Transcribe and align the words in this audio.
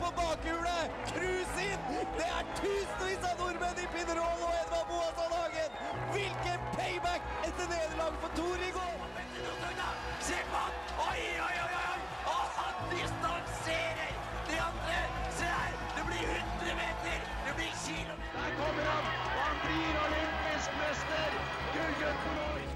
på 0.00 0.10
bakhjulet! 0.20 1.00
Cruise 1.12 1.66
inn! 1.70 1.88
Det 2.18 2.28
er 2.38 2.52
tusenvis 2.60 3.26
av 3.30 3.42
nordmenn 3.42 3.82
i 3.84 3.88
Pinerol 3.94 4.46
og 4.46 4.54
Edvard 4.60 4.86
Boasson 4.92 5.34
Hagen! 5.38 5.80
Hvilken 6.14 6.70
payback 6.76 7.34
etter 7.48 7.74
nederlag 7.74 8.22
for 8.24 8.40
Tor 8.40 8.68
i 8.68 8.72
går! 8.78 8.90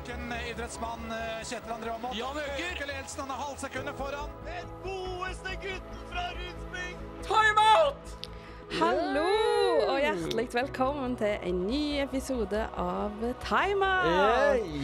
Hvilken 0.04 0.32
idrettsmann 0.50 1.00
eh, 1.10 1.44
Kjetil 1.48 1.72
André 1.72 1.90
Aamodt? 1.94 2.16
Jan 2.18 2.36
Øker. 2.36 2.64
Øker 2.72 2.86
ledelsen, 2.90 3.20
han 3.20 3.30
er 3.30 3.34
halvsekundet 3.44 3.94
foran. 3.96 4.30
Den 4.44 4.66
godeste 4.84 5.50
gutten 5.62 5.98
fra 6.10 6.24
Rudsping! 6.38 6.96
Timeout! 7.24 8.04
Hallo 8.80 9.28
og 9.88 9.98
hjertelig 10.02 10.48
velkommen 10.54 11.16
til 11.16 11.34
en 11.48 11.62
ny 11.70 11.82
episode 12.02 12.60
av 12.76 13.10
Timer. 13.46 14.00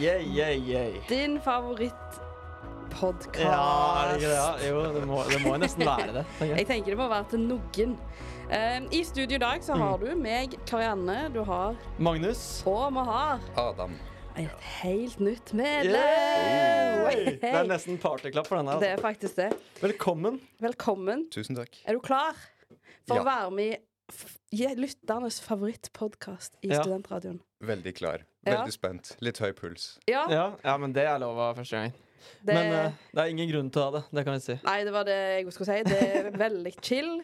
Yeah, 0.00 0.20
yeah, 0.24 0.54
yeah. 0.70 0.88
Din 1.08 1.36
favorittpodkast. 1.44 3.44
Ja, 3.44 3.60
er 4.00 4.04
det 4.08 4.14
ikke 4.22 4.30
det? 4.30 4.40
Ja? 4.40 4.50
Jo, 4.70 4.76
det 4.96 5.04
må, 5.10 5.16
det 5.28 5.40
må 5.44 5.52
nesten 5.60 5.84
være 5.88 6.12
det. 6.20 6.24
tenker 6.38 6.54
jeg. 6.54 6.58
Jeg 6.62 6.66
tenker 6.72 6.90
det 6.96 7.00
må 7.02 7.08
være 7.12 7.26
til 7.34 7.42
noen. 7.50 7.90
Um, 8.50 8.82
I 8.90 9.00
studio 9.06 9.34
i 9.36 9.38
dag 9.44 9.58
så 9.68 9.72
har 9.78 9.96
Mm. 9.96 10.00
du 10.06 10.10
meg, 10.22 10.48
Karianne, 10.66 11.18
du 11.34 11.42
har 11.44 11.74
Magnus. 11.98 12.62
Og 12.66 12.88
vi 12.96 13.02
har 13.10 13.38
Adam. 13.68 13.92
Et 14.38 14.64
helt 14.82 15.20
nytt 15.20 15.52
medlem. 15.56 15.94
Yay! 15.94 17.36
Det 17.40 17.50
er 17.50 17.66
nesten 17.68 17.98
partyklapp 18.00 18.46
for 18.48 18.60
denne. 18.60 18.76
Det 18.80 18.88
er 18.88 18.96
Altså. 18.96 19.06
faktisk 19.06 19.36
det. 19.36 19.48
Velkommen. 19.82 20.40
Velkommen. 20.62 21.26
Tusen 21.32 21.56
takk. 21.58 21.80
Er 21.86 21.92
du 21.94 22.00
klar 22.00 22.34
for 23.08 23.16
Ja. 23.16 23.22
å 23.22 23.24
være 23.24 23.50
med 23.50 23.76
i 24.52 24.66
lytternes 24.74 25.40
favorittpodkast 25.40 26.56
i 26.62 26.68
Ja. 26.68 26.82
Studentradioen? 26.82 27.40
Veldig 27.62 27.94
klar. 27.94 28.18
Ja. 28.46 28.62
Veldig 28.64 28.72
spent. 28.72 29.16
Litt 29.20 29.38
høy 29.38 29.52
puls. 29.52 29.98
Ja, 30.08 30.26
Ja, 30.30 30.52
ja, 30.64 30.76
men 30.76 30.92
det 30.92 31.04
er 31.06 31.18
lov 31.18 31.38
av 31.38 31.56
første 31.56 31.70
gang. 31.76 31.92
det 32.44 32.54
Men 32.54 32.72
uh, 32.86 32.92
det 33.14 33.18
er 33.18 33.26
ingen 33.26 33.50
grunn 33.50 33.70
til 33.70 33.80
å 33.82 33.84
ha 33.84 33.90
det. 33.98 34.04
Det 34.12 34.24
kan 34.24 34.34
vi 34.34 34.40
si. 34.40 34.58
Nei, 34.64 34.84
det 34.84 34.92
var 34.92 35.04
det 35.04 35.44
jeg 35.44 35.52
skulle 35.52 35.66
si. 35.66 35.82
Det 35.82 36.02
er 36.26 36.30
veldig 36.30 36.74
chill. 36.82 37.22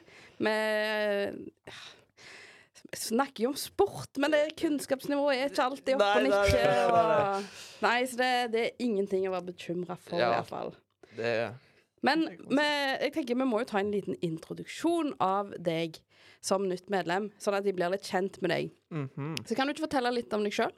Vi 2.92 2.98
snakker 3.00 3.42
jo 3.44 3.48
om 3.50 3.56
sport, 3.58 4.16
men 4.22 4.30
det 4.30 4.56
kunnskapsnivået 4.60 5.36
er 5.42 5.48
ikke 5.50 5.64
alltid 5.64 5.94
oppe 5.96 6.10
og 6.16 6.22
nikker. 6.22 7.46
nei, 7.82 8.02
og- 8.02 8.08
så 8.08 8.16
det, 8.16 8.32
det 8.52 8.64
er 8.66 8.84
ingenting 8.84 9.26
å 9.26 9.32
være 9.34 9.46
bekymra 9.52 9.96
for, 9.98 10.18
Ja. 10.18 10.30
i 10.30 10.34
hvert 10.36 10.46
fall. 10.48 10.74
Det 11.16 11.54
Men 12.02 12.28
med, 12.48 13.00
jeg 13.00 13.12
tenker 13.14 13.34
vi 13.34 13.44
må 13.48 13.58
jo 13.58 13.64
ta 13.64 13.78
en 13.78 13.90
liten 13.90 14.14
introduksjon 14.22 15.14
av 15.20 15.50
deg 15.58 15.98
som 16.40 16.68
nytt 16.68 16.88
medlem, 16.88 17.30
sånn 17.40 17.54
at 17.58 17.64
de 17.64 17.72
blir 17.72 17.90
litt 17.90 18.02
kjent 18.06 18.40
med 18.42 18.50
deg. 18.50 18.70
Mhm. 18.92 19.36
Så 19.46 19.56
kan 19.56 19.66
du 19.66 19.72
ikke 19.74 19.88
fortelle 19.88 20.12
litt 20.14 20.32
om 20.32 20.44
deg 20.44 20.52
sjøl? 20.52 20.72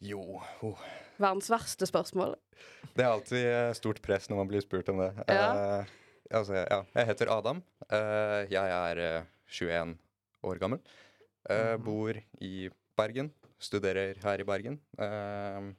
Jo 0.00 0.20
oh. 0.62 0.78
Verdens 1.18 1.48
verste 1.48 1.86
spørsmål. 1.86 2.36
Det 2.94 3.04
er 3.04 3.10
alltid 3.10 3.46
eh, 3.46 3.72
stort 3.72 4.00
press 4.02 4.28
når 4.28 4.36
man 4.36 4.48
blir 4.48 4.60
spurt 4.62 4.88
om 4.88 4.98
det. 4.98 5.12
Ja. 5.28 5.78
Eh, 5.80 5.84
altså, 6.30 6.54
ja. 6.70 6.82
Jeg 6.94 7.06
heter 7.06 7.30
Adam. 7.30 7.62
Eh, 7.90 8.46
jeg 8.50 8.70
er 8.70 8.98
eh, 8.98 9.22
21 9.48 9.96
år 10.44 10.58
gammel. 10.60 10.80
Eh, 11.50 11.76
Bor 11.76 12.16
i 12.40 12.70
Bergen. 12.96 13.30
Studerer 13.60 14.18
her 14.22 14.40
i 14.40 14.46
Bergen. 14.46 14.78
Uh, 14.98 15.72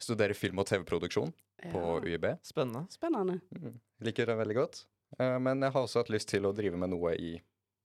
studerer 0.00 0.34
film- 0.34 0.60
og 0.62 0.66
TV-produksjon 0.66 1.32
på 1.70 1.82
UiB. 2.04 2.26
Spennende. 2.46 2.86
Spennende. 2.92 3.38
Mm. 3.56 3.78
Liker 4.06 4.30
det 4.30 4.36
veldig 4.40 4.56
godt. 4.58 4.82
Uh, 5.18 5.38
men 5.42 5.62
jeg 5.62 5.74
har 5.74 5.86
også 5.86 6.02
hatt 6.02 6.12
lyst 6.12 6.30
til 6.32 6.46
å 6.48 6.54
drive 6.56 6.78
med 6.80 6.92
noe 6.94 7.14
i 7.18 7.32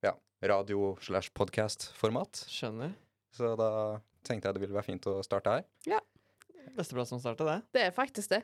ja, 0.06 0.14
radio 0.42 0.94
slash 1.06 1.34
podcast-format. 1.38 2.46
Skjønner. 2.52 2.96
Så 3.36 3.56
da 3.60 3.70
tenkte 4.26 4.50
jeg 4.50 4.58
det 4.58 4.66
ville 4.66 4.78
være 4.78 4.90
fint 4.90 5.10
å 5.12 5.20
starte 5.26 5.58
her. 5.58 6.02
Beste 6.76 6.98
plass 6.98 7.14
å 7.14 7.22
starte, 7.22 7.46
det. 7.46 7.60
Det 7.76 7.84
er 7.88 7.94
faktisk 7.96 8.34
det. 8.34 8.42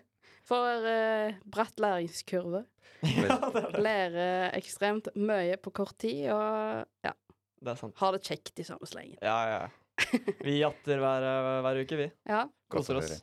For 0.48 0.86
uh, 0.86 1.34
bratt 1.50 1.82
læringskurve. 1.82 2.66
Lærer 3.86 4.52
ekstremt 4.54 5.10
mye 5.18 5.58
på 5.58 5.74
kort 5.74 5.98
tid, 6.02 6.28
og 6.34 6.86
ja, 7.06 7.14
Det 7.62 7.76
er 7.76 7.78
sant. 7.78 7.98
har 8.02 8.16
det 8.18 8.24
kjekt 8.26 8.62
i 8.62 8.66
samme 8.66 8.88
slengen. 8.90 9.20
Ja, 9.22 9.40
ja. 9.50 10.06
Vi 10.48 10.58
jatter 10.58 11.02
hver, 11.02 11.26
hver 11.62 11.82
uke, 11.84 12.00
vi. 12.00 12.08
Ja. 12.26 12.46
Koser 12.74 12.98
oss. 12.98 13.20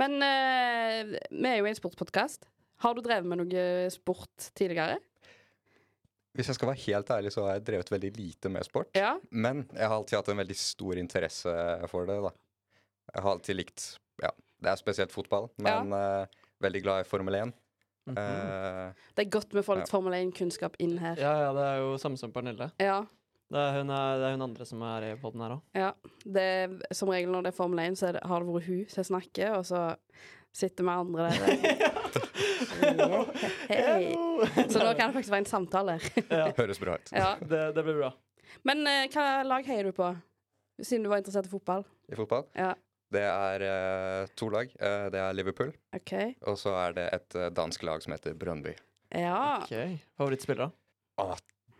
Men 0.00 0.16
uh, 0.18 1.12
vi 1.30 1.46
er 1.50 1.60
jo 1.60 1.68
en 1.68 1.76
sportspodkast. 1.76 2.48
Har 2.82 2.96
du 2.96 3.02
drevet 3.04 3.28
med 3.28 3.42
noe 3.42 3.64
sport 3.92 4.50
tidligere? 4.56 4.96
Hvis 6.36 6.48
jeg 6.48 6.56
skal 6.56 6.70
være 6.70 6.82
helt 6.86 7.10
ærlig, 7.10 7.32
så 7.34 7.44
har 7.44 7.58
jeg 7.58 7.66
drevet 7.66 7.90
veldig 7.90 8.10
lite 8.16 8.52
med 8.52 8.66
sport. 8.66 8.92
Ja. 8.96 9.16
Men 9.30 9.64
jeg 9.74 9.90
har 9.90 9.96
alltid 9.96 10.20
hatt 10.20 10.30
en 10.32 10.40
veldig 10.40 10.56
stor 10.56 11.00
interesse 11.00 11.54
for 11.90 12.06
det, 12.08 12.20
da. 12.22 12.30
Jeg 13.10 13.24
har 13.24 13.34
alltid 13.34 13.58
likt 13.58 13.86
Ja, 14.22 14.30
det 14.62 14.70
er 14.70 14.78
spesielt 14.78 15.12
fotball, 15.12 15.48
men 15.58 15.90
eh, 15.96 16.40
veldig 16.62 16.82
glad 16.84 17.02
i 17.02 17.08
Formel 17.08 17.34
1. 17.34 17.52
Mm 18.06 18.16
-hmm. 18.16 18.88
uh, 18.88 18.92
Det 19.14 19.26
er 19.26 19.30
godt 19.30 19.54
vi 19.54 19.62
får 19.62 19.76
litt 19.76 19.90
Formel 19.90 20.14
1-kunnskap 20.14 20.76
inn 20.78 20.98
her. 20.98 21.16
Ja, 21.18 21.32
ja, 21.42 21.52
det 21.52 21.62
er 21.62 21.76
jo 21.76 21.98
samme 21.98 22.16
som 22.16 22.32
Pernille. 22.32 22.70
Ja. 22.78 23.04
Det 23.50 23.58
er 23.58 23.80
hun, 23.80 23.88
er, 23.90 24.18
det 24.20 24.26
er 24.28 24.34
hun 24.36 24.44
andre 24.46 24.64
som 24.68 24.82
er 24.86 25.04
i 25.08 25.14
poden 25.18 25.42
her 25.42 25.56
òg. 25.56 25.62
ja. 25.74 25.88
Det 26.22 26.94
som 26.94 27.10
regel 27.10 27.32
når 27.34 27.48
det 27.48 27.50
er 27.50 27.56
Formel 27.56 27.80
1, 27.82 27.96
så 27.98 28.10
er 28.10 28.18
det, 28.18 28.22
har 28.30 28.44
det 28.44 28.54
vært 28.54 28.68
hun 28.70 28.84
som 28.92 29.06
snakker, 29.08 29.56
og 29.56 29.64
så 29.66 29.80
sitter 30.54 30.86
vi 30.86 30.92
andre 30.94 31.30
der. 31.30 31.40
Hei. 33.70 34.14
Så 34.70 34.78
nå 34.82 34.92
kan 34.94 35.10
det 35.10 35.16
faktisk 35.16 35.32
være 35.32 35.42
en 35.44 35.48
samtale. 35.50 35.96
høres 36.60 36.80
bra 36.82 36.96
ut. 36.98 37.10
Ja. 37.14 37.32
Det, 37.40 37.62
det 37.76 37.84
blir 37.86 37.98
bra. 37.98 38.12
Men 38.66 38.84
uh, 38.86 39.06
hva 39.10 39.26
lag 39.46 39.66
heier 39.66 39.90
du 39.90 39.96
på? 39.96 40.12
Siden 40.80 41.04
du 41.04 41.10
var 41.12 41.22
interessert 41.22 41.48
i 41.50 41.52
fotball. 41.52 41.84
I 42.10 42.18
fotball. 42.18 42.46
Ja. 42.54 42.72
Det 43.10 43.24
er 43.26 43.64
uh, 43.66 44.30
to 44.38 44.50
lag. 44.54 44.70
Uh, 44.78 45.08
det 45.10 45.22
er 45.22 45.34
Liverpool, 45.34 45.72
OK. 45.96 46.12
og 46.46 46.58
så 46.60 46.74
er 46.84 46.94
det 46.98 47.06
et 47.16 47.38
eh, 47.38 47.50
dansk 47.54 47.82
lag 47.86 48.02
som 48.04 48.14
heter 48.14 48.36
Brøndby. 48.38 48.74
Ja. 49.10 49.58
Ok, 49.64 49.74
Favorittspillere? 50.18 50.70
Å, 51.18 51.32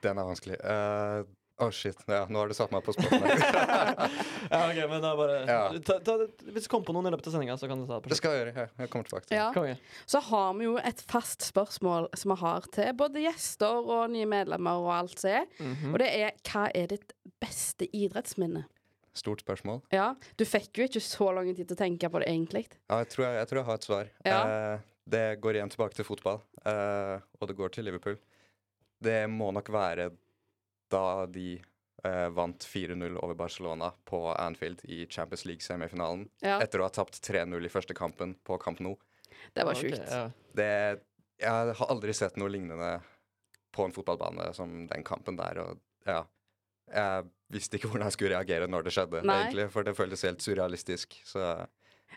den 0.02 0.18
er 0.18 0.26
vanskelig. 0.26 0.58
Eh, 0.58 1.20
Å, 1.60 1.66
shit. 1.74 1.98
Ja, 2.08 2.22
nå 2.32 2.40
har 2.40 2.48
du 2.48 2.54
satt 2.56 2.70
meg 2.72 2.82
på 2.86 2.94
spotten. 2.96 3.20
Ja, 4.50 4.60
ok, 4.66 4.78
men 4.90 5.02
da 5.04 5.10
bare 5.18 5.34
Ja. 5.46 5.58
ta, 5.84 5.98
ta, 6.02 6.14
Hvis 6.48 6.64
du 6.64 6.70
kommer 6.72 6.88
på 6.88 6.94
noen 6.96 7.06
i 7.06 7.12
løpet 7.12 7.28
av 7.28 7.34
sendinga, 7.36 7.54
så 7.60 7.68
kan 7.70 7.82
du 7.82 7.86
ta 7.86 7.98
det 8.00 8.06
på 8.06 8.10
det 8.10 8.16
skal 8.18 8.32
jeg 8.34 8.40
gjøre. 8.40 8.54
Jeg, 8.56 8.70
jeg 8.80 8.90
kommer 8.94 9.08
tilbake 9.10 9.28
til 9.28 9.36
det. 9.36 9.64
ja. 9.68 9.76
Så 10.10 10.22
har 10.30 10.48
vi 10.58 10.64
jo 10.66 10.72
et 10.90 11.02
fast 11.12 11.44
spørsmål 11.46 12.08
som 12.18 12.32
vi 12.34 12.38
har 12.40 12.66
til 12.74 12.90
både 12.98 13.22
gjester 13.26 13.90
og 13.94 14.08
nye 14.14 14.26
medlemmer 14.30 14.80
og 14.82 14.90
alt 14.96 15.20
som 15.20 15.30
er. 15.36 15.46
Mhm. 15.60 15.92
Og 15.92 16.00
det 16.02 16.08
er 16.16 16.32
hva 16.50 16.64
er 16.74 16.90
ditt 16.96 17.12
beste 17.44 17.86
idrettsminne? 17.94 18.64
Stort 19.20 19.42
spørsmål. 19.44 19.82
Ja, 19.92 20.14
du 20.38 20.44
fikk 20.46 20.78
jo 20.80 20.86
ikke 20.88 21.02
så 21.02 21.28
lang 21.34 21.52
tid 21.52 21.66
til 21.68 21.76
å 21.76 21.80
tenke 21.82 22.08
på 22.10 22.20
det, 22.22 22.28
egentlig. 22.30 22.64
Ja, 22.88 23.00
jeg 23.02 23.10
tror 23.12 23.26
jeg, 23.26 23.36
jeg, 23.40 23.48
tror 23.50 23.58
jeg 23.60 23.68
har 23.68 23.78
et 23.80 23.86
svar. 23.88 24.10
Ja. 24.24 24.40
Eh, 24.40 24.88
det 25.10 25.24
går 25.42 25.58
igjen 25.58 25.72
tilbake 25.72 25.98
til 25.98 26.06
fotball, 26.06 26.38
eh, 26.64 27.16
og 27.40 27.50
det 27.50 27.56
går 27.58 27.72
til 27.74 27.84
Liverpool. 27.90 28.18
Det 29.02 29.24
må 29.32 29.50
nok 29.56 29.70
være 29.74 30.10
da 30.92 31.26
de 31.30 31.60
eh, 32.04 32.28
vant 32.34 32.66
4-0 32.66 33.16
over 33.20 33.36
Barcelona 33.38 33.92
på 34.08 34.22
Anfield 34.34 34.82
i 34.90 35.04
Champions 35.06 35.44
League-semifinalen. 35.48 36.26
Ja, 36.44 36.58
Etter 36.64 36.82
å 36.82 36.88
ha 36.88 36.94
tapt 36.94 37.20
3-0 37.26 37.56
i 37.66 37.72
første 37.72 37.96
kampen 37.96 38.34
på 38.46 38.58
Camp 38.62 38.82
Nou. 38.84 38.96
det 39.54 39.64
var 39.66 39.78
sjukt. 39.78 40.00
Okay, 40.00 40.18
ja. 40.18 40.30
Det, 40.56 40.70
jeg 41.40 41.74
har 41.80 41.90
aldri 41.92 42.14
sett 42.16 42.36
noe 42.40 42.50
lignende 42.52 42.98
på 43.74 43.86
en 43.86 43.94
fotballbane 43.94 44.50
som 44.56 44.84
den 44.90 45.04
kampen 45.06 45.38
der. 45.38 45.62
Og 45.62 45.78
ja, 46.08 46.24
jeg 46.90 47.28
visste 47.54 47.78
ikke 47.78 47.90
hvordan 47.90 48.08
jeg 48.10 48.16
skulle 48.18 48.34
reagere 48.34 48.66
når 48.70 48.86
det 48.86 48.94
skjedde, 48.96 49.22
Nei. 49.26 49.36
egentlig, 49.44 49.68
for 49.74 49.86
det 49.86 49.94
føltes 49.98 50.26
helt 50.26 50.42
surrealistisk. 50.44 51.20
Så 51.26 51.44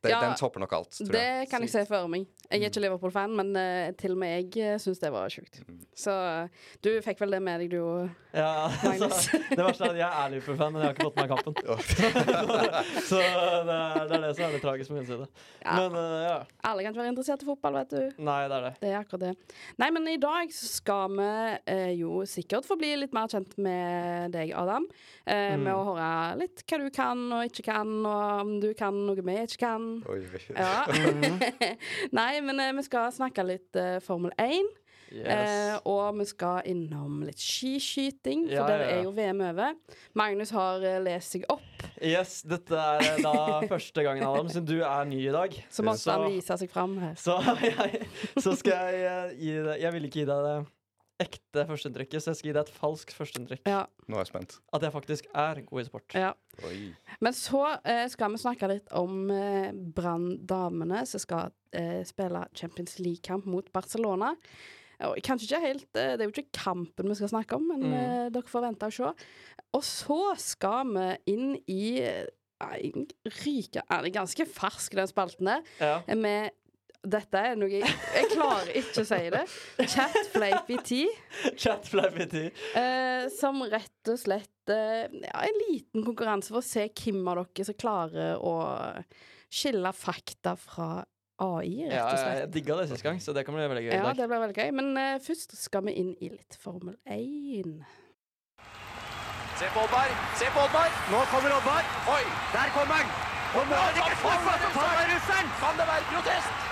det, 0.01 0.09
Ja, 0.11 0.19
den 0.23 0.35
topper 0.39 0.59
nok 0.63 0.73
alt, 0.73 0.89
tror 0.97 1.11
Det 1.13 1.21
jeg. 1.23 1.49
kan 1.51 1.61
jeg 1.61 1.69
se 1.71 1.85
for 1.87 2.07
meg. 2.11 2.25
Jeg 2.49 2.59
er 2.61 2.69
ikke 2.69 2.81
Liverpool-fan, 2.83 3.31
men 3.37 3.53
uh, 3.55 3.91
til 3.97 4.11
og 4.15 4.19
med 4.19 4.33
jeg 4.53 4.73
uh, 4.73 4.79
syns 4.81 4.99
det 4.99 5.11
var 5.13 5.29
sjukt. 5.31 5.61
Mm. 5.67 5.79
Så 5.95 6.11
uh, 6.11 6.67
du 6.83 6.89
fikk 7.05 7.21
vel 7.23 7.31
det 7.37 7.41
med 7.45 7.63
deg, 7.63 7.71
du 7.71 7.79
òg, 7.83 8.09
Ja, 8.33 8.67
Magnus. 8.83 9.27
så, 9.29 9.39
det 9.49 9.63
verste 9.63 9.85
er 9.85 9.93
at 9.93 9.99
jeg 10.01 10.09
er 10.23 10.33
Liverpool-fan, 10.33 10.73
men 10.73 10.81
jeg 10.81 10.89
har 10.89 10.95
ikke 10.97 11.07
fått 11.07 11.15
med 11.15 11.23
meg 11.23 11.31
kampen. 11.33 11.53
så 13.09 13.21
det 13.21 13.77
er, 13.77 14.07
det 14.09 14.17
er 14.17 14.23
det 14.25 14.31
som 14.35 14.45
er 14.47 14.55
det 14.57 14.61
tragiske 14.63 14.93
på 14.93 14.97
min 14.97 15.07
side. 15.07 15.27
Ja. 15.63 15.75
Men 15.79 15.97
uh, 15.97 16.17
ja. 16.25 16.37
Alle 16.69 16.83
kan 16.83 16.93
ikke 16.93 17.03
være 17.03 17.13
interessert 17.13 17.43
i 17.45 17.49
fotball, 17.49 17.77
vet 17.81 17.93
du. 17.93 18.23
Nei, 18.25 18.39
det 18.49 18.57
er 18.57 18.67
det. 18.67 18.73
Det 18.81 18.91
er 18.91 18.99
akkurat 18.99 19.25
det. 19.27 19.33
Nei, 19.81 19.89
men 19.95 20.07
i 20.11 20.17
dag 20.21 20.53
skal 20.55 21.13
vi 21.17 21.29
eh, 21.73 21.91
jo 21.99 22.21
sikkert 22.29 22.67
få 22.67 22.77
bli 22.79 22.93
litt 23.03 23.13
mer 23.15 23.29
kjent 23.31 23.55
med 23.61 24.33
deg, 24.35 24.53
Adam. 24.57 24.85
Eh, 25.25 25.55
Med 25.59 25.71
å 25.73 25.83
høre 25.91 26.09
litt 26.41 26.63
hva 26.67 26.79
du 26.81 26.87
kan 26.93 27.21
og 27.37 27.47
ikke 27.47 27.65
kan, 27.69 27.91
og 28.03 28.41
om 28.43 28.53
du 28.63 28.69
kan 28.77 28.97
noe 29.07 29.23
vi 29.23 29.35
ikke 29.45 29.61
kan. 29.63 29.82
Oi, 30.09 30.19
oi. 30.27 30.43
Ja. 30.55 30.85
Nei, 32.19 32.31
men 32.45 32.59
uh, 32.59 32.71
vi 32.79 32.85
skal 32.87 33.11
snakke 33.15 33.45
litt 33.47 33.79
uh, 33.79 33.97
Formel 34.05 34.33
1. 34.41 34.71
Eh, 35.13 35.21
Yes. 35.21 35.81
og 35.85 36.15
vi 36.17 36.25
skal 36.25 36.63
innom 36.65 37.19
litt 37.27 37.37
skiskyting, 37.37 38.47
for 38.47 38.55
Ja, 38.55 38.65
der 38.65 38.81
er 38.87 39.03
jo 39.03 39.11
VM 39.13 39.41
over. 39.45 39.75
Magnus 40.17 40.49
har 40.55 40.81
eh, 40.81 40.99
lest 41.05 41.35
seg 41.35 41.45
opp, 41.53 41.85
yes, 42.01 42.39
dette 42.49 42.73
er 42.73 43.03
eh, 43.11 43.19
da 43.21 43.33
første 43.73 44.05
gangen, 44.05 44.25
Adam, 44.25 44.49
siden 44.49 44.65
du 44.71 44.79
er 44.81 45.05
ny 45.05 45.19
i 45.27 45.33
dag. 45.33 45.53
så 45.69 45.85
måtte 45.85 46.15
han 46.17 46.31
vise 46.33 46.57
seg 46.63 46.71
fram 46.73 46.97
her. 46.97 47.13
Så, 47.19 47.37
jeg, 47.61 48.07
så 48.41 48.55
skal 48.57 48.89
jeg 48.89 49.05
eh, 49.11 49.35
gi 49.37 49.53
deg 49.67 49.85
Jeg 49.85 49.93
vil 49.97 50.09
ikke 50.09 50.23
gi 50.23 50.29
deg 50.31 50.47
det 50.49 50.55
ekte 51.23 51.63
førsteinntrykket, 51.69 52.21
så 52.23 52.31
jeg 52.33 52.39
skal 52.39 52.49
gi 52.49 52.55
deg 52.57 52.67
et 52.67 52.73
falskt 52.77 53.15
førsteinntrykk. 53.17 53.63
Ja, 53.69 53.85
Nå 54.07 54.17
er 54.19 54.23
jeg 54.25 54.31
spent. 54.33 54.57
At 54.75 54.83
jeg 54.85 54.93
faktisk 54.93 55.27
er 55.33 55.61
god 55.65 55.81
i 55.81 55.87
sport. 55.89 56.15
ja. 56.19 56.33
Oi. 56.67 56.93
Men 57.23 57.33
så 57.33 57.63
eh, 57.81 58.03
skal 58.13 58.29
vi 58.35 58.37
snakke 58.43 58.67
litt 58.69 58.91
om 58.93 59.23
eh, 59.33 59.71
Brann-damene 59.73 61.01
som 61.09 61.21
skal 61.23 61.49
eh, 61.73 62.03
spille 62.05 62.43
Champions 62.53 62.99
League-kamp 63.01 63.47
mot 63.49 63.71
Barcelona. 63.73 64.33
Og 65.03 65.17
kanskje 65.25 65.47
ikke 65.49 65.63
helt 65.63 65.97
eh, 65.97 66.13
Det 66.13 66.21
er 66.21 66.29
jo 66.29 66.33
ikke 66.35 66.53
kampen 66.53 67.09
vi 67.09 67.15
skal 67.17 67.31
snakke 67.33 67.57
om, 67.57 67.65
men 67.73 67.81
Mm. 67.83 67.93
eh, 67.97 68.29
dere 68.35 68.47
får 68.47 68.61
vente 68.67 68.85
og 68.85 68.93
se. 68.93 69.09
Og 69.73 69.83
så 69.83 70.19
skal 70.39 70.93
vi 70.93 71.07
inn 71.33 71.55
i 71.67 71.81
eh, 72.05 72.27
ryke 73.43 73.81
Er 73.91 74.07
ganske 74.13 74.45
fersk, 74.47 74.93
den 74.95 75.09
spalten 75.09 75.49
der? 75.49 75.63
Ja. 75.81 76.15
Med 76.15 76.53
dette 77.03 77.39
er 77.39 77.57
noe 77.59 77.67
jeg, 77.67 77.87
jeg 78.15 78.27
klarer 78.31 78.69
ikke 78.79 79.03
å 79.03 79.07
si 79.07 79.21
det. 79.33 79.43
Chat 79.91 80.29
Fleipy 80.31 80.77
Tea. 80.87 81.09
Chat 81.59 81.87
flappity. 81.91 82.45
Eh, 82.79 83.25
som 83.35 83.59
rett 83.67 84.11
og 84.11 84.19
slett 84.21 84.71
eh, 84.71 85.09
ja, 85.11 85.41
en 85.43 85.59
liten 85.65 86.05
konkurranse 86.05 86.53
for 86.53 86.61
å 86.61 86.65
se 86.65 86.87
hvem 86.87 87.19
av 87.27 87.41
dere 87.41 87.67
som 87.67 87.79
klarer 87.79 88.39
å 88.39 88.53
skille 89.53 89.91
fakta 89.97 90.55
fra 90.59 91.03
AI, 91.43 91.89
rett 91.89 91.99
og 91.99 92.15
slett. 92.15 92.23
Ja, 92.23 92.39
jeg 92.45 92.53
digga 92.55 92.79
det 92.79 92.87
sist 92.93 93.03
gang, 93.03 93.19
så 93.19 93.35
det 93.35 93.43
kan 93.43 93.57
bli 93.57 93.67
veldig 93.67 93.83
gøy. 93.89 93.93
Ja, 93.97 94.15
det 94.15 94.29
blir 94.31 94.45
veldig 94.45 94.57
gøy. 94.63 94.71
Men 94.79 94.95
eh, 95.03 95.19
først 95.23 95.57
skal 95.59 95.83
vi 95.89 95.97
inn 95.99 96.15
i 96.23 96.31
litt 96.31 96.55
Formel 96.63 96.95
1. 97.03 97.75
Se 99.59 99.67
på 99.75 99.83
Oddvar! 99.83 100.15
Se 100.39 100.47
på 100.55 100.63
Oddvar! 100.63 100.99
Nå 101.11 101.25
kommer 101.33 101.59
Oddvar. 101.59 101.95
Oi! 102.15 102.23
Der 102.55 102.71
kommer 102.77 103.03
han. 103.03 103.17
Og 103.53 103.67
nå 103.69 103.81
er 103.85 103.97
det 103.97 104.05
ikke 104.07 104.21
snakk 104.23 104.69
om 104.71 105.09
russeren. 105.11 105.57
Kan 105.59 105.75
det 105.81 105.89
være 105.91 106.07
protest? 106.13 106.71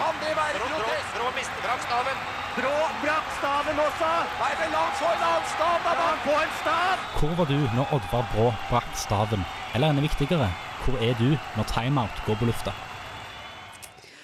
Kan 0.00 0.20
det 0.24 0.32
være 0.40 0.60
protest? 0.64 1.10
Brå 1.16 1.26
brakk 1.64 1.82
staven. 1.86 2.20
Brå 2.58 2.74
brakk 3.02 3.26
staven 3.38 3.80
også. 3.86 4.10
Nei, 4.42 4.52
men 4.60 4.72
la 4.74 4.82
han 4.86 4.94
få 5.00 5.08
en 5.14 5.24
annen 5.30 5.48
stav, 5.54 5.78
da! 5.86 5.94
Han 6.00 6.22
får 6.26 6.38
en 6.44 6.54
stav. 6.60 7.08
Hvor 7.20 7.34
var 7.40 7.50
du 7.52 7.58
når 7.78 7.94
Oddvar 7.98 8.24
Brå 8.34 8.46
brakk 8.70 8.92
staven? 9.04 9.44
Eller 9.74 9.92
enda 9.92 10.04
viktigere, 10.04 10.48
hvor 10.84 10.96
er 11.08 11.18
du 11.20 11.28
når 11.58 11.68
timeout 11.74 12.24
går 12.26 12.40
på 12.40 12.48
lufta? 12.50 12.72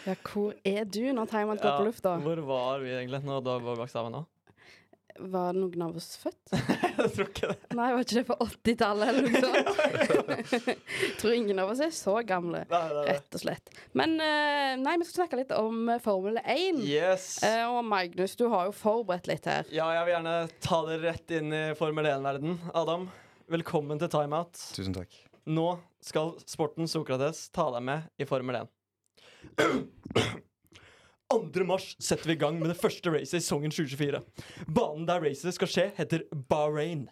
Ja, 0.06 0.14
hvor 0.23 0.55
er 0.64 0.84
du 0.87 1.02
når 1.12 1.26
timeout 1.31 1.61
går 1.62 1.70
Ja, 1.73 1.76
på 1.82 1.87
lufta? 1.90 2.17
Hvor 2.23 2.40
var 2.49 2.82
vi 2.84 2.94
egentlig 2.94 3.23
når 3.26 3.40
Oddvar 3.43 3.62
var 3.69 3.81
bak 3.84 3.90
staven 3.93 4.14
nå? 4.14 4.25
Var 5.18 5.56
noen 5.56 5.82
av 5.86 5.96
oss 5.96 6.16
født? 6.20 6.50
jeg 6.52 7.10
tror 7.14 7.28
ikke 7.30 7.48
det. 7.52 7.56
Nei, 7.78 7.86
var 7.94 8.04
ikke 8.04 8.16
det 8.18 8.24
på 8.28 8.36
80-tallet 8.44 9.08
eller 9.08 9.26
noe 9.26 9.42
sånt? 9.44 10.80
Tror 11.20 11.34
ingen 11.36 11.60
av 11.62 11.70
oss 11.72 11.80
er 11.86 11.92
så 11.96 12.14
gamle, 12.28 12.64
Nei, 12.70 12.80
nei, 12.82 12.94
nei. 12.98 13.04
rett 13.12 13.38
og 13.38 13.42
slett. 13.42 13.72
Men 13.96 14.16
eh, 14.20 14.74
nei, 14.82 14.96
vi 15.00 15.06
skal 15.08 15.22
snakke 15.22 15.40
litt 15.40 15.54
om 15.56 15.88
eh, 15.94 16.00
Formel 16.04 16.40
1. 16.42 16.82
Yes. 16.86 17.28
Eh, 17.46 17.62
og 17.70 17.80
Magnus, 17.88 18.36
du 18.40 18.46
har 18.52 18.68
jo 18.70 18.74
forberedt 18.76 19.30
litt 19.30 19.48
her. 19.50 19.68
Ja, 19.72 19.88
jeg 19.96 20.08
vil 20.08 20.16
gjerne 20.16 20.34
ta 20.68 20.82
dere 20.88 21.02
rett 21.12 21.36
inn 21.38 21.52
i 21.56 21.62
Formel 21.78 22.10
1-verden. 22.12 22.58
Adam, 22.76 23.08
velkommen 23.52 24.00
til 24.02 24.12
timeout. 24.12 24.58
Tusen 24.76 24.96
takk. 24.96 25.16
Nå 25.46 25.68
skal 26.02 26.34
sporten 26.50 26.88
Sokrates 26.90 27.46
ta 27.54 27.68
deg 27.76 27.84
med 27.86 28.10
i 28.22 28.26
Formel 28.28 28.62
1. 28.64 28.72
2. 31.32 31.64
mars 31.64 31.96
setter 31.99 32.28
vi 32.28 32.32
i 32.32 32.40
gang 32.40 32.58
med 32.61 32.70
det 32.70 32.78
første 32.78 33.11
racet 33.11 33.40
i 33.40 33.43
sesongen 33.43 33.73
2024. 33.75 34.20
Banen 34.67 35.06
der 35.08 35.23
racet 35.25 35.56
skal 35.56 35.70
skje, 35.70 35.87
heter 35.96 36.23
Bahrain. 36.50 37.08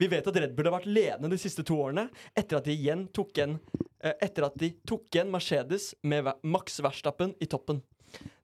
Vi 0.00 0.08
vet 0.08 0.26
at 0.26 0.36
Red 0.40 0.54
Bull 0.56 0.70
har 0.70 0.78
vært 0.78 0.88
ledende 0.88 1.30
de 1.34 1.38
siste 1.40 1.64
to 1.66 1.76
årene, 1.82 2.06
etter 2.32 2.58
at 2.58 2.66
de 2.66 2.74
igjen 2.74 3.04
tok 3.14 3.34
igjen 3.36 3.58
eh, 4.00 4.14
Etter 4.24 4.48
at 4.48 4.56
de 4.58 4.72
tok 4.88 5.10
igjen 5.12 5.30
Mercedes 5.32 5.92
med 6.02 6.30
Max 6.42 6.80
Verstappen 6.80 7.34
i 7.40 7.48
toppen. 7.50 7.82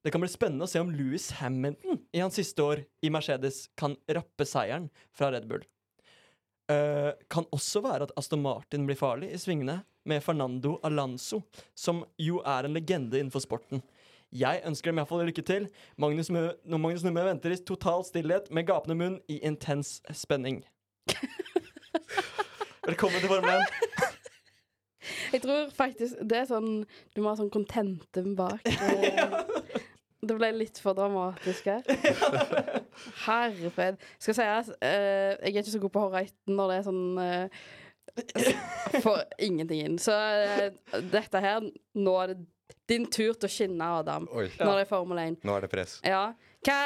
Det 0.05 0.13
kan 0.15 0.23
bli 0.23 0.31
spennende 0.31 0.69
å 0.69 0.71
se 0.71 0.83
om 0.83 0.93
Louis 0.95 1.31
Hamilton 1.41 1.99
i 2.15 2.21
hans 2.23 2.37
siste 2.39 2.63
år 2.63 2.85
i 3.03 3.11
Mercedes 3.11 3.65
kan 3.79 3.97
rappe 4.07 4.47
seieren 4.47 4.91
fra 5.17 5.33
Red 5.33 5.49
Bull. 5.51 5.65
Uh, 6.71 7.15
kan 7.31 7.47
også 7.55 7.81
være 7.83 8.07
at 8.09 8.15
Aston 8.19 8.43
Martin 8.43 8.87
blir 8.87 8.99
farlig 8.99 9.33
i 9.35 9.39
svingene 9.39 9.81
med 10.07 10.23
Fernando 10.23 10.77
Alonso, 10.87 11.41
som 11.75 12.05
jo 12.23 12.41
er 12.47 12.67
en 12.67 12.75
legende 12.75 13.19
innenfor 13.19 13.43
sporten. 13.43 13.83
Jeg 14.33 14.63
ønsker 14.67 14.91
dem 14.91 14.99
iallfall 14.99 15.23
lykke 15.29 15.43
til. 15.47 15.69
Magnus, 15.97 16.31
Mø 16.31 16.49
når 16.65 16.79
Magnus 16.83 17.05
Numme 17.07 17.25
venter 17.29 17.51
i 17.55 17.57
total 17.63 18.05
stillhet 18.05 18.51
med 18.51 18.67
gapende 18.67 18.97
munn 18.99 19.21
i 19.31 19.39
intens 19.39 20.03
spenning. 20.11 20.65
Velkommen 22.87 23.21
til 23.21 23.29
Formel 23.29 23.51
1. 23.51 23.57
Jeg 25.33 25.43
tror 25.43 25.71
faktisk 25.75 26.15
det 26.27 26.39
er 26.41 26.47
sånn 26.51 26.85
Du 27.15 27.23
må 27.23 27.29
ha 27.31 27.37
sånn 27.39 27.51
contentum 27.55 28.35
bak. 28.39 28.61
Eh, 30.27 30.29
Det 30.33 30.35
ble 30.35 30.49
litt 30.57 30.79
for 30.83 30.97
dramatisk 30.97 31.69
her. 31.71 31.83
Skal 34.19 34.35
sies, 34.35 34.71
uh, 34.73 34.77
jeg 34.81 35.53
er 35.53 35.59
ikke 35.61 35.71
så 35.71 35.79
god 35.83 35.93
på 35.95 36.01
å 36.09 36.23
når 36.51 36.67
det 36.73 36.77
er 36.79 36.87
sånn 36.87 37.19
uh, 37.21 37.47
Får 39.05 39.19
ingenting 39.45 39.81
inn. 39.85 39.99
Så 40.03 40.15
uh, 40.17 40.73
dette 41.13 41.39
her 41.45 41.61
Nå 42.01 42.13
er 42.23 42.27
det 42.33 42.39
din 42.89 43.07
tur 43.11 43.35
til 43.35 43.49
å 43.49 43.51
skinne, 43.51 43.89
Adam. 44.01 44.29
Oi, 44.33 44.47
Når 44.61 44.73
det 44.79 44.85
er 44.85 44.91
Formel 44.91 45.19
1. 45.19 45.39
nå 45.45 45.57
er 45.57 45.67
det 45.67 45.71
press. 45.73 45.99
Ja. 46.07 46.25
Hva 46.67 46.77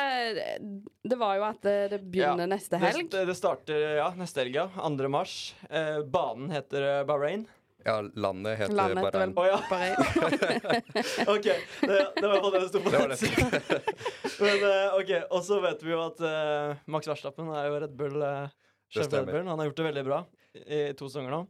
Det 1.05 1.17
var 1.21 1.37
jo 1.39 1.45
at 1.47 1.61
det, 1.65 1.77
det 1.95 1.99
begynner 2.13 2.45
Ja, 2.47 2.51
neste 2.55 2.81
helg. 2.81 3.09
det 3.13 3.37
starter 3.37 3.97
ja, 4.01 4.11
neste 4.17 4.43
helg, 4.45 4.55
ja. 4.59 4.67
2. 4.77 5.09
mars. 5.13 5.55
Eh, 5.71 6.01
banen 6.05 6.51
heter 6.53 6.87
eh, 7.01 7.05
Bahrain. 7.09 7.47
Ja, 7.85 7.95
landet 8.13 8.59
heter 8.61 8.75
Landet 8.77 9.07
Bahrain. 9.07 9.33
Å 9.41 9.45
ja. 9.49 9.61
Bahrain. 9.71 9.97
OK. 11.35 11.47
Det, 11.81 12.13
det 12.17 12.27
var 12.27 12.35
iallfall 12.37 12.53
det 12.53 12.61
det 12.61 12.69
sto 12.69 12.83
på 12.85 12.93
Det 12.93 13.01
var 13.01 13.15
det. 13.15 13.81
Men 14.45 14.67
eh, 14.69 14.99
OK. 15.01 15.13
Og 15.31 15.45
så 15.49 15.61
vet 15.65 15.85
vi 15.87 15.95
jo 15.95 16.01
at 16.05 16.21
uh, 16.21 16.77
Max 16.93 17.09
Verstappen 17.09 17.49
er 17.57 17.71
jo 17.71 17.81
Red 17.87 17.97
Bull 17.97 18.19
uh, 18.21 18.49
Det 18.93 19.01
Red 19.01 19.09
stemmer. 19.09 19.33
Bull. 19.39 19.49
Han 19.49 19.59
har 19.65 19.71
gjort 19.71 19.81
det 19.81 19.89
veldig 19.89 20.05
bra 20.11 20.21
i 20.61 20.81
to 20.99 21.09
sesonger 21.09 21.33
nå. 21.33 21.45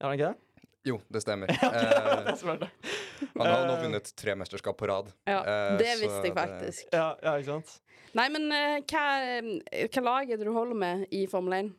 Er 0.00 0.08
han 0.08 0.16
ikke 0.18 0.30
det? 0.32 0.66
Jo, 0.88 0.96
det 1.12 1.20
stemmer. 1.22 1.50
det 1.54 1.70
Eh, 1.70 2.30
er 2.32 2.36
smart, 2.40 2.62
det. 2.64 2.70
Han 3.36 3.46
har 3.46 3.66
nå 3.66 3.74
Eh, 3.76 3.82
vunnet 3.84 4.12
tre 4.16 4.34
mesterskap 4.34 4.76
på 4.80 4.88
rad. 4.90 5.12
Ja, 5.26 5.40
Eh, 5.42 5.76
det 5.78 5.86
så 5.96 6.00
visste 6.04 6.22
jeg 6.24 6.34
det- 6.34 6.40
faktisk. 6.40 6.84
Ja, 6.92 7.16
ja, 7.22 7.34
ikke 7.38 7.44
sant? 7.54 7.80
Nei, 8.14 8.28
men 8.28 8.50
eh, 8.52 8.80
hva, 8.90 9.04
hva 9.86 10.02
lag 10.02 10.30
er 10.30 10.36
det 10.36 10.46
du 10.46 10.52
holder 10.52 10.74
med 10.74 11.06
i 11.14 11.26
Formel 11.30 11.52
1? 11.60 11.72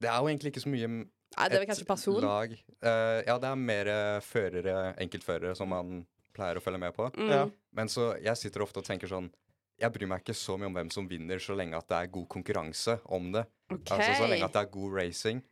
Det 0.00 0.08
er 0.08 0.18
jo 0.22 0.28
egentlig 0.30 0.52
ikke 0.54 0.62
så 0.62 0.70
mye 0.70 0.88
Nei, 0.88 1.48
det 1.48 1.54
er 1.58 1.60
vel 1.60 1.66
kanskje 1.68 1.86
person? 1.86 2.20
lag. 2.22 2.52
Eh, 2.52 3.22
ja, 3.26 3.38
det 3.38 3.48
er 3.50 3.56
mer 3.56 3.90
førere, 4.24 4.94
enkeltførere, 4.98 5.54
som 5.56 5.68
man 5.68 6.06
pleier 6.34 6.56
å 6.58 6.62
følge 6.62 6.78
med 6.80 6.94
på. 6.96 7.10
Mm. 7.18 7.28
Ja. 7.30 7.42
Men 7.74 7.86
så 7.88 8.12
jeg 8.22 8.36
sitter 8.36 8.62
ofte 8.64 8.78
og 8.78 8.84
tenker 8.86 9.08
sånn 9.10 9.30
Jeg 9.78 9.92
bryr 9.94 10.08
meg 10.08 10.24
ikke 10.24 10.34
så 10.34 10.56
mye 10.58 10.66
om 10.66 10.74
hvem 10.74 10.88
som 10.90 11.06
vinner, 11.06 11.38
så 11.38 11.54
lenge 11.54 11.76
at 11.78 11.86
det 11.86 11.94
er 12.00 12.06
god 12.10 12.26
konkurranse 12.28 12.96
om 13.06 13.30
det. 13.30 13.44
Okay. 13.70 13.94
Altså 13.98 14.16
Så 14.24 14.26
lenge 14.28 14.42
at 14.48 14.52
det 14.52 14.62
er 14.64 14.70
god 14.74 14.92
racing, 14.96 15.42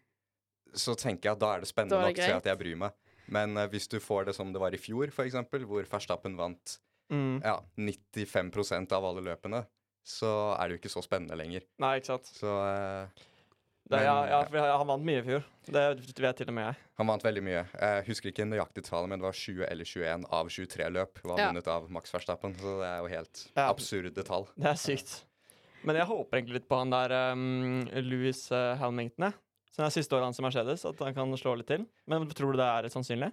så 0.74 0.96
tenker 0.98 1.28
jeg 1.28 1.32
at 1.36 1.38
da 1.38 1.50
er 1.54 1.60
det 1.60 1.68
spennende 1.68 1.94
er 2.00 2.08
det 2.10 2.16
nok 2.16 2.26
til 2.26 2.34
at 2.34 2.44
jeg 2.50 2.58
bryr 2.58 2.76
meg. 2.80 2.92
Men 3.28 3.56
uh, 3.56 3.66
hvis 3.72 3.88
du 3.88 3.98
får 4.00 4.26
det 4.28 4.34
som 4.36 4.52
det 4.54 4.60
var 4.62 4.74
i 4.74 4.78
fjor, 4.80 5.10
eksempel, 5.26 5.64
hvor 5.66 5.86
Verstappen 5.90 6.36
vant 6.38 6.78
Mm. 7.06 7.36
ja, 7.44 7.60
95% 7.78 8.90
av 8.96 9.04
alle 9.06 9.20
løpene, 9.22 9.60
så 10.02 10.56
er 10.58 10.66
det 10.66 10.74
jo 10.74 10.80
ikke 10.80 10.90
så 10.90 11.02
spennende 11.06 11.36
lenger. 11.38 11.62
Nei, 11.78 11.92
ikke 12.00 12.08
sant. 12.16 12.26
Så 12.34 12.50
uh, 12.50 13.06
Det, 13.86 14.00
ja, 14.02 14.14
Men, 14.16 14.30
ja, 14.32 14.40
ja. 14.40 14.40
for 14.50 14.72
han 14.80 14.88
vant 14.90 15.04
mye 15.06 15.20
i 15.20 15.22
fjor. 15.22 15.44
Det 15.70 15.84
vet 16.18 16.36
til 16.40 16.48
og 16.50 16.56
med 16.56 16.64
jeg. 16.66 16.76
han 16.98 17.06
vant 17.06 17.22
veldig 17.22 17.44
mye. 17.46 17.60
Jeg 17.78 18.04
husker 18.08 18.32
ikke 18.32 18.48
nøyaktig 18.50 18.82
tallet, 18.88 19.12
men 19.12 19.22
det 19.22 19.28
var 19.28 19.38
20 19.38 19.62
eller 19.70 19.86
21 19.86 20.26
av 20.40 20.50
23 20.50 20.88
løp 20.96 21.22
var 21.22 21.38
Ja. 21.38 21.46
vunnet 21.52 21.68
av 21.70 21.86
Max 21.94 22.10
Verstappen. 22.10 22.54
Så 22.58 22.74
det 22.82 22.88
er 22.90 22.98
jo 22.98 23.06
helt 23.14 23.44
Ja. 23.54 23.68
absurde 23.70 24.24
tall. 24.26 24.48
Det 24.58 24.66
er 24.72 24.74
sykt. 24.82 25.20
Men 25.86 25.94
jeg 25.94 26.06
håper 26.10 26.40
egentlig 26.40 26.54
litt 26.58 26.68
på 26.68 26.78
han 26.82 26.90
der 26.90 27.14
um, 27.30 27.86
Louis 28.02 28.50
uh, 28.50 28.74
Hamilton, 28.82 29.30
jeg. 29.30 29.38
Så 29.76 29.82
det 29.82 29.90
er 29.90 29.92
siste 29.98 30.16
året 30.16 30.30
hans 30.30 30.38
i 30.40 30.44
Mercedes, 30.46 30.86
at 30.88 31.00
han 31.04 31.12
kan 31.12 31.36
slå 31.36 31.52
litt 31.60 31.68
til. 31.68 31.82
Men 32.08 32.24
tror 32.32 32.54
du 32.54 32.62
det 32.62 32.64
er 32.64 32.86
sannsynlig? 32.88 33.28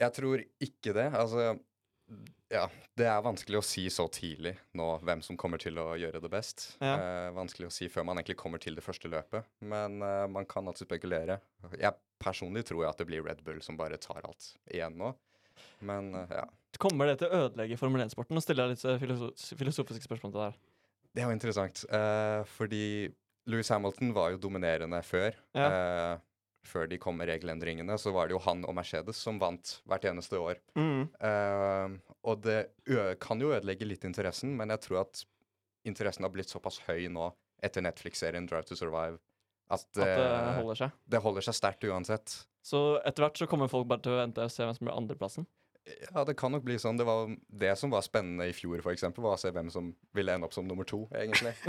Jeg 0.00 0.16
tror 0.16 0.40
ikke 0.64 0.94
det. 0.96 1.10
Altså 1.12 1.58
Ja, 2.52 2.62
det 2.96 3.04
er 3.08 3.20
vanskelig 3.24 3.58
å 3.60 3.64
si 3.64 3.84
så 3.92 4.06
tidlig 4.12 4.54
nå 4.78 4.86
hvem 5.04 5.20
som 5.24 5.36
kommer 5.40 5.60
til 5.60 5.76
å 5.80 5.90
gjøre 6.00 6.22
det 6.24 6.30
best. 6.32 6.70
Ja. 6.80 6.94
Eh, 6.94 7.28
vanskelig 7.36 7.68
å 7.68 7.74
si 7.74 7.90
før 7.92 8.06
man 8.08 8.16
egentlig 8.16 8.38
kommer 8.40 8.62
til 8.62 8.78
det 8.78 8.84
første 8.86 9.12
løpet. 9.12 9.44
Men 9.60 10.00
eh, 10.00 10.24
man 10.32 10.48
kan 10.48 10.64
alltid 10.72 10.88
spekulere. 10.88 11.36
Jeg 11.76 11.92
personlig 12.22 12.64
tror 12.64 12.84
jeg 12.84 12.92
at 12.94 13.04
det 13.04 13.08
blir 13.10 13.24
Red 13.26 13.44
Bull 13.44 13.60
som 13.64 13.76
bare 13.76 14.00
tar 14.00 14.24
alt 14.24 14.54
igjen 14.72 14.96
nå. 15.00 15.12
Men 15.84 16.14
eh, 16.16 16.38
ja. 16.40 16.46
Kommer 16.80 17.12
det 17.12 17.18
til 17.20 17.28
å 17.28 17.44
ødelegge 17.44 17.76
Formel 17.78 18.06
1-sporten? 18.06 18.36
Nå 18.36 18.42
stiller 18.42 18.72
jeg 18.72 18.78
litt 18.78 18.88
uh, 18.88 19.36
filosofiske 19.60 20.08
spørsmål 20.08 20.32
til 20.32 20.46
deg. 20.46 20.62
Det 21.14 21.22
er 21.22 21.28
jo 21.28 21.36
interessant. 21.36 21.84
eh, 21.94 22.40
fordi 22.56 22.84
Louis 23.50 23.68
Hamilton 23.70 24.14
var 24.16 24.32
jo 24.34 24.40
dominerende 24.46 25.00
før. 25.04 25.34
eh, 25.56 26.14
før 26.64 26.88
de 26.88 26.96
kom 26.98 27.18
med 27.20 27.28
regelendringene, 27.28 27.96
så 28.00 28.12
var 28.14 28.28
det 28.28 28.32
jo 28.36 28.42
han 28.46 28.64
og 28.64 28.74
Mercedes 28.76 29.18
som 29.20 29.38
vant 29.38 29.74
hvert 29.84 30.06
eneste 30.08 30.38
år. 30.40 30.60
Mm. 30.78 31.02
Eh, 31.20 32.14
og 32.24 32.40
det 32.46 32.58
kan 33.20 33.40
jo 33.40 33.52
ødelegge 33.52 33.84
litt 33.88 34.06
interessen, 34.08 34.56
men 34.56 34.72
jeg 34.72 34.80
tror 34.86 35.02
at 35.04 35.24
interessen 35.84 36.24
har 36.24 36.32
blitt 36.32 36.48
såpass 36.48 36.80
høy 36.88 37.08
nå 37.12 37.28
etter 37.64 37.84
Netflix-serien 37.84 38.48
Drive 38.48 38.64
to 38.68 38.76
Survive 38.76 39.18
at, 39.68 39.84
At 39.84 40.00
det 40.00 40.08
eh, 40.08 40.56
holder 40.60 40.80
seg. 40.80 40.96
det 41.08 41.20
holder 41.24 41.44
seg 41.46 41.56
sterkt 41.56 41.84
uansett. 41.88 42.34
Så 42.64 42.98
etter 43.04 43.26
hvert 43.26 43.38
så 43.40 43.48
kommer 43.48 43.68
folk 43.68 43.86
bare 43.88 44.04
til 44.04 44.16
å 44.16 44.22
vente 44.22 44.44
og 44.44 44.52
se 44.52 44.64
hvem 44.64 44.76
som 44.76 44.88
blir 44.88 44.96
andreplassen. 44.96 45.46
Ja, 45.84 46.22
det 46.24 46.32
kan 46.40 46.52
nok 46.54 46.62
bli 46.64 46.78
sånn. 46.80 46.96
Det 46.96 47.04
var 47.04 47.28
det 47.60 47.74
som 47.76 47.92
var 47.92 48.04
spennende 48.06 48.46
i 48.48 48.54
fjor, 48.56 48.78
for 48.80 48.94
eksempel, 48.94 49.24
var 49.26 49.36
å 49.36 49.40
se 49.40 49.50
hvem 49.52 49.68
som 49.72 49.90
ville 50.16 50.32
ende 50.32 50.48
opp 50.48 50.54
som 50.56 50.64
nummer 50.68 50.86
to, 50.88 51.04
egentlig. 51.12 51.52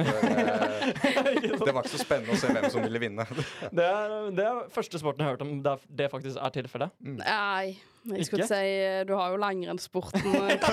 Eh, 1.05 1.41
det 1.41 1.73
var 1.73 1.81
ikke 1.83 1.95
så 1.95 1.99
spennende 1.99 2.35
å 2.35 2.39
se 2.39 2.49
hvem 2.51 2.67
som 2.71 2.83
ville 2.83 2.99
vinne. 3.01 3.25
Det 3.75 3.83
er, 3.85 4.13
det 4.35 4.45
er 4.45 4.61
første 4.73 4.99
sporten 5.01 5.23
jeg 5.23 5.27
har 5.27 5.35
hørt 5.35 5.43
om 5.45 5.57
der 5.65 5.83
det 5.99 6.07
faktisk 6.11 6.39
er 6.41 6.53
tilfellet. 6.55 6.93
Nei, 7.01 7.75
jeg 8.05 8.27
skulle 8.27 8.45
Ikke? 8.45 8.51
si 8.51 8.71
eh, 8.85 9.01
du 9.07 9.15
har 9.17 9.33
jo 9.33 9.39
langrennssporten 9.41 10.35
eh, 10.45 10.67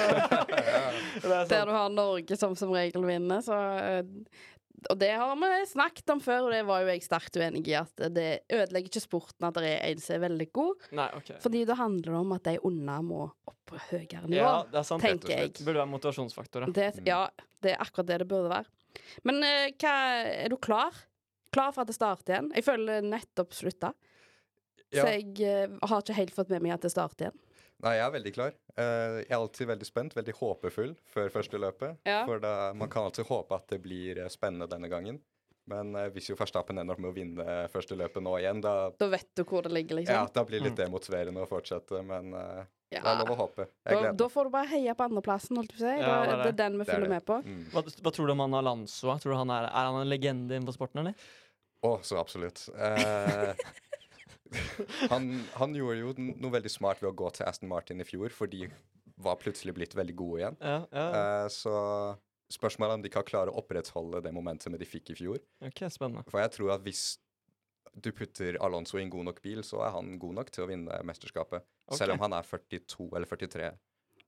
er 1.23 1.49
der 1.49 1.69
du 1.69 1.73
har 1.75 1.93
Norge 1.93 2.37
som 2.39 2.55
som 2.59 2.73
regel 2.75 3.07
vinner, 3.09 3.43
så 3.45 3.57
Og 4.91 4.99
det 4.99 5.11
har 5.15 5.33
vi 5.39 5.51
snakket 5.71 6.11
om 6.15 6.21
før, 6.23 6.47
og 6.47 6.55
det 6.55 6.63
var 6.67 6.83
jo 6.83 6.91
jeg 6.91 7.05
sterkt 7.05 7.37
uenig 7.39 7.63
i, 7.71 7.75
at 7.79 8.05
det 8.15 8.29
ødelegger 8.51 8.91
ikke 8.91 9.03
sporten 9.05 9.47
at 9.49 9.59
det 9.59 9.71
er 9.71 9.85
en 9.91 10.03
som 10.03 10.17
er 10.17 10.23
veldig 10.25 10.49
god, 10.57 10.89
Nei, 10.99 11.09
okay. 11.19 11.39
fordi 11.45 11.65
da 11.69 11.77
handler 11.79 12.09
det 12.09 12.21
om 12.23 12.35
at 12.37 12.47
de 12.49 12.55
unna 12.69 12.99
må 13.07 13.23
opp 13.29 13.59
på 13.73 13.81
høyere 13.91 14.27
nivå. 14.27 14.41
Ja, 14.41 14.55
det 14.69 14.81
er 14.83 14.89
sant. 14.89 15.05
tenker 15.05 15.35
jeg. 15.35 15.53
Det 15.59 15.67
burde 15.67 15.83
være 15.83 15.93
motivasjonsfaktor. 15.93 16.67
Det, 16.75 16.89
ja, 17.09 17.23
det 17.65 17.75
er 17.75 17.85
akkurat 17.85 18.11
det 18.11 18.21
det 18.25 18.29
burde 18.31 18.53
være. 18.53 18.99
Men 19.29 19.41
uh, 19.45 19.69
hva, 19.81 19.95
er 20.45 20.53
du 20.53 20.59
klar? 20.61 21.05
Klar 21.53 21.73
for 21.75 21.85
at 21.85 21.93
det 21.93 21.97
starter 21.97 22.37
igjen? 22.37 22.51
Jeg 22.57 22.67
føler 22.67 22.99
det 22.99 23.13
nettopp 23.13 23.57
slutta. 23.57 23.93
Ja. 24.93 25.05
Så 25.05 25.07
jeg 25.15 25.33
uh, 25.47 25.79
har 25.89 26.05
ikke 26.05 26.19
helt 26.19 26.37
fått 26.37 26.53
med 26.53 26.65
meg 26.67 26.77
at 26.77 26.85
det 26.85 26.93
starter 26.93 27.29
igjen. 27.29 27.41
Nei, 27.83 27.97
jeg 27.99 28.05
er 28.07 28.15
veldig 28.15 28.33
klar. 28.37 28.55
Eh, 28.79 29.17
jeg 29.25 29.31
er 29.33 29.41
alltid 29.41 29.71
veldig 29.73 29.87
spent, 29.89 30.15
veldig 30.15 30.35
håpefull 30.39 30.93
før 31.11 31.33
første 31.35 31.59
løpet. 31.59 31.97
Ja. 32.07 32.21
For 32.29 32.43
da, 32.43 32.53
man 32.79 32.91
kan 32.93 33.09
alltid 33.09 33.27
håpe 33.27 33.59
at 33.59 33.73
det 33.75 33.81
blir 33.83 34.21
eh, 34.23 34.31
spennende 34.31 34.69
denne 34.71 34.91
gangen. 34.93 35.19
Men 35.71 35.95
eh, 35.99 36.09
hvis 36.15 36.29
jo 36.31 36.37
Verstappen 36.39 36.79
ender 36.79 36.95
opp 36.95 37.03
med 37.03 37.11
å 37.13 37.17
vinne 37.17 37.57
første 37.73 37.99
løpet 37.99 38.23
nå 38.23 38.37
igjen, 38.41 38.63
da, 38.63 38.75
Da 38.99 39.09
vet 39.11 39.29
du 39.39 39.43
hvor 39.47 39.67
det 39.67 39.75
ligger, 39.75 39.99
liksom. 40.01 40.15
ja, 40.15 40.31
da 40.35 40.47
blir 40.47 40.63
det 40.63 40.71
litt 40.71 40.79
demotiverende 40.79 41.43
å 41.43 41.51
fortsette. 41.51 42.03
Men 42.07 42.33
uh, 42.35 42.63
Ja. 42.93 43.01
det 43.03 43.13
er 43.13 43.21
lov 43.23 43.35
å 43.35 43.39
håpe. 43.45 43.67
Jeg 43.87 44.03
Da, 44.07 44.15
da 44.23 44.29
får 44.31 44.47
du 44.51 44.55
bare 44.55 44.71
heie 44.77 44.95
på 44.99 45.07
andreplassen, 45.11 45.59
holdt 45.59 45.75
jeg 45.75 45.79
på 45.79 45.87
å 45.87 45.89
si. 45.89 45.95
Ja, 46.03 46.17
det 46.23 46.33
er 46.33 46.43
det, 46.43 46.51
er 46.53 46.59
den 46.65 46.79
vi 46.79 46.87
er 46.87 46.91
følger 46.95 47.15
med 47.15 47.27
på. 47.27 47.39
Mm. 47.47 47.63
Hva, 47.75 47.85
hva 48.07 48.15
tror 48.15 48.27
du 48.31 48.35
om 48.35 48.43
han 48.47 48.59
Alonso? 48.63 49.11
er? 49.15 49.23
Tror 49.23 49.35
du 49.35 49.39
han 49.43 49.55
er, 49.59 49.71
er 49.71 49.91
han 49.91 50.01
en 50.03 50.11
legende 50.11 50.59
innenfor 50.59 50.79
sporten, 50.79 51.03
eller? 51.03 51.31
Å, 51.83 51.97
så 52.07 52.19
absolutt. 52.23 52.69
Eh, 52.79 53.55
han, 55.13 55.31
han 55.59 55.77
gjorde 55.77 56.01
jo 56.01 56.15
noe 56.19 56.53
veldig 56.57 56.73
smart 56.73 57.03
ved 57.03 57.13
å 57.13 57.17
gå 57.23 57.31
til 57.37 57.49
Aston 57.49 57.71
Martin 57.71 58.03
i 58.03 58.07
fjor, 58.09 58.33
for 58.35 58.51
de 58.51 58.69
var 59.23 59.39
plutselig 59.41 59.75
blitt 59.77 59.97
veldig 59.97 60.15
gode 60.19 60.43
igjen. 60.43 60.61
Ja, 60.61 60.79
ja. 60.91 61.09
Uh, 61.15 61.49
så 61.53 61.75
spørsmålet 62.53 62.93
er 62.93 63.01
om 63.01 63.05
de 63.05 63.13
kan 63.13 63.27
klare 63.27 63.53
å 63.53 63.61
opprettholde 63.63 64.23
det 64.25 64.33
momentumet 64.35 64.81
de 64.83 64.89
fikk 64.89 65.13
i 65.15 65.19
fjor. 65.19 65.43
Ok, 65.65 65.85
spennende. 65.93 66.25
For 66.31 66.43
jeg 66.43 66.55
tror 66.57 66.75
at 66.77 66.85
hvis 66.87 67.05
du 67.93 68.09
putter 68.17 68.57
Alonso 68.65 68.99
i 68.99 69.05
en 69.05 69.13
god 69.13 69.29
nok 69.29 69.41
bil, 69.45 69.63
så 69.67 69.83
er 69.87 69.95
han 69.97 70.17
god 70.21 70.39
nok 70.41 70.53
til 70.53 70.65
å 70.65 70.69
vinne 70.71 71.01
mesterskapet. 71.07 71.65
Okay. 71.87 71.99
Selv 72.01 72.17
om 72.17 72.23
han 72.25 72.37
er 72.37 72.47
42 72.49 73.09
eller 73.13 73.29
43. 73.29 73.73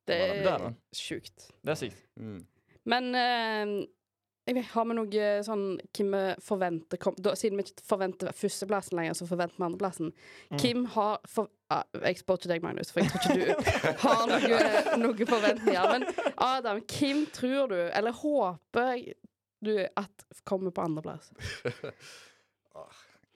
Det 0.05 0.17
er 0.21 0.43
er 0.51 0.67
sjukt. 0.93 1.47
Det 1.65 1.73
er 1.73 1.81
sykt. 1.81 2.03
Mm. 2.21 2.43
Men 2.93 3.15
eh, 3.17 3.71
jeg 4.47 4.65
har 4.75 4.85
vi 4.89 4.97
noe 4.99 5.29
sånn 5.47 5.65
Hvem 5.97 6.11
vi 6.13 6.23
forventer 6.45 7.01
kom, 7.01 7.17
da, 7.17 7.33
Siden 7.39 7.61
vi 7.61 7.65
ikke 7.67 7.87
forventer 7.89 8.35
førsteplassen 8.37 8.99
lenger, 8.99 9.17
så 9.17 9.29
forventer 9.29 9.57
vi 9.61 9.67
andreplassen. 9.69 10.13
Mm. 10.51 10.59
Hvem 10.61 10.85
har 10.97 11.23
for, 11.31 11.49
ah, 11.73 11.85
Jeg 12.05 12.21
spør 12.21 12.41
ikke 12.41 12.53
deg, 12.53 12.67
Magnus, 12.67 12.93
for 12.93 13.05
jeg 13.05 13.13
tror 13.13 13.23
ikke 13.25 13.39
du 13.41 13.71
har 14.05 14.27
noe, 14.31 14.61
noe 15.01 15.31
forventninger. 15.33 15.95
Men 15.95 16.35
Adam, 16.37 16.83
hvem 16.85 17.25
tror 17.35 17.73
du, 17.73 17.79
eller 17.89 18.21
håper 18.21 19.09
du 19.65 19.75
at 19.81 20.29
kommer 20.45 20.75
på 20.75 20.85
andreplass? 20.85 21.33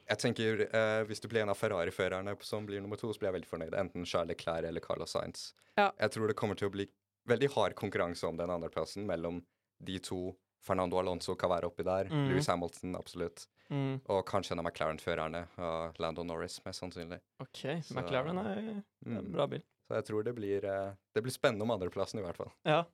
Jeg 0.09 0.19
tenker 0.23 0.63
eh, 0.65 1.03
Hvis 1.09 1.21
du 1.21 1.29
blir 1.29 1.45
en 1.45 1.53
av 1.53 1.59
Ferrari-førerne 1.59 2.33
som 2.45 2.65
blir 2.67 2.81
nummer 2.81 2.97
to, 2.97 3.11
så 3.13 3.21
blir 3.21 3.29
jeg 3.29 3.37
veldig 3.39 3.51
fornøyd. 3.51 3.75
Enten 3.77 4.07
Charles 4.09 4.33
Leclerc 4.33 4.65
eller 4.71 4.81
Carlos 4.85 5.13
Sainz. 5.13 5.51
Ja. 5.77 5.91
Jeg 6.01 6.15
tror 6.15 6.31
det 6.31 6.37
kommer 6.39 6.59
til 6.59 6.71
å 6.71 6.75
bli 6.75 6.89
veldig 7.29 7.51
hard 7.53 7.77
konkurranse 7.77 8.27
om 8.27 8.39
den 8.41 8.51
andreplassen 8.51 9.05
mellom 9.09 9.43
de 9.85 9.99
to. 10.03 10.33
Fernando 10.65 10.99
Alonso 10.99 11.35
kan 11.39 11.51
være 11.51 11.69
oppi 11.71 11.83
der. 11.87 12.09
Mm. 12.11 12.29
Louis 12.31 12.47
Hamilton, 12.51 12.97
absolutt. 12.97 13.47
Mm. 13.71 14.01
Og 14.09 14.25
kanskje 14.27 14.53
en 14.53 14.59
av 14.63 14.65
McLaren-førerne. 14.69 15.43
Og 15.59 15.99
Lando 16.03 16.25
Norris, 16.25 16.59
mest 16.65 16.81
sannsynlig. 16.83 17.21
OK, 17.41 17.65
McLaren 17.95 18.39
er 18.39 18.59
er 18.59 18.69
en 18.69 18.85
Mm. 19.07 19.33
bra 19.33 19.47
bil. 19.47 19.63
Så 19.89 19.95
jeg 19.95 20.05
tror 20.05 20.23
det 20.25 20.35
blir, 20.35 20.65
eh, 20.65 20.95
det 21.15 21.23
blir 21.23 21.33
spennende 21.33 21.63
om 21.63 21.71
andreplassen, 21.71 22.19
i 22.19 22.23
hvert 22.23 22.37
fall. 22.37 22.53
Ja. 22.65 22.85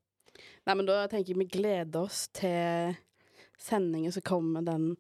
Nei, 0.67 0.75
men 0.75 0.87
da 0.87 1.07
tenker 1.07 1.29
jeg 1.35 1.39
vi 1.39 1.45
gleder 1.61 1.97
oss 2.05 2.29
til 2.29 2.97
sendingen 3.59 4.13
som 4.13 4.23
kommer 4.23 4.65
den 4.65 4.97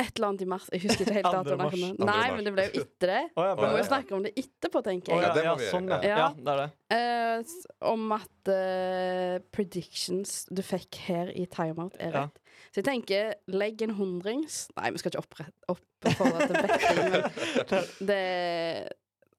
et 0.00 0.08
eller 0.16 0.28
annet 0.28 0.42
i 0.42 0.46
mars. 0.48 0.66
Jeg 0.72 0.82
husker 0.86 1.04
ikke 1.04 1.14
helt 1.18 1.28
datoen. 1.34 1.58
Nei, 1.82 2.06
mars. 2.06 2.30
men 2.36 2.44
det 2.46 2.52
ble 2.56 2.64
jo 2.68 2.80
etter 2.82 3.10
det. 3.12 3.20
Oh, 3.36 3.44
ja, 3.44 3.54
Vi 3.58 3.66
må 3.68 3.76
jo 3.78 3.84
snakke 3.86 4.14
om 4.16 4.22
det 4.24 4.32
etterpå, 4.40 4.82
tenker 4.86 5.12
jeg. 5.12 5.20
ja, 5.22 5.28
Ja, 5.28 5.34
det 5.36 5.44
ja, 5.44 5.52
må 5.52 5.60
vi 5.60 5.68
sånn, 5.70 5.90
gjøre, 5.92 6.08
ja. 6.08 6.28
Det 6.38 6.54
er 6.54 6.62
det. 6.62 6.70
Uh, 6.92 7.90
om 7.92 8.14
at 8.16 8.50
uh, 8.52 9.36
predictions 9.54 10.34
du 10.50 10.62
fikk 10.66 10.98
her 11.08 11.30
i 11.36 11.44
timeout, 11.46 11.96
er 12.00 12.10
Ja. 12.16 12.24
rett. 12.24 12.38
Så 12.72 12.80
jeg 12.80 12.84
tenker, 12.88 13.34
legg 13.52 13.82
en 13.84 13.90
hundrings 13.98 14.68
Nei, 14.78 14.90
vi 14.94 15.00
skal 15.02 15.10
ikke 15.12 15.22
oppre- 15.24 15.50
opp 15.68 15.82
til 16.00 16.56
betting, 16.56 17.00
men 17.12 17.86
det 18.08 18.22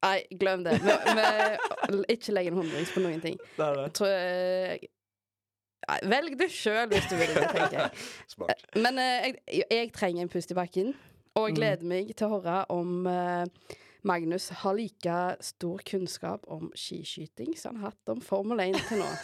Nei, 0.04 0.18
glem 0.36 0.66
det. 0.66 0.74
Vi, 0.84 0.92
vi, 1.16 2.02
ikke 2.12 2.34
legg 2.36 2.50
en 2.52 2.58
hundrings 2.60 2.90
på 2.92 3.00
noen 3.06 3.22
ting. 3.24 3.38
det, 3.56 3.64
er 3.64 3.78
det. 3.78 3.84
Jeg 3.88 3.94
tror 4.00 4.10
eh, 4.12 4.74
Velg 6.10 6.38
det 6.40 6.50
sjøl 6.54 6.88
hvis 6.92 7.08
du 7.12 7.16
vil 7.20 7.32
det, 7.36 7.48
tenker 7.54 7.78
jeg. 7.80 8.04
Smart. 8.34 8.66
Men 8.76 9.00
eh, 9.02 9.30
jeg, 9.52 9.66
jeg 9.72 9.92
trenger 9.96 10.26
en 10.26 10.32
pust 10.34 10.52
i 10.52 10.58
bakken, 10.58 10.94
og 11.36 11.48
jeg 11.50 11.54
Mm. 11.54 11.60
gleder 11.60 11.88
meg 11.90 12.12
til 12.16 12.28
å 12.28 12.38
høre 12.38 12.58
om 12.74 13.08
eh, 13.10 13.78
Magnus 14.04 14.50
har 14.64 14.76
like 14.76 15.18
stor 15.44 15.80
kunnskap 15.88 16.44
om 16.52 16.70
skiskyting 16.76 17.56
som 17.58 17.76
han 17.78 17.86
har 17.86 17.94
hatt 17.96 18.12
om 18.14 18.22
Formel 18.22 18.60
1 18.60 18.80
til 18.90 19.02
nå. 19.04 19.10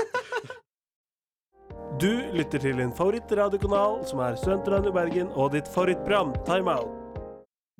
Du 1.99 2.09
lytter 2.33 2.59
til 2.63 2.77
din 2.79 2.91
favorittradiokanal, 2.95 3.99
som 4.07 4.21
er 4.23 4.37
Studentradioen 4.39 4.95
Bergen, 4.95 5.27
og 5.35 5.51
ditt 5.53 5.67
favorittprogram, 5.73 6.31
Timeout. 6.47 6.98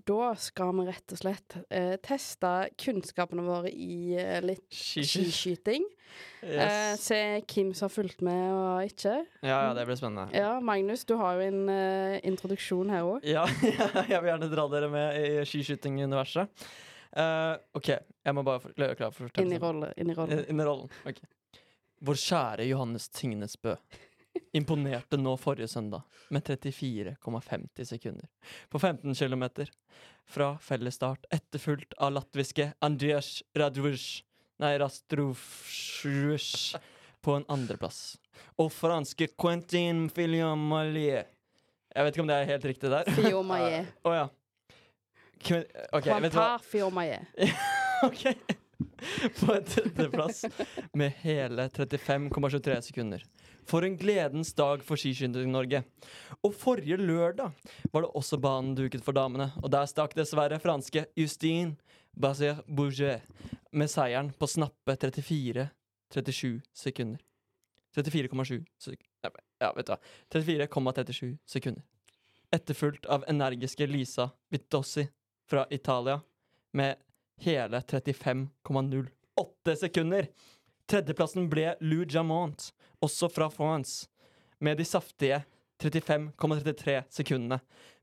Da 0.10 0.32
skal 0.42 0.72
vi 0.74 0.88
rett 0.88 1.14
og 1.14 1.20
slett 1.20 1.56
eh, 1.70 1.94
teste 2.02 2.50
kunnskapene 2.82 3.44
våre 3.46 3.70
i 3.70 4.16
eh, 4.18 4.40
litt 4.46 4.66
Skiskyting. 4.74 5.86
Yes. 6.42 6.58
Eh, 6.58 6.94
se 6.98 7.18
hvem 7.52 7.68
som 7.78 7.86
har 7.86 7.92
fulgt 7.94 8.24
med 8.26 8.46
og 8.50 8.88
ikke. 8.88 9.12
Ja, 9.46 9.60
ja, 9.68 9.74
det 9.78 9.84
blir 9.86 9.98
spennende. 10.00 10.32
Ja, 10.34 10.56
Magnus, 10.64 11.04
du 11.06 11.14
har 11.20 11.38
jo 11.38 11.44
en 11.46 11.70
eh, 11.70 12.16
introduksjon 12.26 12.90
her 12.90 13.06
òg. 13.06 13.28
Ja, 13.30 13.44
jeg 14.10 14.16
vil 14.16 14.32
gjerne 14.32 14.50
dra 14.50 14.66
dere 14.74 14.90
med 14.90 15.20
i 15.20 15.44
skiskyting-universet. 15.46 16.66
Eh, 17.14 17.54
OK, 17.78 17.92
jeg 17.92 18.36
må 18.36 18.46
bare 18.48 18.74
gjøre 18.74 18.98
klar 18.98 19.14
for 19.14 19.28
å 19.28 19.30
fortelle 19.30 19.46
Inn 19.46 19.60
i 19.60 19.62
rollen. 19.62 19.94
Inn 20.02 20.10
i 20.10 20.18
rolle. 20.18 20.42
Inn 20.50 20.64
i 20.64 20.68
rollen. 20.72 20.90
Okay. 21.12 21.30
Vår 22.10 22.22
kjære 22.24 22.70
Johannes 22.72 23.10
Tingnesbø 23.14 23.78
imponerte 24.54 25.20
nå 25.20 25.36
forrige 25.38 25.68
søndag 25.68 26.02
med 26.30 26.48
34,50 26.48 27.92
sekunder 27.94 28.28
på 28.70 28.80
15 28.80 29.16
km 29.16 29.46
fra 30.30 30.54
fellesstart, 30.62 31.26
etterfulgt 31.34 31.96
av 31.98 32.14
latviske 32.18 32.72
Andreas 32.86 33.40
Radvuzj 33.58 34.24
Nei, 34.60 34.74
Rastrovsjush 34.76 36.76
på 37.24 37.36
en 37.38 37.46
andreplass. 37.48 38.18
Og 38.60 38.68
franske 38.76 39.30
Quentin 39.40 40.10
Fillon-Mallier 40.12 41.30
Jeg 41.96 42.06
vet 42.06 42.14
ikke 42.14 42.26
om 42.26 42.30
det 42.30 42.42
er 42.42 42.52
helt 42.52 42.68
riktig 42.68 42.92
der. 42.92 43.08
Fiomaye. 43.16 43.86
Å 44.04 44.18
ja. 44.18 44.28
Okay? 45.40 45.64
Quentin 46.04 46.66
Fiomaye. 46.68 47.24
Ok. 48.00 48.56
På 49.40 49.54
en 49.56 49.66
tredjeplass 49.66 50.46
med 50.94 51.12
hele 51.24 51.68
35,23 51.76 52.82
sekunder. 52.90 53.24
For 53.70 53.86
en 53.86 53.98
gledens 53.98 54.54
dag 54.58 54.82
for 54.86 54.98
Skiskyting-Norge. 54.98 55.84
Og 56.44 56.56
forrige 56.58 56.98
lørdag 56.98 57.52
var 57.94 58.06
det 58.06 58.12
også 58.18 58.40
banen 58.42 58.76
duket 58.78 59.06
for 59.06 59.18
damene. 59.18 59.52
Og 59.62 59.70
der 59.74 59.90
stakk 59.90 60.16
dessverre 60.18 60.60
franske 60.62 61.06
Justine 61.18 61.76
Bazier-Bouget 62.20 63.22
med 63.72 63.92
seieren 63.92 64.32
på 64.34 64.50
snappe 64.50 64.96
34,37 64.96 66.60
sekunder. 66.74 67.22
34,7 67.96 68.66
sekunder 68.80 69.08
Ja, 69.60 69.74
vet 69.76 69.88
du 69.88 69.94
hva. 69.94 70.00
34,37 70.32 71.38
sekunder. 71.46 71.84
Etterfulgt 72.52 73.06
av 73.06 73.26
energiske 73.28 73.86
Lisa 73.88 74.30
Vitossi 74.50 75.08
fra 75.50 75.66
Italia 75.70 76.22
med 76.72 76.96
hele 77.40 77.80
35,08 77.80 79.76
sekunder. 79.76 80.28
Tredjeplassen 80.90 81.50
ble 81.52 81.76
Lou 81.82 82.06
Jamont, 82.10 82.72
også 83.00 83.30
fra 83.30 83.50
France, 83.54 84.08
med 84.60 84.78
de 84.80 84.86
saftige 84.86 85.44
35,33 85.84 87.04
sekundene. 87.10 87.60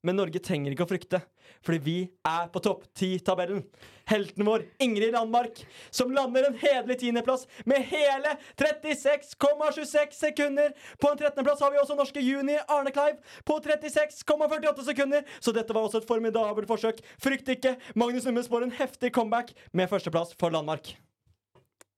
Men 0.06 0.16
Norge 0.16 0.40
trenger 0.44 0.72
ikke 0.72 0.84
å 0.84 0.88
frykte, 0.88 1.18
fordi 1.66 1.78
vi 1.82 1.94
er 2.28 2.48
på 2.52 2.60
topp 2.62 2.84
ti-tabellen. 2.96 3.64
Helten 4.06 4.46
vår, 4.46 4.62
Ingrid 4.82 5.16
Landmark, 5.16 5.62
som 5.90 6.12
lander 6.14 6.46
en 6.46 6.58
hederlig 6.60 6.98
tiendeplass 7.00 7.46
med 7.66 7.82
hele 7.90 8.36
36,26 8.60 10.14
sekunder. 10.14 10.76
På 11.02 11.10
en 11.10 11.18
trettendeplass 11.18 11.64
har 11.64 11.74
vi 11.74 11.80
også 11.82 11.98
norske 11.98 12.22
Juni 12.22 12.54
Arne 12.68 12.94
Kleiv 12.94 13.18
på 13.48 13.58
36,48 13.64 14.86
sekunder. 14.92 15.26
Så 15.40 15.54
dette 15.56 15.74
var 15.74 15.88
også 15.88 16.04
et 16.04 16.08
formidabelt 16.08 16.70
forsøk. 16.70 17.02
Frykt 17.22 17.50
ikke, 17.56 17.74
Magnus 17.98 18.28
Nummes 18.28 18.50
får 18.52 18.68
en 18.68 18.76
heftig 18.78 19.10
comeback 19.16 19.52
med 19.72 19.90
førsteplass 19.90 20.36
for 20.38 20.54
Landmark. 20.54 20.94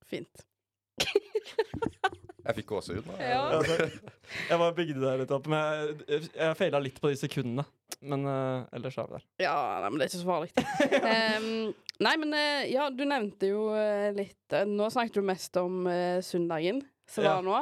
Fint. 0.08 0.47
Jeg 2.49 2.57
fikk 2.62 2.71
gåsehud. 2.71 3.09
Ja. 3.21 3.40
Altså, 3.59 3.76
jeg 4.49 4.61
bare 4.62 4.75
bygde 4.76 5.00
det 5.02 5.11
litt 5.21 5.33
opp, 5.37 5.49
men 5.52 5.99
jeg, 6.09 6.31
jeg 6.33 6.57
feila 6.57 6.81
litt 6.81 7.00
på 7.02 7.11
de 7.12 7.19
sekundene. 7.21 7.64
Men 8.00 8.25
uh, 8.25 8.64
ellers 8.76 8.97
er 9.00 9.09
vi 9.11 9.19
der. 9.19 9.26
Ja, 9.43 9.57
nei, 9.83 9.90
men 9.90 10.00
det 10.00 10.07
er 10.07 10.12
ikke 10.12 10.23
så 10.23 10.31
farlig. 10.31 10.52
um, 11.43 11.49
nei, 12.07 12.14
men 12.23 12.33
uh, 12.37 12.62
ja, 12.71 12.87
du 12.95 13.02
nevnte 13.11 13.50
jo 13.50 13.67
uh, 13.75 14.09
litt 14.17 14.57
Nå 14.71 14.87
snakket 14.95 15.19
du 15.19 15.26
mest 15.28 15.59
om 15.61 15.83
søndagen 16.25 16.81
som 17.09 17.26
Ja. 17.26 17.35
var 17.37 17.45
nå. 17.45 17.61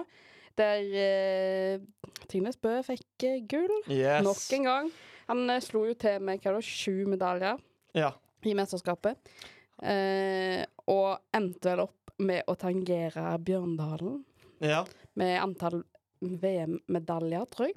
Der 0.57 0.87
uh, 0.95 2.13
Tingnes 2.31 2.57
Bø 2.63 2.77
fikk 2.87 3.27
gull 3.51 3.75
Yes. 3.91 4.23
nok 4.25 4.45
en 4.61 4.71
gang. 4.71 4.95
Han 5.27 5.51
slo 5.65 5.83
jo 5.89 5.97
til 5.99 6.23
med 6.23 6.39
hva 6.45 6.55
da, 6.55 6.63
sju 6.63 7.03
medaljer 7.11 7.59
Ja. 7.99 8.13
i 8.47 8.55
mesterskapet. 8.55 9.19
Eh, 9.83 10.63
og 10.89 11.19
endte 11.37 11.69
vel 11.75 11.83
opp 11.85 12.13
med 12.25 12.47
å 12.49 12.55
tangere 12.57 13.35
Bjørndalen 13.45 14.23
ja. 14.61 14.85
med 15.15 15.41
antall 15.43 15.83
VM-medaljer, 16.21 17.45
tror 17.53 17.69
jeg. 17.71 17.77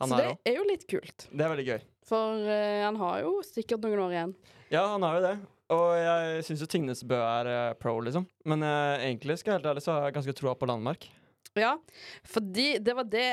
Han 0.00 0.08
Så 0.08 0.16
det 0.16 0.26
også. 0.30 0.40
er 0.48 0.54
jo 0.56 0.64
litt 0.68 0.84
kult. 0.88 1.26
Det 1.30 1.44
er 1.44 1.50
veldig 1.52 1.66
gøy. 1.68 1.80
For 2.08 2.44
uh, 2.48 2.82
han 2.86 2.96
har 3.00 3.20
jo 3.24 3.32
sikkert 3.44 3.82
noen 3.84 4.00
år 4.06 4.14
igjen. 4.16 4.34
Ja, 4.72 4.84
han 4.94 5.02
har 5.04 5.18
jo 5.18 5.24
det. 5.26 5.34
Og 5.70 5.88
jeg 6.00 6.44
syns 6.48 6.62
jo 6.64 6.68
Tingnes 6.72 7.02
Bø 7.06 7.18
er 7.20 7.50
uh, 7.50 7.74
pro, 7.78 7.92
liksom. 8.02 8.24
Men 8.48 8.64
uh, 8.64 8.96
egentlig, 9.04 9.36
skal 9.38 9.52
jeg 9.54 9.60
helt 9.60 9.68
ærlig, 9.74 9.84
så 9.84 9.92
har 9.98 10.08
jeg 10.08 10.16
ganske 10.16 10.34
troa 10.40 10.54
på 10.58 10.66
Landmark. 10.70 11.06
Ja, 11.58 11.74
fordi 12.30 12.78
det 12.78 12.94
var 12.94 13.08
det 13.10 13.26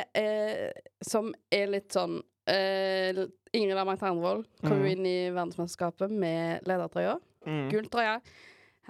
som 1.06 1.28
er 1.54 1.68
litt 1.70 1.94
sånn 1.94 2.16
Ingrid 2.50 3.76
Landmark-Ternvold 3.78 4.46
kom 4.64 4.72
jo 4.80 4.88
Mhm. 4.88 4.92
inn 4.96 5.06
i 5.06 5.18
verdensmesterskapet 5.36 6.10
med 6.10 6.64
ledertrøya. 6.66 7.18
Mm. 7.46 7.68
Gulltrøya. 7.70 8.16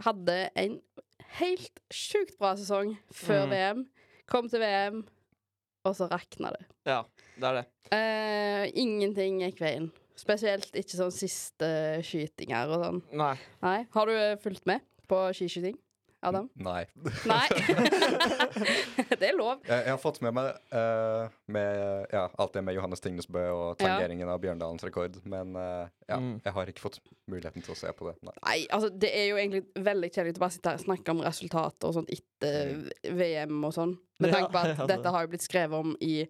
Hadde 0.06 0.38
en 0.56 0.78
helt 1.40 1.82
sjukt 1.94 2.38
bra 2.40 2.54
sesong 2.60 2.96
før 3.14 3.46
mm. 3.46 3.54
VM. 3.54 3.86
Kom 4.28 4.50
til 4.52 4.62
VM, 4.64 5.04
og 5.88 5.96
så 5.96 6.10
rakna 6.12 6.52
det. 6.56 6.66
Ja, 6.88 7.02
det 7.38 7.48
er 7.50 7.60
det. 7.62 7.66
Eh, 7.96 8.66
ingenting 8.84 9.42
gikk 9.46 9.62
veien. 9.64 9.90
Spesielt 10.18 10.74
ikke 10.76 10.98
sånn 10.98 11.14
siste 11.14 11.70
skytinger 12.06 12.74
og 12.74 12.84
sånn. 12.84 13.02
Nei. 13.22 13.36
Nei. 13.64 13.80
Har 13.94 14.10
du 14.10 14.42
fulgt 14.44 14.66
med 14.68 14.84
på 15.08 15.22
skiskyting, 15.38 15.78
Adam? 16.26 16.48
Nei. 16.58 16.86
Nei. 17.30 17.48
det 19.20 19.28
er 19.30 19.36
lov. 19.38 19.60
Jeg, 19.68 19.84
jeg 19.86 19.92
har 19.94 20.00
fått 20.02 20.18
med 20.26 20.34
meg 20.38 20.48
uh, 20.74 21.28
med, 21.54 22.08
ja, 22.14 22.24
alt 22.42 22.56
det 22.58 22.64
med 22.66 22.74
Johannes 22.78 23.04
Tingnesbø 23.04 23.44
og 23.54 23.68
Ja. 23.78 23.86
tangeringen 23.86 24.30
av 24.34 24.40
Bjørndalens 24.42 24.84
rekord, 24.88 25.20
men 25.30 25.54
uh, 25.56 25.86
ja, 26.10 26.18
Mm. 26.18 26.40
jeg 26.44 26.54
har 26.56 26.66
ikke 26.72 26.82
fått 26.88 27.00
muligheten 27.30 27.62
til 27.62 27.76
å 27.76 27.78
se 27.78 27.92
på 27.94 28.08
det. 28.10 28.16
Nei. 28.26 28.34
Nei, 28.48 28.58
altså 28.74 28.90
det 28.90 29.12
er 29.14 29.28
jo 29.30 29.38
egentlig 29.38 29.64
veldig 29.86 30.10
kjedelig 30.16 30.38
å 30.40 30.44
bare 30.46 30.56
sitte 30.56 30.72
her 30.74 30.80
og 30.82 30.86
snakke 30.88 31.14
om 31.14 31.22
resultater 31.26 31.88
og 31.92 31.94
sånt 32.00 32.10
etter 32.16 32.88
VM 33.20 33.64
og 33.68 33.74
sånn. 33.76 33.94
Med 34.24 34.32
tanke 34.36 34.52
på 34.56 34.62
at 34.64 34.72
ja, 34.74 34.76
det- 34.82 34.90
dette 34.96 35.14
har 35.14 35.26
jo 35.28 35.34
blitt 35.36 35.46
skrevet 35.46 35.78
om 35.86 35.96
i 36.02 36.26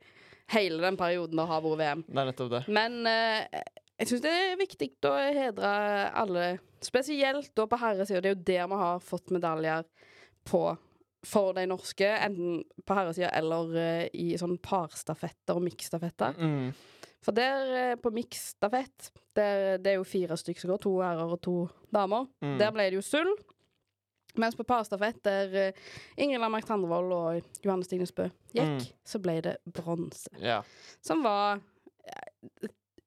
hele 0.52 0.80
den 0.84 0.98
perioden 1.00 1.36
det 1.40 1.48
har 1.48 1.62
vært 1.64 1.80
VM. 1.82 2.04
Det 2.08 2.20
er 2.24 2.30
nettopp 2.34 2.52
det. 2.58 2.64
Men 2.72 3.00
eh, 3.08 3.64
jeg 4.00 4.08
syns 4.12 4.22
det 4.26 4.32
er 4.32 4.58
viktig 4.60 4.90
å 5.10 5.14
hedre 5.18 5.72
alle, 6.22 6.60
spesielt 6.86 7.52
da 7.58 7.66
på 7.68 7.80
herresida. 7.82 8.22
Det 8.22 8.30
er 8.32 8.36
jo 8.36 8.44
der 8.52 8.68
vi 8.72 8.82
har 8.84 9.00
fått 9.04 9.32
medaljer 9.34 9.84
på 10.48 10.62
for 11.28 11.52
de 11.58 11.66
norske, 11.68 12.06
enten 12.08 12.62
på 12.86 12.96
herresida 12.96 13.32
eller 13.36 13.74
eh, 13.82 14.04
i 14.14 14.28
sånn 14.40 14.58
parstafetter 14.64 15.58
og 15.58 15.66
miksstafetter. 15.66 16.38
Mm. 16.38 16.70
For 17.26 17.36
der 17.36 17.72
eh, 17.76 17.96
på 18.00 18.12
miksstafett, 18.14 19.10
der- 19.36 19.78
det 19.82 19.92
er 19.92 19.98
jo 19.98 20.06
fire 20.08 20.38
stykker 20.38 20.62
som 20.62 20.72
går, 20.76 20.82
to 20.86 20.94
herrer 21.02 21.34
og 21.34 21.42
to 21.44 21.56
damer. 21.92 22.30
Mm. 22.46 22.58
Der 22.62 22.72
ble 22.72 22.86
det 22.92 23.00
jo 23.02 23.04
sølv. 23.04 23.34
Mens 24.38 24.54
på 24.56 24.64
parstafett, 24.70 25.18
der 25.26 25.56
eh, 25.58 25.74
Ingrid 26.22 26.40
Landmark 26.40 26.68
Tandrevold 26.70 27.12
og 27.18 27.42
Johanne 27.66 27.84
Stignes 27.84 28.14
Bø 28.14 28.30
gikk, 28.54 28.78
Mm. 28.78 28.86
så 29.04 29.20
ble 29.20 29.40
det 29.42 29.58
bronse. 29.66 30.30
Yeah. 30.40 30.62
Som 31.02 31.24
var 31.26 31.58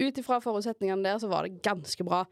Ut 0.01 0.19
ifra 0.23 0.39
forutsetningene 0.41 1.05
der, 1.05 1.19
så 1.21 1.29
var 1.29 1.45
det 1.47 1.59
ganske 1.63 2.05
bra. 2.07 2.23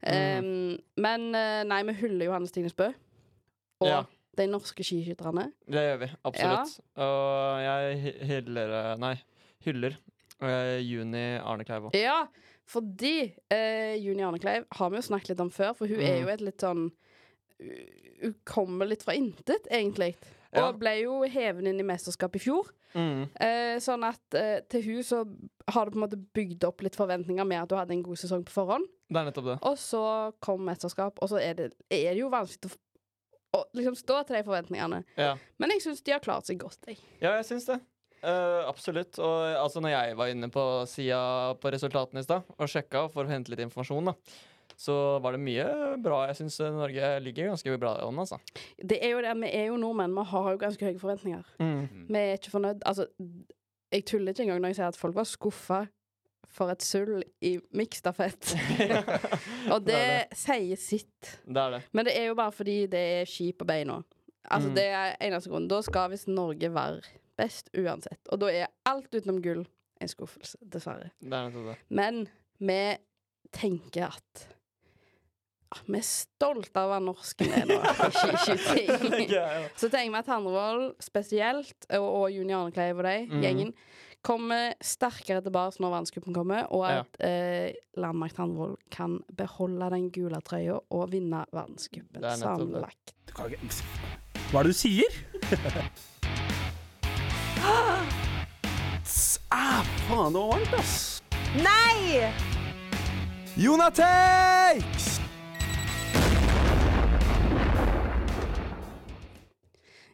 Um, 0.00 0.78
men 0.96 1.26
eh, 1.36 1.60
nei, 1.68 1.82
vi 1.90 1.92
hyller 2.00 2.30
Johannes 2.30 2.48
Stine 2.54 2.70
Spø. 2.72 2.86
Og 3.84 3.88
Ja. 3.90 4.02
de 4.38 4.46
norske 4.48 4.84
skiskytterne. 4.84 5.50
Det 5.68 5.82
gjør 5.84 5.98
vi. 6.04 6.08
Absolutt. 6.24 6.78
Og 6.96 7.60
jeg 7.64 8.14
hyller 8.30 8.72
eh, 8.78 8.94
Nei, 9.02 9.14
hyller 9.66 9.96
uh, 10.40 10.78
Juni 10.80 11.24
Arne 11.44 11.64
Kleiv 11.68 11.90
òg. 11.90 11.96
Ja, 12.00 12.22
fordi 12.70 13.14
uh, 13.52 13.94
Juni 14.00 14.22
Arnekleiv 14.24 14.64
har 14.78 14.90
vi 14.92 14.96
jo 15.00 15.02
snakket 15.10 15.34
litt 15.34 15.40
om 15.44 15.50
før, 15.52 15.74
for 15.76 15.90
hun 15.90 16.00
er 16.00 16.16
Mm. 16.20 16.22
jo 16.24 16.32
et 16.32 16.40
litt 16.48 16.60
sånn 16.64 16.86
Hun 18.22 18.34
kommer 18.48 18.88
litt 18.88 19.02
fra 19.04 19.12
intet, 19.16 19.66
egentlig. 19.70 20.14
Ja. 20.54 20.68
Og 20.70 20.78
ble 20.80 20.94
jo 21.02 21.18
hevet 21.28 21.66
inn 21.68 21.80
i 21.80 21.84
mesterskap 21.84 22.34
i 22.36 22.40
fjor. 22.40 22.70
Mm. 22.94 23.28
Eh, 23.46 23.76
sånn 23.82 24.04
at 24.08 24.38
eh, 24.38 24.58
til 24.70 24.84
hun 24.88 25.04
så 25.06 25.22
har 25.70 25.86
det 25.86 25.94
på 25.94 26.00
en 26.00 26.04
måte 26.04 26.20
bygd 26.36 26.66
opp 26.66 26.82
litt 26.84 26.98
forventninger 26.98 27.46
med 27.46 27.62
at 27.62 27.74
hun 27.74 27.82
hadde 27.82 27.96
en 27.96 28.04
god 28.06 28.20
sesong 28.22 28.44
på 28.46 28.54
forhånd. 28.54 28.88
Det 29.10 29.20
er 29.20 29.28
nettopp 29.30 29.50
det. 29.52 29.58
Og 29.70 29.78
så 29.80 30.02
kom 30.42 30.64
mesterskap, 30.66 31.20
og 31.22 31.32
så 31.32 31.40
er 31.42 31.56
det, 31.58 31.70
er 31.90 32.12
det 32.12 32.20
jo 32.22 32.32
vanskelig 32.32 32.72
å, 32.72 33.60
å 33.60 33.62
liksom 33.78 33.96
stå 33.98 34.20
til 34.26 34.40
de 34.40 34.44
forventningene. 34.46 35.02
Ja. 35.18 35.32
Men 35.62 35.74
jeg 35.74 35.86
syns 35.86 36.04
de 36.06 36.14
har 36.14 36.22
klart 36.24 36.50
seg 36.50 36.60
godt, 36.62 36.82
jeg. 36.90 37.00
Ja, 37.22 37.36
jeg 37.38 37.48
syns 37.50 37.68
det. 37.70 37.80
Uh, 38.20 38.68
absolutt. 38.68 39.16
Og 39.22 39.36
altså, 39.56 39.80
når 39.80 39.94
jeg 39.94 40.16
var 40.20 40.30
inne 40.32 40.50
på 40.52 40.64
sida 40.90 41.20
på 41.60 41.72
resultatene 41.72 42.20
i 42.20 42.26
stad 42.26 42.48
og 42.58 42.68
sjekka 42.68 43.06
for 43.12 43.24
å 43.24 43.32
hente 43.32 43.52
litt 43.52 43.62
informasjon, 43.64 44.10
da, 44.12 44.16
så 44.76 45.18
var 45.22 45.32
det 45.32 45.40
mye 45.40 45.64
bra. 46.02 46.22
Jeg 46.30 46.36
syns 46.40 46.58
Norge 46.60 47.12
ligger 47.24 47.50
ganske 47.52 47.78
bra 47.78 47.94
ånden, 48.06 48.20
altså. 48.24 48.38
Det 48.78 48.98
er 49.04 49.10
jo 49.14 49.22
det, 49.24 49.36
Vi 49.42 49.50
er 49.52 49.66
jo 49.70 49.76
nordmenn, 49.76 50.14
vi 50.14 50.24
har 50.32 50.50
jo 50.52 50.58
ganske 50.58 50.84
høye 50.86 50.98
forventninger. 50.98 51.42
Mm. 51.60 52.06
Vi 52.08 52.18
er 52.18 52.36
ikke 52.38 52.50
fornøyd. 52.50 52.82
Altså, 52.86 53.06
jeg 53.92 54.04
tuller 54.06 54.30
ikke 54.32 54.42
engang 54.46 54.60
når 54.62 54.68
jeg 54.74 54.76
sier 54.80 54.88
at 54.92 54.96
folk 55.00 55.14
var 55.16 55.24
skuffa 55.28 55.80
for 56.50 56.70
et 56.72 56.82
sølv 56.82 57.22
i 57.46 57.58
mikstafett. 57.78 58.54
og 59.72 59.84
det, 59.86 59.94
Det 59.94 59.98
det, 60.30 60.38
sier 60.38 60.76
sitt. 60.80 61.34
Det 61.46 61.56
er 61.62 61.70
det. 61.76 61.82
Men 61.92 62.04
det 62.08 62.16
er 62.18 62.26
jo 62.30 62.34
bare 62.38 62.52
fordi 62.52 62.86
det 62.90 63.02
er 63.20 63.28
ski 63.30 63.52
på 63.52 63.64
beina. 63.68 64.00
Altså, 64.50 64.68
Mm. 64.70 64.74
det 64.74 64.84
er 64.86 65.16
eneste 65.20 65.50
grunnen. 65.50 65.68
Da 65.68 65.80
skal 65.82 66.10
visst 66.10 66.26
Norge 66.28 66.70
være 66.74 67.00
best 67.38 67.70
uansett. 67.76 68.18
Og 68.32 68.40
da 68.40 68.46
er 68.50 68.66
alt 68.86 69.12
utenom 69.14 69.38
gull 69.42 69.66
en 70.00 70.08
skuffelse, 70.08 70.56
dessverre. 70.64 71.10
Det 71.20 71.32
er 71.32 71.50
det. 71.50 71.76
Men 71.88 72.26
vi 72.58 72.96
tenker 73.52 74.06
at 74.08 74.46
vi 75.86 75.98
er 76.00 76.06
stolte 76.06 76.80
av 76.80 76.88
å 76.88 76.92
være 76.94 77.04
norske 77.06 77.46
med 77.46 77.70
nå 77.70 77.76
Ikke, 78.10 78.56
ikke 78.82 79.10
ting. 79.18 79.30
Så 79.78 79.88
tenker 79.88 80.10
vi 80.10 80.18
at 80.18 80.26
Tandrevold 80.26 80.86
spesielt, 81.02 81.78
og, 81.94 82.06
og 82.06 82.26
Juni 82.34 82.56
Arnekleiv 82.56 82.98
og 82.98 83.06
de, 83.06 83.16
mm. 83.30 83.42
gjengen, 83.44 83.70
kommer 84.26 84.74
sterkere 84.84 85.40
tilbake 85.44 85.80
når 85.80 85.94
verdenscupen 85.94 86.34
kommer, 86.36 86.66
og 86.74 86.84
Ja. 86.84 86.98
at 87.00 87.16
eh, 87.24 87.70
Landmark 88.02 88.34
Tandrevold 88.36 88.76
kan 88.92 89.20
beholde 89.36 89.90
den 89.94 90.10
gule 90.12 90.40
trøya 90.44 90.76
og 90.90 91.12
vinne 91.14 91.44
verdenscupen 91.54 92.24
er 92.24 92.36
sammenlagt. 92.40 93.14
Hva 93.30 93.46
er 93.46 94.66
det 94.66 94.74
du 94.74 94.76
sier? 94.76 95.10
ah, 99.54 99.82
faen, 100.08 100.34
det 100.34 100.40
var 100.40 100.50
varmt, 100.50 100.74
ass. 100.82 101.22
Nei! 101.62 102.26
Jonatex! 103.58 105.09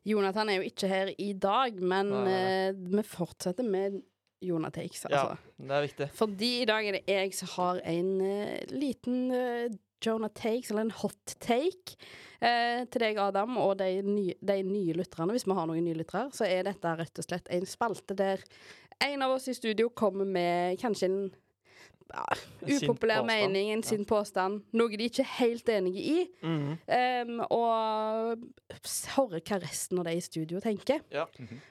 Jonathan 0.06 0.48
er 0.52 0.60
jo 0.60 0.68
ikke 0.68 0.90
her 0.90 1.10
i 1.18 1.32
dag, 1.42 1.80
men 1.82 2.12
eh, 2.30 2.68
vi 2.76 3.02
fortsetter 3.06 3.66
med 3.66 4.00
Ja, 5.10 5.22
altså. 5.32 5.54
det 5.66 5.74
er 5.76 5.84
viktig. 5.86 6.06
Fordi 6.14 6.50
i 6.62 6.68
dag 6.68 6.86
er 6.86 6.98
det 6.98 7.02
jeg 7.08 7.34
som 7.34 7.48
har 7.56 7.80
en 7.88 8.10
eh, 8.20 8.66
liten 8.70 9.30
uh, 9.32 9.66
Jonah 10.04 10.30
Takes, 10.30 10.70
eller 10.70 10.84
en 10.86 10.90
hot 11.00 11.34
take, 11.40 11.96
eh, 12.44 12.84
til 12.92 13.00
deg, 13.02 13.16
Adam, 13.18 13.56
og 13.58 13.78
de, 13.80 13.88
nye- 14.04 14.36
de 14.44 14.58
nye 14.62 14.92
lytterne. 14.98 15.32
Hvis 15.34 15.46
vi 15.48 15.56
har 15.56 15.66
noen 15.70 15.82
nye 15.88 15.96
lyttere, 15.96 16.28
så 16.36 16.44
er 16.46 16.68
dette 16.68 16.92
rett 17.00 17.22
og 17.22 17.26
slett 17.26 17.48
en 17.56 17.66
spalte 17.66 18.14
der 18.18 18.44
en 19.04 19.24
av 19.24 19.34
oss 19.34 19.48
i 19.48 19.56
studio 19.56 19.90
kommer 19.92 20.24
med 20.24 20.78
kanskje 20.80 21.08
en 21.10 21.18
ja, 22.12 22.24
sin 22.66 22.90
upopulær 22.90 23.20
påstand. 23.22 23.26
mening, 23.52 23.70
en 23.72 23.82
sin 23.82 24.04
påstand, 24.04 24.62
noe 24.72 24.88
de 24.96 25.04
ikke 25.08 25.20
er 25.24 25.32
helt 25.38 25.68
enige 25.68 26.02
i, 26.02 26.26
Mm 26.42 26.76
-hmm. 26.88 27.28
um, 27.28 27.40
og 27.50 28.38
høre 29.16 29.40
hva 29.40 29.58
resten 29.62 29.98
av 29.98 30.04
de 30.04 30.16
i 30.16 30.20
studio 30.20 30.60
tenker. 30.60 31.00
Ja. 31.10 31.24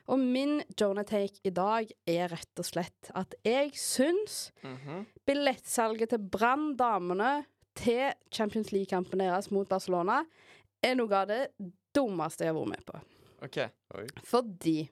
Og 0.07 0.19
min 0.19 0.61
Jonah 0.81 1.05
Take 1.05 1.39
i 1.43 1.49
dag 1.49 1.87
er 2.07 2.27
rett 2.27 2.59
og 2.59 2.65
slett 2.65 3.11
at 3.15 3.35
jeg 3.45 3.71
syns 3.73 4.51
Mhm. 4.63 5.05
billettsalget 5.25 6.09
til 6.09 6.19
Brann 6.19 6.75
damene 6.75 7.45
til 7.75 8.11
Champions 8.31 8.71
League-kampen 8.71 9.19
deres 9.19 9.51
mot 9.51 9.67
Barcelona 9.69 10.23
er 10.83 10.93
noe 10.95 11.13
av 11.15 11.27
det 11.27 11.47
dummeste 11.95 12.43
jeg 12.45 12.53
har 12.53 12.59
vært 12.61 12.69
med 12.69 12.85
på. 12.85 12.99
OK. 13.43 13.57
Oi. 13.97 14.07
Fordi 14.23 14.89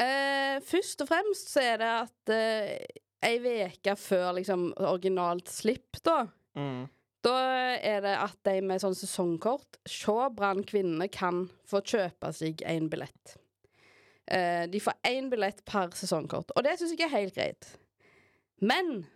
uh, 0.00 0.60
Først 0.62 1.00
og 1.02 1.08
fremst 1.08 1.50
så 1.52 1.60
er 1.60 1.76
det 1.76 1.86
at 1.86 2.34
eh, 2.34 2.78
ei 3.22 3.38
uke 3.66 3.96
før 3.96 4.32
liksom 4.38 4.72
originalt 4.76 5.48
slipp, 5.48 6.02
da, 6.04 6.26
Mm. 6.56 6.88
Da 7.22 7.32
er 7.76 8.00
det 8.00 8.14
at 8.18 8.36
de 8.44 8.60
med 8.64 8.80
sånn 8.80 8.94
sesongkort, 8.96 9.76
se 9.86 10.14
Brann 10.34 10.62
kvinnene, 10.64 11.06
kan 11.12 11.50
få 11.68 11.82
kjøpe 11.84 12.30
seg 12.32 12.62
en 12.64 12.88
billett. 12.88 13.36
Eh, 14.26 14.64
de 14.66 14.80
får 14.80 14.94
én 15.04 15.28
billett 15.30 15.60
per 15.68 15.90
sesongkort, 15.90 16.50
og 16.56 16.64
det 16.64 16.78
syns 16.80 16.94
jeg 16.96 17.04
er 17.06 17.12
helt 17.18 17.34
greit. 17.34 17.76
Men 18.62 19.06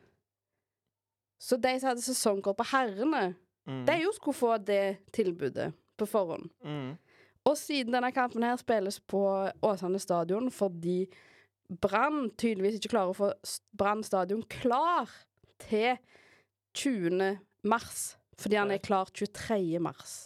så 1.40 1.56
de 1.60 1.72
som 1.80 1.88
hadde 1.88 2.04
sesongkort 2.04 2.56
på 2.60 2.68
herrene, 2.72 3.34
Mm. 3.66 3.86
de 3.86 3.92
jo 4.02 4.12
skulle 4.12 4.36
få 4.36 4.58
det 4.64 4.98
tilbudet 5.12 5.72
på 5.96 6.06
forhånd. 6.06 6.50
Mm. 6.62 6.98
Og 7.46 7.56
siden 7.56 7.92
denne 7.92 8.12
kampen 8.12 8.42
her 8.42 8.56
spilles 8.56 9.00
på 9.00 9.50
Åsane 9.62 9.98
stadion 9.98 10.50
fordi 10.50 11.08
Brann 11.68 12.28
tydeligvis 12.36 12.78
ikke 12.78 12.92
klarer 12.92 13.14
å 13.14 13.16
få 13.16 13.30
Brann 13.76 14.04
stadion 14.06 14.44
klar 14.52 15.10
til 15.64 15.96
20. 16.76 17.38
mars. 17.70 18.14
Fordi 18.40 18.58
han 18.58 18.72
er 18.74 18.82
klar 18.82 19.10
23. 19.14 19.78
mars. 19.82 20.24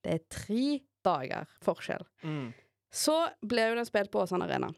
Det 0.00 0.16
er 0.16 0.28
tre 0.32 0.66
dager 1.04 1.50
forskjell. 1.64 2.04
Mm. 2.24 2.52
Så 2.90 3.16
ble 3.46 3.68
jo 3.70 3.76
den 3.78 3.88
spilt 3.88 4.10
på 4.12 4.22
Åsane 4.24 4.48
Arena. 4.48 4.70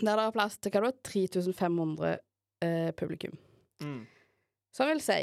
Der 0.00 0.16
det 0.16 0.24
er 0.24 0.34
plass 0.34 0.56
til 0.58 0.72
hva 0.74 0.88
da, 0.88 0.94
3500 1.06 2.16
eh, 2.64 2.90
publikum. 2.96 3.36
Mm. 3.80 4.02
Som 4.76 4.90
vil 4.90 5.00
si 5.02 5.22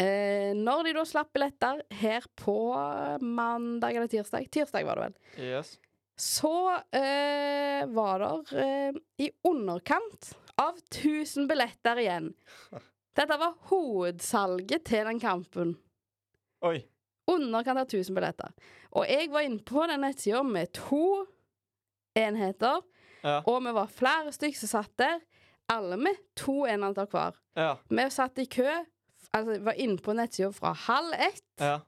eh, 0.00 0.52
Når 0.56 0.86
de 0.86 0.94
da 0.96 1.02
slapp 1.06 1.28
billetter 1.34 1.82
her 2.00 2.24
på 2.40 2.56
mandag 3.20 3.92
eller 3.92 4.08
tirsdag 4.10 4.48
Tirsdag 4.52 4.88
var 4.88 4.98
det 4.98 5.04
vel. 5.04 5.18
Yes. 5.44 5.76
Så 6.18 6.52
eh, 6.92 7.86
var 7.88 8.18
det 8.22 8.62
eh, 8.62 8.94
i 9.26 9.30
underkant 9.48 10.32
av 10.60 10.76
1000 10.92 11.46
billetter 11.48 11.98
igjen. 12.02 12.32
Dette 13.16 13.36
var 13.40 13.54
hovedsalget 13.70 14.84
til 14.88 15.04
den 15.08 15.20
kampen. 15.20 15.74
Oi. 16.64 16.78
Underkant 17.32 17.80
av 17.82 17.88
1000 17.88 18.16
billetter. 18.16 18.52
Og 18.92 19.06
jeg 19.08 19.30
var 19.32 19.46
inne 19.46 19.62
på 19.66 19.86
den 19.88 20.02
nettsida 20.04 20.42
med 20.46 20.72
to 20.76 21.24
enheter, 22.18 22.82
Ja. 23.22 23.38
og 23.46 23.62
vi 23.64 23.72
var 23.72 23.86
flere 23.86 24.32
stykker 24.34 24.58
som 24.58 24.68
satt 24.82 24.96
der. 24.98 25.20
Alle 25.70 25.96
med 25.96 26.16
to 26.36 26.64
enheter 26.68 27.06
hver. 27.06 27.36
Ja. 27.56 27.76
Vi 27.88 28.06
satt 28.10 28.38
i 28.42 28.44
kø, 28.50 28.68
altså 29.32 29.58
var 29.62 29.78
inne 29.80 29.96
på 30.02 30.12
nettsida 30.18 30.50
fra 30.52 30.72
halv 30.74 31.12
ett. 31.14 31.44
Ja. 31.62 31.80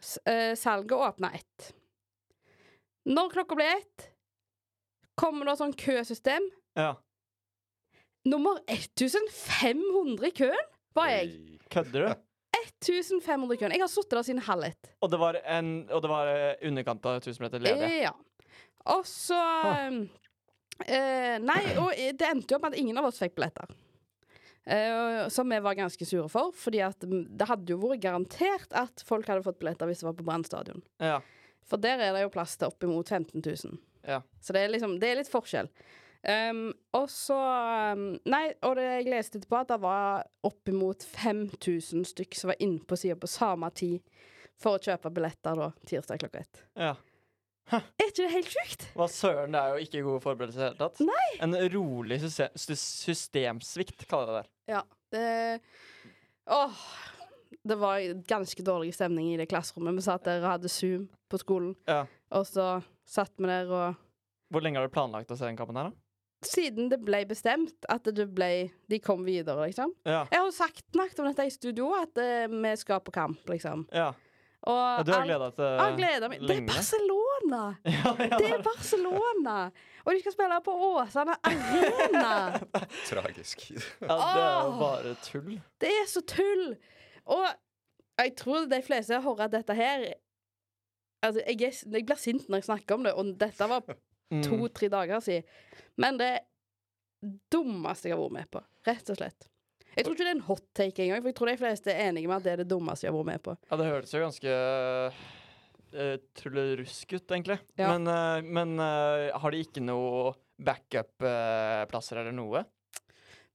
S- 0.00 0.18
eh, 0.26 0.54
salget 0.56 0.92
åpna 0.98 1.30
ett. 1.36 1.72
Når 3.04 3.32
klokka 3.34 3.56
ble 3.58 3.66
ett, 3.76 4.06
kommer 5.20 5.46
det 5.50 5.58
sånn 5.60 5.74
køsystem. 5.78 6.46
ja. 6.78 6.94
Nummer 8.24 8.56
1500 8.72 10.30
i 10.30 10.32
køen 10.32 10.68
var 10.96 11.10
jeg. 11.12 11.58
Kødder 11.68 12.06
du? 12.06 12.22
1500 12.56 13.52
i 13.52 13.58
køen. 13.60 13.74
Jeg 13.76 13.82
har 13.82 13.90
sittet 13.92 14.14
der 14.16 14.24
siden 14.24 14.40
halv 14.46 14.64
ett. 14.70 14.88
Og 15.04 15.10
det 15.12 15.18
var, 15.20 15.36
en, 15.44 15.72
og 15.92 16.00
det 16.00 16.08
var 16.08 16.30
eh, 16.32 16.54
underkant 16.64 17.04
av 17.10 17.18
1000 17.18 17.44
meter 17.44 17.60
ledige? 17.60 17.90
Ja. 18.06 18.14
Og 18.94 19.04
så 19.08 19.36
eh, 20.88 21.36
Nei, 21.42 21.60
og 21.76 21.92
det 21.92 22.30
endte 22.30 22.54
jo 22.54 22.56
opp 22.56 22.64
med 22.64 22.72
at 22.72 22.80
ingen 22.80 22.96
av 23.00 23.10
oss 23.10 23.20
fikk 23.20 23.36
billetter. 23.36 23.68
Eh, 24.64 25.28
som 25.28 25.52
vi 25.52 25.60
var 25.60 25.76
ganske 25.76 26.08
sure 26.08 26.28
for, 26.32 26.54
Fordi 26.56 26.80
at 26.80 27.04
det 27.04 27.48
hadde 27.50 27.74
jo 27.74 27.82
vært 27.82 28.00
garantert 28.06 28.72
at 28.72 29.04
folk 29.04 29.28
hadde 29.28 29.44
fått 29.44 29.60
billetter 29.60 29.90
hvis 29.90 30.00
det 30.00 30.08
var 30.08 30.16
på 30.16 30.24
Brann 30.24 30.48
stadion. 30.48 30.80
Ja. 30.96 31.20
For 31.68 31.80
der 31.80 32.02
er 32.02 32.14
det 32.16 32.24
jo 32.24 32.32
plass 32.34 32.56
til 32.60 32.70
oppimot 32.72 33.08
15 33.08 33.40
000. 33.40 33.76
Ja. 34.08 34.20
Så 34.40 34.52
det 34.52 34.64
er 34.64 34.72
liksom 34.74 34.98
Det 35.00 35.10
er 35.10 35.20
litt 35.22 35.32
forskjell. 35.32 35.70
Um, 36.24 36.70
og 36.96 37.10
så 37.12 37.36
um, 37.92 38.04
Nei, 38.32 38.46
og 38.64 38.78
det, 38.78 38.84
jeg 38.88 39.10
leste 39.12 39.40
etterpå 39.40 39.58
at 39.60 39.72
det 39.74 39.76
var 39.82 40.22
oppimot 40.48 41.04
5000 41.04 42.06
stykk 42.08 42.38
som 42.38 42.52
var 42.52 42.62
inne 42.64 42.80
på 42.80 42.96
sida 42.96 43.16
på 43.20 43.28
samme 43.28 43.68
tid 43.76 44.00
for 44.60 44.78
å 44.78 44.80
kjøpe 44.80 45.12
billetter 45.12 45.58
da 45.58 45.68
tirsdag 45.84 46.22
klokka 46.24 46.44
ett. 46.46 46.62
ja. 46.80 46.94
Er 47.72 48.08
ikke 48.10 48.26
det 48.26 48.32
helt 48.34 48.50
sjukt? 48.52 48.82
Hva 48.92 49.06
søren, 49.08 49.54
det 49.54 49.60
er 49.60 49.72
jo 49.72 49.86
ikke 49.86 50.02
god 50.04 50.24
forberedelser 50.24 50.60
i 50.60 50.64
det 50.64 50.66
hele 50.68 50.80
tatt. 50.82 50.98
Nei. 51.08 51.28
En 51.46 51.56
rolig 51.72 52.18
system, 52.20 52.58
systemsvikt, 52.60 54.04
kaller 54.10 54.28
jeg 54.28 54.34
det 54.34 54.42
der. 54.42 54.50
Ja, 54.74 54.82
det 55.14 55.28
Åh. 56.52 56.82
Det 57.64 57.76
var 57.80 58.00
ganske 58.28 58.62
dårlig 58.62 58.92
stemning 58.94 59.32
i 59.32 59.36
det 59.40 59.48
klasserommet. 59.48 59.96
Vi 59.96 60.04
satt 60.04 60.26
der 60.28 60.42
og 60.42 60.50
hadde 60.58 60.68
Zoom 60.68 61.08
på 61.32 61.40
skolen, 61.40 61.74
Ja. 61.88 62.04
og 62.30 62.44
så 62.46 62.82
satt 63.08 63.32
vi 63.38 63.48
der 63.48 63.70
og 63.72 63.94
Hvor 64.52 64.60
lenge 64.62 64.78
har 64.78 64.86
du 64.86 64.92
planlagt 64.92 65.30
å 65.32 65.36
se 65.36 65.46
den 65.48 65.56
kampen 65.56 65.76
her, 65.76 65.90
da? 65.90 65.96
Siden 66.44 66.90
det 66.90 67.00
ble 67.00 67.24
bestemt 67.24 67.86
at 67.88 68.04
det 68.04 68.26
ble 68.34 68.70
De 68.90 68.98
kom 69.00 69.24
videre, 69.24 69.64
liksom. 69.66 69.94
Ja. 70.04 70.26
Jeg 70.30 70.38
har 70.38 70.44
jo 70.44 70.52
sagt 70.52 70.84
snakket 70.92 71.22
om 71.22 71.30
dette 71.30 71.46
i 71.48 71.50
studio, 71.50 71.94
at 71.96 72.12
uh, 72.20 72.52
vi 72.52 72.76
skal 72.76 73.00
på 73.00 73.14
kamp, 73.14 73.40
liksom. 73.48 73.86
Ja. 73.92 74.12
Og 74.64 74.78
ja 74.78 75.02
du 75.04 75.12
har 75.12 75.26
gleda 75.26 75.48
deg 76.28 76.38
til. 76.38 76.46
Det 76.48 76.56
er. 76.56 76.66
Barcelona! 76.68 77.62
Ja, 77.84 78.14
ja, 78.16 78.38
Det 78.38 78.48
er 78.48 78.62
Barcelona! 78.64 79.56
Og 80.04 80.12
de 80.12 80.20
skal 80.20 80.34
spille 80.36 80.60
på 80.64 80.76
Åsane 80.88 81.36
Arena! 81.44 82.60
Tragisk. 83.10 83.66
ja, 83.72 84.16
det 84.16 84.44
er 84.44 84.58
jo 84.68 84.74
bare 84.80 85.14
tull. 85.24 85.54
Det 85.80 85.92
er 85.92 86.08
så 86.08 86.24
tull! 86.28 86.74
Og 87.32 87.46
jeg 88.20 88.34
tror 88.38 88.66
de 88.70 88.80
fleste 88.84 89.20
hører 89.24 89.46
at 89.48 89.54
dette 89.56 89.74
her 89.78 90.04
Altså, 91.24 91.40
jeg, 91.48 91.56
er, 91.70 91.76
jeg 91.96 92.04
blir 92.04 92.18
sint 92.20 92.48
når 92.52 92.60
jeg 92.60 92.66
snakker 92.66 92.98
om 92.98 93.04
det, 93.06 93.14
og 93.16 93.30
dette 93.40 93.68
var 93.70 93.86
Mm. 94.32 94.40
to-tre 94.42 94.88
dager 94.88 95.20
siden. 95.20 95.44
Men 96.00 96.16
det 96.18 96.30
dummeste 97.52 98.08
jeg 98.08 98.16
har 98.16 98.22
vært 98.22 98.32
med 98.38 98.48
på. 98.50 98.62
Rett 98.88 99.10
og 99.12 99.18
slett. 99.18 99.46
Jeg 99.94 100.06
tror 100.06 100.16
ikke 100.16 100.24
det 100.24 100.30
er 100.32 100.38
en 100.38 100.46
hot 100.48 100.64
take 100.74 101.04
engang, 101.04 101.20
for 101.22 101.28
jeg 101.30 101.36
tror 101.38 101.50
de 101.52 101.56
fleste 101.60 101.92
er 101.92 102.08
enige 102.08 102.30
med 102.30 102.36
at 102.40 102.46
det 102.46 102.52
er 102.54 102.62
det 102.62 102.66
dummeste 102.72 103.06
jeg 103.06 103.12
har 103.12 103.18
vært 103.20 103.28
med 103.30 103.42
på. 103.44 103.54
Ja, 103.68 103.78
det 103.78 103.86
hørtes 103.92 104.14
jo 104.16 104.22
ganske 104.24 104.54
uh, 105.94 106.16
trullerusk 106.40 107.14
ut, 107.14 107.36
egentlig. 107.36 107.58
Ja. 107.78 107.92
Men, 107.92 108.08
uh, 108.10 108.48
men 108.58 108.74
uh, 108.80 109.28
har 109.44 109.54
de 109.54 109.60
ikke 109.62 109.84
noe 109.84 110.32
backup-plasser 110.64 112.22
eller 112.24 112.34
noe? 112.34 112.64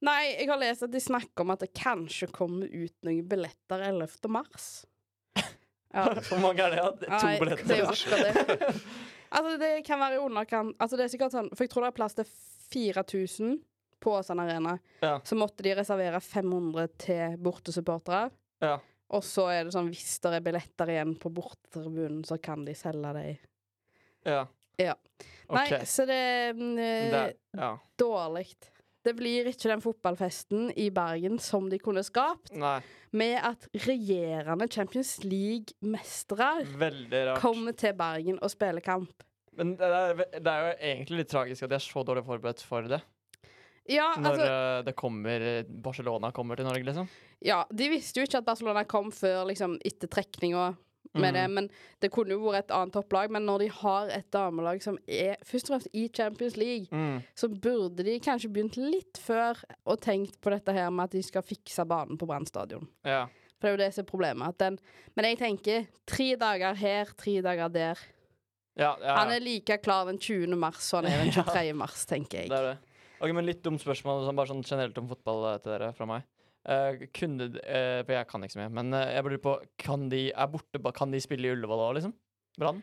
Nei, 0.05 0.21
jeg 0.37 0.47
har 0.47 0.59
lest 0.61 0.85
at 0.85 0.93
de 0.93 1.01
snakker 1.03 1.43
om 1.43 1.51
at 1.51 1.63
det 1.63 1.73
kanskje 1.75 2.29
kommer 2.31 2.69
ut 2.71 2.95
noen 3.07 3.25
billetter 3.27 3.87
11. 3.91 4.31
mars. 4.31 4.69
Ja. 5.89 6.03
Hvor 6.21 6.37
mange 6.37 6.61
er 6.61 6.69
det? 6.69 6.77
Ja? 6.77 6.89
Det 6.93 7.07
er 7.07 7.15
To 7.17 7.25
Nei, 7.25 7.37
billetter. 7.41 7.65
Det 7.65 7.73
er 7.73 7.79
jo 7.79 7.85
akkurat 7.89 8.19
det. 8.27 8.67
altså, 9.39 9.53
det 9.57 9.69
kan 9.87 9.97
være 9.97 10.19
i 10.19 10.21
underkant 10.21 10.75
Altså, 10.77 10.99
det 10.99 11.07
er 11.07 11.09
sikkert 11.15 11.33
sånn 11.33 11.47
For 11.49 11.65
jeg 11.65 11.71
tror 11.73 11.87
det 11.87 11.89
er 11.89 11.95
plass 11.97 12.17
til 12.19 12.27
4000 12.75 13.55
på 14.05 14.13
Åsane 14.13 14.45
Arena. 14.45 14.75
Ja. 15.01 15.15
Så 15.25 15.33
måtte 15.35 15.65
de 15.65 15.73
reservere 15.79 16.21
500 16.21 16.93
til 17.01 17.39
bortesupportere. 17.41 18.29
Ja. 18.61 18.75
Og 19.17 19.25
så 19.25 19.47
er 19.49 19.65
det 19.65 19.73
sånn 19.73 19.89
hvis 19.89 20.13
det 20.21 20.35
er 20.37 20.45
billetter 20.45 20.93
igjen 20.93 21.15
på 21.19 21.33
bortetribunen, 21.33 22.21
så 22.27 22.37
kan 22.37 22.63
de 22.69 22.77
selge 22.77 23.15
dem. 23.17 23.41
Ja. 24.29 24.43
Ja. 24.79 24.93
Nei, 25.49 25.65
okay. 25.65 25.85
så 25.89 26.05
det 26.07 26.15
er 26.15 26.53
mm, 26.53 26.75
Det 26.77 27.21
er, 27.23 27.33
ja. 27.57 27.71
dårlig. 27.99 28.45
Det 29.05 29.13
blir 29.15 29.47
ikke 29.47 29.69
den 29.71 29.81
fotballfesten 29.83 30.73
i 30.75 30.89
Bergen 30.91 31.37
som 31.39 31.69
de 31.71 31.79
kunne 31.79 32.03
skapt, 32.03 32.51
Nei, 32.59 32.79
med 33.15 33.37
at 33.47 33.69
regjerende 33.85 34.67
Champions 34.71 35.13
League-mestere 35.23 36.65
kommer 37.39 37.77
til 37.79 37.95
Bergen 37.97 38.41
og 38.43 38.51
spiller 38.51 38.83
kamp. 38.83 39.23
Men 39.59 39.73
det 39.79 39.87
er, 39.87 40.19
det 40.39 40.51
er 40.51 40.67
jo 40.67 40.75
egentlig 40.91 41.21
litt 41.23 41.31
tragisk 41.31 41.65
at 41.65 41.71
de 41.71 41.79
er 41.79 41.83
så 41.83 42.03
dårlig 42.07 42.25
forberedt 42.27 42.61
for 42.63 42.91
det. 42.91 42.99
Ja, 43.89 44.11
Når 44.19 44.35
altså 44.35 44.51
eh, 44.51 44.81
det 44.85 44.93
kommer 44.99 45.47
Barcelona 45.87 46.29
kommer 46.35 46.59
til 46.59 46.67
Norge, 46.67 46.85
liksom. 46.85 47.09
Ja, 47.41 47.63
de 47.71 47.87
visste 47.89 48.19
jo 48.19 48.27
ikke 48.27 48.43
at 48.43 48.45
Barcelona 48.45 48.83
kom 48.85 49.09
før 49.15 49.47
liksom 49.49 49.79
etter 49.85 50.11
trekninga 50.11 50.73
med 51.15 51.33
Mm. 51.33 51.33
det, 51.33 51.49
men 51.49 51.69
det 52.01 52.11
kunne 52.11 52.29
jo 52.35 52.39
vært 52.51 52.65
et 52.69 52.71
annet 52.71 52.93
topplag. 52.93 53.31
Men 53.31 53.45
når 53.45 53.59
de 53.59 53.67
har 53.69 54.07
et 54.09 54.29
damelag 54.31 54.81
som 54.83 54.97
er 55.07 55.37
først 55.43 55.69
og 55.69 55.73
fremst 55.81 55.87
i 55.93 56.07
Champions 56.13 56.55
League, 56.57 56.87
Mm. 56.91 57.23
så 57.35 57.47
burde 57.49 58.03
de 58.05 58.19
kanskje 58.19 58.51
begynt 58.53 58.77
litt 58.77 59.17
før 59.17 59.57
og 59.85 59.99
tenkt 60.01 60.39
på 60.41 60.51
dette 60.51 60.71
her 60.71 60.89
med 60.91 61.05
at 61.05 61.11
de 61.11 61.21
skal 61.23 61.41
fikse 61.41 61.85
banen 61.87 62.17
på 62.17 62.27
Brann 62.27 62.45
stadion. 62.45 62.87
Ja. 63.03 63.25
For 63.59 63.67
det 63.67 63.67
er 63.67 63.77
jo 63.77 63.83
det 63.89 63.93
som 63.95 64.03
er 64.05 64.11
problemet. 64.11 64.57
Den, 64.57 64.79
men 65.17 65.25
jeg 65.25 65.37
tenker 65.39 65.87
tre 66.05 66.35
dager 66.35 66.73
her, 66.75 67.05
tre 67.17 67.41
dager 67.41 67.69
der. 67.69 67.97
Ja, 68.77 68.95
ja, 69.01 69.15
Han 69.17 69.31
er 69.31 69.39
like 69.41 69.77
klar 69.81 70.05
den 70.05 70.17
20. 70.19 70.55
mars 70.55 70.77
som 70.83 71.03
han 71.03 71.11
er 71.11 71.23
den 71.25 71.31
23. 71.43 71.73
mars, 71.75 72.05
tenker 72.05 72.39
jeg. 72.43 72.49
Det 72.49 72.57
er 72.57 72.69
det. 72.73 72.77
Ok, 73.19 73.33
men 73.35 73.45
Litt 73.45 73.61
dumt 73.63 73.81
spørsmål 73.81 74.23
sånn, 74.25 74.35
bare 74.37 74.47
sånn 74.47 74.63
generelt 74.63 74.97
om 74.97 75.09
fotball 75.09 75.53
eh, 75.53 75.57
til 75.59 75.71
dere 75.73 75.91
fra 75.93 76.05
meg. 76.05 76.23
Eh, 76.67 77.05
kunne 77.15 77.47
d- 77.53 77.61
eh, 77.63 78.01
For 78.03 78.13
jeg 78.17 78.27
kan 78.27 78.43
ikke 78.43 78.57
så 78.57 78.59
mye, 78.59 78.71
men 78.75 78.91
uh, 78.91 79.05
jeg 79.07 79.23
lurer 79.23 79.41
på 79.45 79.53
Kan 79.79 80.09
de 80.11 80.25
er 80.33 80.49
borte, 80.51 80.81
kan 80.93 81.13
de 81.13 81.21
spille 81.23 81.47
i 81.47 81.53
Ullevål 81.53 81.85
òg, 81.85 81.93
liksom? 81.99 82.15
Brann? 82.59 82.81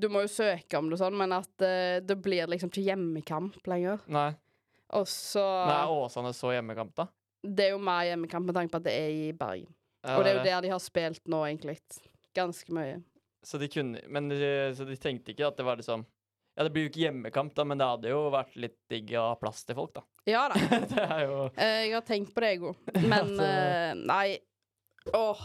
Du 0.00 0.08
må 0.10 0.24
jo 0.24 0.28
søke 0.30 0.74
om 0.78 0.88
det 0.90 0.96
sånn, 0.98 1.14
men 1.14 1.30
at 1.30 1.62
det 2.02 2.16
blir 2.18 2.50
liksom 2.50 2.66
ikke 2.72 2.82
hjemmekamp 2.82 3.60
lenger. 3.70 4.00
Nei. 4.10 4.32
Og 4.98 5.06
så 5.06 5.44
Men 5.68 5.76
er 5.76 5.92
Åsane 5.94 6.32
så 6.34 6.50
hjemmekamp, 6.50 6.96
da? 6.98 7.06
Det 7.46 7.68
er 7.68 7.76
jo 7.76 7.78
mer 7.78 8.08
hjemmekamp 8.08 8.48
med 8.50 8.56
tanke 8.58 8.74
på 8.74 8.80
at 8.80 8.88
det 8.88 8.94
er 8.98 9.12
i 9.14 9.28
Bergen. 9.30 9.70
Ja, 10.02 10.16
og 10.16 10.24
det 10.24 10.32
er 10.32 10.38
jo 10.40 10.46
der 10.48 10.64
de 10.64 10.72
har 10.72 10.82
spilt 10.82 11.30
nå, 11.30 11.44
egentlig. 11.46 11.78
Ganske 12.36 12.74
mye. 12.74 12.98
Så 13.46 13.58
de 13.60 13.68
kunne 13.72 14.00
Men 14.12 14.28
de, 14.28 14.40
så 14.76 14.84
de 14.84 14.96
tenkte 15.00 15.32
ikke 15.32 15.46
at 15.48 15.56
det 15.56 15.64
var 15.64 15.78
liksom 15.80 16.02
Ja, 16.56 16.64
det 16.66 16.72
blir 16.74 16.84
jo 16.84 16.90
ikke 16.90 17.04
hjemmekamp, 17.06 17.54
da, 17.56 17.64
men 17.64 17.80
det 17.80 17.86
hadde 17.88 18.10
jo 18.10 18.24
vært 18.34 18.56
litt 18.60 18.76
digg 18.90 19.14
å 19.16 19.30
ha 19.30 19.36
plass 19.40 19.62
til 19.64 19.78
folk, 19.78 19.94
da. 19.96 20.02
Ja 20.28 20.48
da. 20.52 20.54
det 20.92 21.04
er 21.06 21.22
jo 21.26 21.38
Eh, 21.56 21.86
jeg 21.88 21.94
har 21.96 22.04
tenkt 22.06 22.34
på 22.34 22.40
det, 22.44 22.50
jeg 22.56 22.60
òg. 22.60 22.76
Men 23.08 23.36
det- 23.36 23.48
eh, 23.48 23.94
nei. 23.94 24.38
Åh, 25.16 25.42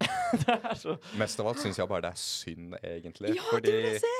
Det 0.46 0.54
er 0.54 0.74
så 0.78 0.94
Mest 1.18 1.40
av 1.40 1.48
alt 1.50 1.58
syns 1.60 1.78
jeg 1.80 1.88
bare 1.90 2.04
det 2.06 2.10
er 2.14 2.20
synd, 2.22 2.74
egentlig. 2.82 3.34
Ja, 3.36 3.42
det 3.42 3.50
fordi 3.52 3.72
vil 3.74 3.88
jeg 3.92 4.00
se! 4.04 4.14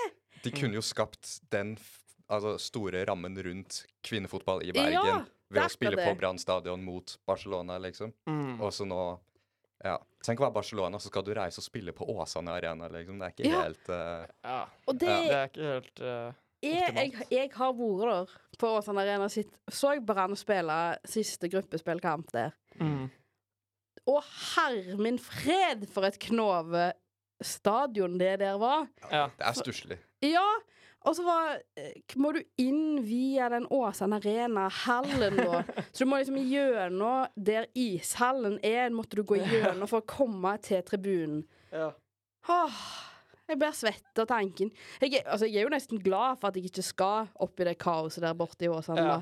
de 0.45 0.51
kunne 0.55 0.75
jo 0.79 0.83
skapt 0.85 1.39
den 1.51 1.73
f- 1.79 2.05
altså, 2.31 2.57
store 2.63 3.05
rammen 3.09 3.35
rundt 3.43 3.81
kvinnefotball 4.07 4.63
i 4.67 4.73
Bergen 4.73 4.93
Ja, 5.09 5.17
ved 5.51 5.63
å 5.65 5.71
spille 5.73 5.95
akkurat 5.97 6.05
på 6.07 6.13
det. 6.15 6.19
Brann 6.21 6.39
stadion 6.39 6.85
mot 6.85 7.17
Barcelona, 7.27 7.79
liksom. 7.83 8.13
mm. 8.29 8.61
Og 8.61 8.71
så 8.77 8.87
nå 8.87 9.01
Ja. 9.85 9.97
Tenk 10.27 10.41
å 10.41 10.49
være 10.49 10.57
Barcelona, 10.59 10.99
så 10.99 11.07
skal 11.13 11.23
du 11.23 11.33
reise 11.39 11.61
og 11.63 11.65
spille 11.69 11.93
på 11.95 12.07
Åsane 12.11 12.51
Arena, 12.51 12.89
liksom. 12.91 13.19
Det 13.21 13.27
er 13.29 13.35
ikke 13.37 13.51
Ja. 13.53 13.63
helt 13.63 13.89
eh, 13.89 14.27
Ja. 14.45 14.61
Og 14.89 14.99
det 14.99 15.07
Det 15.09 15.39
er 15.39 15.49
ikke 15.49 15.73
helt 15.73 16.01
eh, 16.01 16.33
er, 16.63 16.91
jeg, 16.97 17.13
jeg 17.31 17.51
har 17.55 17.75
vært 17.79 18.11
der 18.11 18.33
på 18.59 18.71
Åsane 18.79 19.05
Arena 19.05 19.29
sitt. 19.33 19.53
Så 19.71 19.95
jeg 19.97 20.05
Brann 20.07 20.37
spille 20.39 20.79
siste 21.09 21.51
gruppespillkamp 21.53 22.33
der. 22.35 22.57
mm. 22.81 23.07
Og 24.09 24.25
herre 24.25 24.97
min 24.97 25.19
fred, 25.21 25.83
for 25.93 26.07
et 26.09 26.17
knove 26.23 26.87
stadion 27.45 28.15
det 28.19 28.39
der 28.41 28.57
var. 28.57 28.87
Ja. 29.13 29.27
Det 29.37 29.45
er 29.51 29.59
stusslig. 29.59 29.99
Ja, 30.25 30.47
og 31.07 31.15
så 31.17 31.23
var, 31.23 31.59
eh, 31.77 32.01
må 32.17 32.33
du 32.35 32.41
inn 32.59 33.03
via 33.07 33.49
den 33.53 33.69
Åsane 33.71 34.19
Arena-hallen, 34.19 35.37
da. 35.39 35.63
Så 35.93 36.05
du 36.05 36.11
må 36.11 36.19
liksom 36.19 36.41
gjennom 36.43 37.29
der 37.37 37.69
ishallen 37.79 38.59
er, 38.67 38.91
måtte 38.91 39.21
du 39.21 39.23
gå 39.23 39.39
gjennom 39.39 39.89
for 39.91 40.03
å 40.03 40.09
komme 40.09 40.57
til 40.65 40.83
tribunen. 40.89 41.45
Ja. 41.71 41.93
Åh, 42.49 42.83
jeg 43.49 43.59
blir 43.59 43.73
svett 43.77 44.21
av 44.23 44.27
tanken. 44.29 44.71
Jeg, 45.01 45.23
altså, 45.25 45.47
jeg 45.49 45.63
er 45.63 45.67
jo 45.69 45.73
nesten 45.75 46.01
glad 46.05 46.39
for 46.41 46.49
at 46.51 46.57
jeg 46.57 46.69
ikke 46.71 46.85
skal 46.85 47.29
opp 47.41 47.61
i 47.61 47.67
det 47.69 47.79
kaoset 47.81 48.23
der 48.23 48.35
borte 48.39 48.67
i 48.67 48.69
Åsane. 48.73 49.05
Ja. 49.05 49.21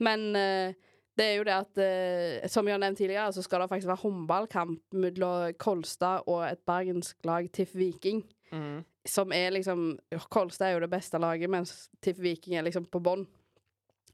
Men 0.00 0.28
uh, 0.34 0.72
det 1.18 1.24
er 1.26 1.36
jo 1.40 1.44
det 1.48 1.54
at 1.56 1.80
uh, 1.82 2.48
Som 2.48 2.68
jeg 2.68 2.76
har 2.76 2.82
nevnt 2.82 2.98
tidligere, 3.00 3.32
så 3.34 3.42
skal 3.42 3.60
det 3.64 3.68
faktisk 3.72 3.90
være 3.90 4.02
håndballkamp 4.04 4.94
mellom 4.94 5.52
Kolstad 5.58 6.26
og 6.30 6.44
et 6.46 6.60
bergensk 6.66 7.16
lag, 7.28 7.48
TIFF 7.52 7.74
Viking. 7.76 8.22
Mm. 8.52 8.84
Som 9.08 9.32
er 9.32 9.50
liksom 9.56 9.98
Kolstad 10.30 10.68
er 10.70 10.76
jo 10.78 10.84
det 10.86 10.92
beste 10.92 11.18
laget, 11.20 11.50
mens 11.50 11.88
TIFF 12.00 12.22
Viking 12.24 12.56
er 12.56 12.64
liksom 12.68 12.86
på 12.88 13.02
bånn. 13.04 13.26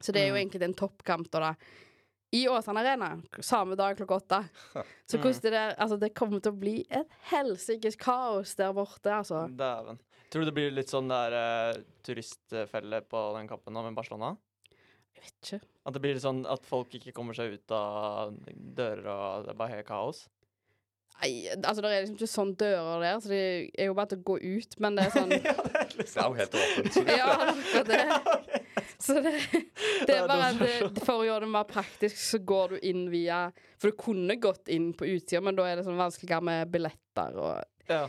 Så 0.00 0.12
det 0.12 0.22
er 0.24 0.28
jo 0.32 0.34
Mm. 0.34 0.40
egentlig 0.42 0.62
en 0.66 0.74
toppkamp 0.74 1.30
da, 1.30 1.40
da. 1.40 1.54
I 2.34 2.40
Åsane 2.50 2.80
Arena, 2.82 3.12
samme 3.46 3.76
dag 3.78 3.96
klokka 3.98 4.16
åtte. 4.20 4.40
Så 5.06 5.18
Mm. 5.18 5.22
hvordan 5.22 5.40
det 5.44 5.52
der 5.52 5.74
Altså, 5.78 5.98
det 6.00 6.14
kommer 6.14 6.40
til 6.42 6.52
å 6.52 6.58
bli 6.58 6.76
et 6.90 7.06
helsikes 7.30 7.96
kaos 8.00 8.54
der 8.58 8.72
borte, 8.74 9.06
altså. 9.12 9.44
Dæven. 9.54 10.00
Tror 10.30 10.42
du 10.42 10.48
det 10.50 10.54
blir 10.56 10.72
litt 10.74 10.90
sånn 10.90 11.08
der 11.08 11.30
uh, 11.38 11.82
turistfelle 12.02 13.00
på 13.06 13.20
den 13.38 13.46
kampen 13.48 13.72
nå 13.76 13.84
med 13.86 13.94
Barcelona? 13.94 14.32
Jeg 15.14 15.22
vet 15.22 15.34
ikke. 15.46 15.60
At 15.86 15.94
det 15.94 16.00
blir 16.02 16.14
litt 16.16 16.24
sånn 16.24 16.44
at 16.50 16.64
folk 16.66 16.90
ikke 16.98 17.12
kommer 17.14 17.36
seg 17.38 17.52
ut 17.54 17.70
av 17.76 18.34
dører, 18.50 19.06
og 19.06 19.44
det 19.46 19.52
er 19.54 19.60
bare 19.60 19.76
helt 19.76 19.86
kaos? 19.86 20.24
Nei, 21.22 21.46
altså 21.54 21.80
det 21.84 21.90
er 21.92 22.00
liksom 22.02 22.16
ikke 22.18 22.26
sånn 22.32 22.56
dører 22.58 23.00
der, 23.04 23.20
så 23.22 23.28
det 23.30 23.42
er 23.78 23.86
jo 23.86 23.94
bare 23.94 24.10
til 24.10 24.18
å 24.18 24.26
gå 24.32 24.38
ut, 24.42 24.74
men 24.82 24.96
det 24.98 25.04
er 25.06 25.14
sånn 25.20 25.30
ja, 25.30 25.54
det 25.54 25.84
er 25.84 25.94
Det 25.94 26.08
er 26.10 26.26
jo 26.26 26.34
helt 26.40 26.56
åpent. 26.58 26.98
Ja, 27.14 27.84
det. 27.86 28.00
Så 29.04 29.18
det, 29.20 29.34
det 30.08 30.14
er 30.16 30.28
bare 30.30 30.52
det 30.58 30.74
at 30.88 31.00
for 31.04 31.20
å 31.20 31.26
gjøre 31.26 31.44
det 31.44 31.52
mer 31.54 31.66
praktisk, 31.68 32.16
så 32.20 32.38
går 32.40 32.76
du 32.76 32.76
inn 32.88 33.02
via 33.12 33.42
For 33.82 33.92
du 33.92 33.98
kunne 34.00 34.36
gått 34.40 34.70
inn 34.72 34.92
på 34.96 35.04
utsida, 35.12 35.42
men 35.44 35.56
da 35.58 35.66
er 35.68 35.76
det 35.80 35.84
sånn 35.88 35.98
vanskeligere 36.00 36.46
med 36.50 36.70
billetter 36.72 37.36
og 37.40 37.90
Ja. 37.90 38.06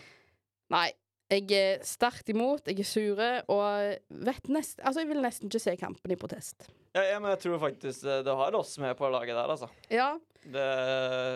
Nei. 0.72 0.88
Jeg 1.26 1.50
er 1.58 1.80
sterkt 1.82 2.28
imot, 2.30 2.68
jeg 2.70 2.84
er 2.84 2.86
sure, 2.86 3.28
og 3.50 3.96
vet 4.28 4.50
nest, 4.54 4.78
altså 4.86 5.02
jeg 5.02 5.08
vil 5.10 5.24
nesten 5.26 5.50
ikke 5.50 5.62
se 5.64 5.74
kampen 5.82 6.14
i 6.14 6.18
protest. 6.22 6.68
Ja, 6.94 7.02
ja, 7.02 7.16
men 7.20 7.32
jeg 7.34 7.40
tror 7.42 7.58
faktisk 7.64 8.06
eh, 8.06 8.20
det 8.24 8.36
har 8.38 8.54
oss 8.60 8.76
med 8.80 8.94
på 9.00 9.10
laget 9.10 9.34
der, 9.34 9.50
altså. 9.56 9.68
Ja, 9.90 10.12
Det 10.46 10.68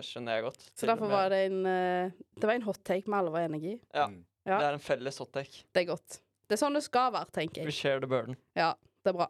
skjønner 0.05 0.37
jeg 0.37 0.45
godt. 0.45 0.67
så 0.77 0.85
derfor 0.91 1.09
var 1.09 1.33
det 1.33 1.39
en 1.47 1.57
eh, 1.65 2.11
Det 2.37 2.45
var 2.45 2.53
en 2.59 2.67
hot 2.67 2.83
take 2.85 3.09
vi 3.09 3.17
alle 3.17 3.33
var 3.33 3.47
enig 3.49 3.63
i. 3.65 3.73
Ja. 3.97 4.05
Mm. 4.13 4.21
Ja. 4.45 4.59
Det 4.61 4.67
er 4.69 4.77
en 4.77 4.85
felles 4.85 5.17
hot 5.25 5.33
take. 5.33 5.63
Det 5.73 5.81
er 5.83 5.89
godt. 5.89 6.19
Det 6.49 6.55
er 6.55 6.61
sånn 6.61 6.77
det 6.77 6.85
skal 6.85 7.09
være, 7.17 7.33
tenker 7.35 7.65
We 7.65 7.73
jeg. 7.73 7.79
share 7.81 7.99
the 8.05 8.09
burden. 8.13 8.37
Ja, 8.57 8.71
det 9.03 9.09
er 9.11 9.17
bra. 9.23 9.27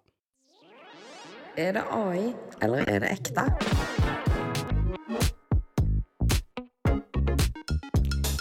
Er 1.60 1.72
det 1.72 1.84
AI, 1.92 2.34
eller 2.62 2.78
er 2.78 3.00
det 3.00 3.10
ekte? 3.12 3.42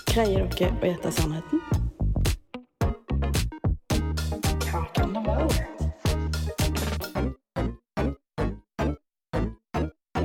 Greier 0.06 0.46
dere 0.54 0.70
å 0.70 0.86
gjette 0.86 1.10
sannheten? 1.16 1.58
Hva 4.68 4.84
kan 4.94 5.16
det 5.16 5.22
være? 5.26 5.62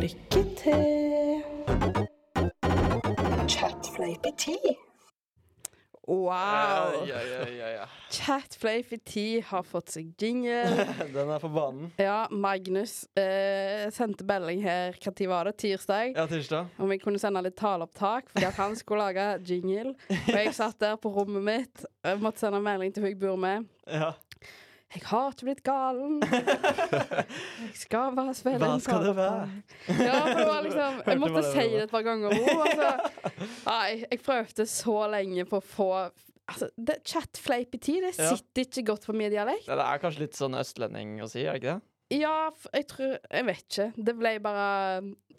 Lykke 0.04 0.42
til. 0.62 1.42
Chatflapey 3.50 4.34
Wow. 6.14 7.08
Ja, 7.08 7.20
ja, 7.24 7.48
ja, 7.50 7.70
ja. 7.78 7.86
Chatflapey 8.14 9.00
T 9.06 9.24
har 9.48 9.64
fått 9.66 9.94
seg 9.96 10.12
jingle. 10.22 10.86
Den 11.16 11.32
er 11.34 11.42
på 11.42 11.50
banen. 11.54 11.90
Ja, 11.98 12.28
Magnus 12.32 13.04
eh, 13.18 13.88
sendte 13.94 14.28
melding 14.30 14.62
her 14.64 14.94
Når 15.04 15.30
var 15.32 15.50
det? 15.50 15.56
Tirsdag? 15.64 16.14
Ja, 16.16 16.28
tirsdag. 16.30 16.70
Om 16.78 16.94
jeg 16.94 17.02
kunne 17.04 17.22
sende 17.22 17.42
litt 17.46 17.58
taleopptak, 17.60 18.30
fordi 18.34 18.50
at 18.50 18.60
han 18.62 18.78
skulle 18.80 19.08
lage 19.10 19.26
jingle. 19.50 19.96
Og 20.12 20.38
jeg 20.38 20.54
satt 20.56 20.80
der 20.84 21.00
på 21.02 21.12
rommet 21.16 21.44
mitt 21.48 21.88
og 22.04 22.24
måtte 22.24 22.46
sende 22.46 22.62
melding 22.64 22.94
til 22.94 23.06
hun 23.08 23.14
jeg 23.14 23.20
bor 23.22 23.40
med. 23.40 23.68
Ja. 23.90 24.14
Jeg 24.94 25.06
har 25.10 25.32
ikke 25.32 25.48
blitt 25.48 25.64
galen. 25.66 26.20
Jeg 27.64 27.78
skal 27.80 28.14
bare 28.18 28.34
spille 28.38 28.60
Hva 28.62 28.74
en 28.76 28.84
skal 28.84 29.08
det 29.08 29.16
være? 29.18 29.48
Ja, 29.90 30.20
for 30.20 30.38
det 30.38 30.50
var 30.50 30.68
liksom 30.68 31.00
Jeg 31.12 31.22
måtte 31.24 31.44
si 31.48 31.66
det 31.74 31.82
et 31.88 31.94
par 31.94 32.06
ganger. 32.06 32.36
Oh, 32.38 32.62
altså. 32.68 33.48
Nei, 33.66 33.88
jeg 34.04 34.22
prøvde 34.26 34.68
så 34.70 35.00
lenge 35.14 35.48
på 35.50 35.60
å 35.62 35.66
få 35.66 35.90
Altså, 36.44 36.68
det, 36.76 36.98
Chat-fleipeti, 37.08 38.02
det 38.04 38.12
sitter 38.18 38.66
ikke 38.66 38.84
godt 38.92 39.06
på 39.08 39.14
min 39.16 39.32
dialekt. 39.32 39.64
Det 39.64 39.80
er 39.80 40.02
kanskje 40.04 40.26
litt 40.26 40.36
sånn 40.36 40.58
østlending 40.60 41.16
å 41.24 41.30
si, 41.32 41.46
er 41.48 41.56
det 41.56 41.62
ikke 41.62 41.76
det? 41.78 41.86
Ja, 42.14 42.52
jeg 42.76 42.88
tror 42.92 43.14
Jeg 43.16 43.46
vet 43.48 43.64
ikke. 43.64 43.86
Det 43.96 44.16
ble 44.20 44.34
bare 44.44 44.68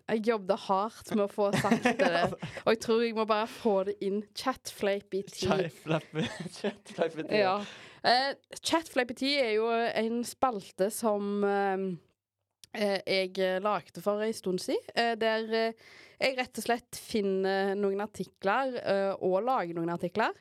Jeg 0.09 0.23
jobbet 0.31 0.65
hardt 0.67 1.13
med 1.15 1.27
å 1.27 1.31
få 1.33 1.51
sagt 1.57 1.91
det. 2.01 2.23
Og 2.65 2.71
jeg 2.73 2.81
tror 2.85 3.05
jeg 3.05 3.17
må 3.17 3.27
bare 3.29 3.49
få 3.51 3.77
det 3.89 3.99
inn. 4.05 4.23
Chat-fleipeti. 4.37 5.47
Chatflapety. 5.47 7.39
Ja. 7.39 7.59
Uh, 8.05 8.33
Chatfleipeti 8.61 9.31
er 9.41 9.55
jo 9.57 9.69
en 9.73 10.19
spalte 10.29 10.91
som 10.93 11.45
uh, 11.45 11.87
eh, 12.75 13.01
jeg 13.07 13.63
lagde 13.65 14.03
for 14.05 14.23
en 14.23 14.35
stund 14.37 14.61
siden. 14.61 14.91
eh, 14.95 15.15
der 15.17 15.55
eh, 15.55 15.87
jeg 16.21 16.37
rett 16.39 16.59
og 16.59 16.65
slett 16.67 16.99
finner 17.01 17.75
noen 17.79 18.01
artikler, 18.05 18.77
eh, 18.81 19.13
og 19.19 19.43
lager 19.45 19.75
noen 19.77 19.93
artikler. 19.95 20.35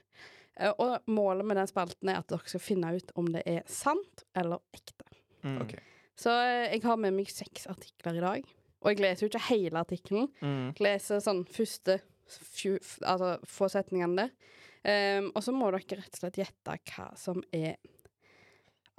Eh, 0.56 0.71
og 0.78 1.10
målet 1.10 1.45
med 1.45 1.58
den 1.58 1.69
spalten 1.69 2.12
er 2.12 2.21
at 2.21 2.30
dere 2.30 2.49
skal 2.49 2.63
finne 2.63 2.93
ut 2.95 3.13
om 3.19 3.32
det 3.34 3.43
er 3.49 3.63
sant 3.69 4.26
eller 4.38 4.62
ekte. 4.76 5.08
Mm. 5.43 5.62
Okay. 5.65 5.82
Så 6.19 6.30
eh, 6.30 6.69
jeg 6.76 6.84
har 6.86 6.99
med 7.02 7.15
meg 7.15 7.32
seks 7.32 7.67
artikler 7.71 8.19
i 8.19 8.26
dag. 8.26 8.52
Og 8.84 8.91
jeg 8.91 9.02
leser 9.02 9.26
jo 9.26 9.32
ikke 9.32 9.47
hele 9.47 9.80
artikkelen. 9.82 10.28
Mm. 10.43 10.73
Jeg 10.76 10.84
leser 10.84 11.23
sånn 11.23 11.45
første 11.49 12.02
fju, 12.28 12.78
altså 13.02 13.38
få 13.47 13.69
setningene 13.71 14.26
der. 14.26 14.60
Ehm, 14.84 15.30
og 15.32 15.43
så 15.43 15.54
må 15.56 15.69
dere 15.72 16.00
rett 16.02 16.17
og 16.17 16.19
slett 16.19 16.39
gjette 16.41 16.78
hva 16.91 17.06
som 17.19 17.39
er 17.56 17.78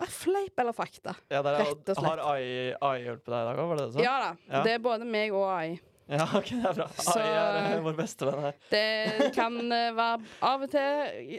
ah, 0.01 0.09
fleip 0.11 0.61
eller 0.61 0.77
fakta. 0.77 1.12
Ja, 1.29 1.42
er, 1.42 1.59
Rett 1.61 1.90
og 1.92 1.99
slett. 1.99 2.07
har 2.09 2.23
AI, 2.33 2.47
AI 2.81 3.03
hjulpet 3.05 3.29
deg 3.29 3.42
i 3.42 3.49
dag 3.51 3.61
òg, 3.61 3.68
var 3.68 3.81
det 3.81 3.85
det 3.85 3.90
du 3.92 3.99
sa? 3.99 4.07
Ja 4.07 4.14
da. 4.23 4.31
Ja. 4.49 4.62
Det 4.64 4.73
er 4.79 4.87
både 4.87 5.09
meg 5.09 5.37
og 5.37 5.44
AI. 5.53 5.77
Ja, 6.09 6.25
ok, 6.38 6.51
det 6.57 6.70
er 6.70 6.81
bra. 6.81 6.88
Så- 6.97 7.18
AI 7.20 7.29
er 7.35 7.61
eh, 7.61 7.85
vår 7.85 7.99
beste 8.01 8.29
venn 8.29 8.42
her. 8.47 8.59
Det 8.73 9.31
kan 9.37 9.61
uh, 9.61 9.90
være 9.99 10.35
av 10.51 10.66
og 10.66 10.73
til 10.73 11.38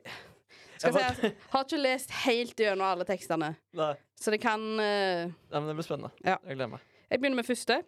Skal 0.75 0.97
jeg 0.99 1.15
si, 1.17 1.29
jeg 1.29 1.35
har 1.53 1.65
ikke 1.65 1.81
lest 1.81 2.15
helt 2.25 2.63
gjennom 2.65 2.85
alle 2.87 3.05
tekstene, 3.07 3.51
Nei, 3.81 3.91
så 4.19 4.33
det 4.33 4.41
kan 4.43 4.61
uh, 4.77 5.25
Nei, 5.25 5.57
men 5.57 5.69
det 5.71 5.77
blir 5.79 5.87
spennende. 5.87 6.13
Ja. 6.21 6.37
Jeg 6.45 6.59
gleder 6.59 6.75
meg. 6.77 6.85
Jeg 7.09 7.21
begynner 7.21 7.41
med 7.41 7.47
første. 7.47 7.81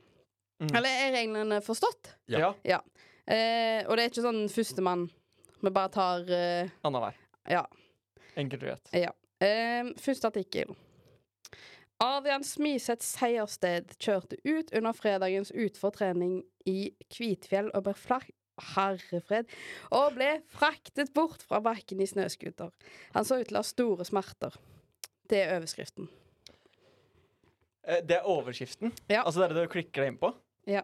Mm. 0.57 0.69
Eller 0.73 1.01
er 1.03 1.11
reglene 1.13 1.61
forstått? 1.61 2.15
Ja. 2.33 2.49
Ja. 2.65 2.81
Uh, 3.27 3.81
og 3.85 3.97
det 3.97 4.03
er 4.03 4.09
ikke 4.09 4.25
sånn 4.25 4.45
førstemann. 4.49 5.07
Vi 5.61 5.71
bare 5.73 5.89
tar 5.93 6.27
eh, 6.31 6.69
Annenhver. 6.85 7.15
Ja. 7.49 7.63
Enkelt 8.37 8.63
og 8.63 8.69
greit. 8.69 8.91
Ja. 8.93 9.13
Uh, 9.41 9.93
første 10.01 10.29
artikkel. 10.29 10.73
Adrian 12.01 12.43
Smiseth 12.45 13.01
Seiersted 13.05 13.95
kjørte 14.01 14.37
ut 14.45 14.69
under 14.77 14.93
fredagens 14.93 15.49
utfortrening 15.53 16.43
i 16.69 16.91
Kvitfjell 17.13 17.71
og 17.73 17.87
ble 17.89 17.95
flak... 17.97 18.29
Herrefred. 18.73 19.45
Og 19.93 20.15
ble 20.15 20.39
fraktet 20.49 21.11
bort 21.13 21.43
fra 21.45 21.59
bakken 21.61 21.99
i 22.01 22.07
snøscooter. 22.09 22.71
Han 23.13 23.25
så 23.27 23.37
ut 23.37 23.51
til 23.51 23.59
å 23.59 23.61
ha 23.61 23.67
store 23.69 24.07
smerter. 24.09 24.55
Det 25.29 25.43
er 25.43 25.59
overskriften. 25.59 26.07
Eh, 27.85 28.01
Det 28.01 28.17
er 28.17 28.25
overskriften? 28.25 28.95
Ja. 29.11 29.21
Altså 29.21 29.43
det 29.43 29.51
er 29.51 29.53
det 29.59 29.67
du 29.67 29.73
klikker 29.75 30.01
deg 30.01 30.09
inn 30.09 30.17
på? 30.17 30.31
Ja. 30.65 30.81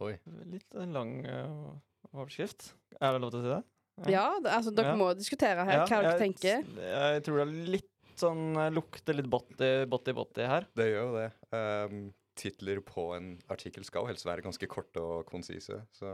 Oi. 0.00 0.14
Litt 0.54 0.72
lang 0.72 1.12
uh, 1.28 1.68
overskrift. 2.14 2.72
Er 2.96 3.12
det 3.12 3.20
lov 3.20 3.34
til 3.34 3.42
å 3.42 3.44
si 3.44 3.52
det? 3.52 3.60
Ja, 4.08 4.26
det, 4.42 4.50
altså 4.50 4.72
dere 4.74 4.94
Ja. 4.94 4.96
må 4.98 5.10
diskutere 5.14 5.64
her 5.68 5.82
Ja, 5.82 5.86
hva 5.86 6.00
dere 6.02 6.18
tenker. 6.18 6.64
Jeg 6.80 7.22
tror 7.26 7.42
det 7.42 7.44
er 7.46 7.70
litt 7.76 7.88
sånn 8.16 8.56
eh, 8.56 8.70
Lukter 8.74 9.14
litt 9.18 9.28
botti, 9.30 9.70
botti, 9.90 10.14
botti 10.16 10.46
her. 10.48 10.66
Det 10.76 10.86
gjør 10.88 11.04
jo 11.06 11.14
det. 11.18 11.28
Um, 11.52 12.12
titler 12.38 12.80
på 12.80 13.10
en 13.16 13.34
artikkel 13.52 13.84
skal 13.84 14.02
jo 14.06 14.12
helst 14.12 14.24
være 14.24 14.42
ganske 14.44 14.66
korte 14.70 15.00
og 15.02 15.26
konsise. 15.28 15.82
Så 15.92 16.08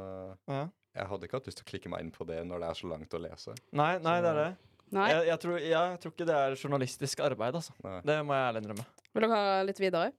Ja. 0.50 0.68
Jeg 0.98 1.06
hadde 1.06 1.28
ikke 1.28 1.38
hatt 1.38 1.46
lyst 1.46 1.60
til 1.60 1.66
å 1.66 1.70
klikke 1.70 1.90
meg 1.92 2.00
inn 2.02 2.10
på 2.10 2.26
det 2.26 2.40
når 2.44 2.58
det 2.64 2.68
er 2.72 2.74
så 2.74 2.88
langt 2.90 3.14
å 3.14 3.20
lese. 3.22 3.54
Nei, 3.72 3.98
nei, 4.02 4.16
det 4.24 4.30
er 4.32 4.38
det. 4.40 4.48
Nei. 4.90 5.08
Jeg, 5.12 5.26
jeg, 5.28 5.38
tror, 5.44 5.58
jeg 5.60 5.98
tror 6.02 6.12
ikke 6.14 6.26
det 6.26 6.34
er 6.34 6.56
journalistisk 6.56 7.20
arbeid, 7.20 7.54
altså. 7.60 7.74
Nei. 7.84 8.00
Det 8.08 8.16
må 8.26 8.34
jeg 8.34 8.46
ærlig 8.48 8.62
innrømme. 8.64 8.86
Vil 9.14 9.22
dere 9.26 9.38
ha 9.38 9.62
litt 9.68 9.78
videre? 9.78 10.12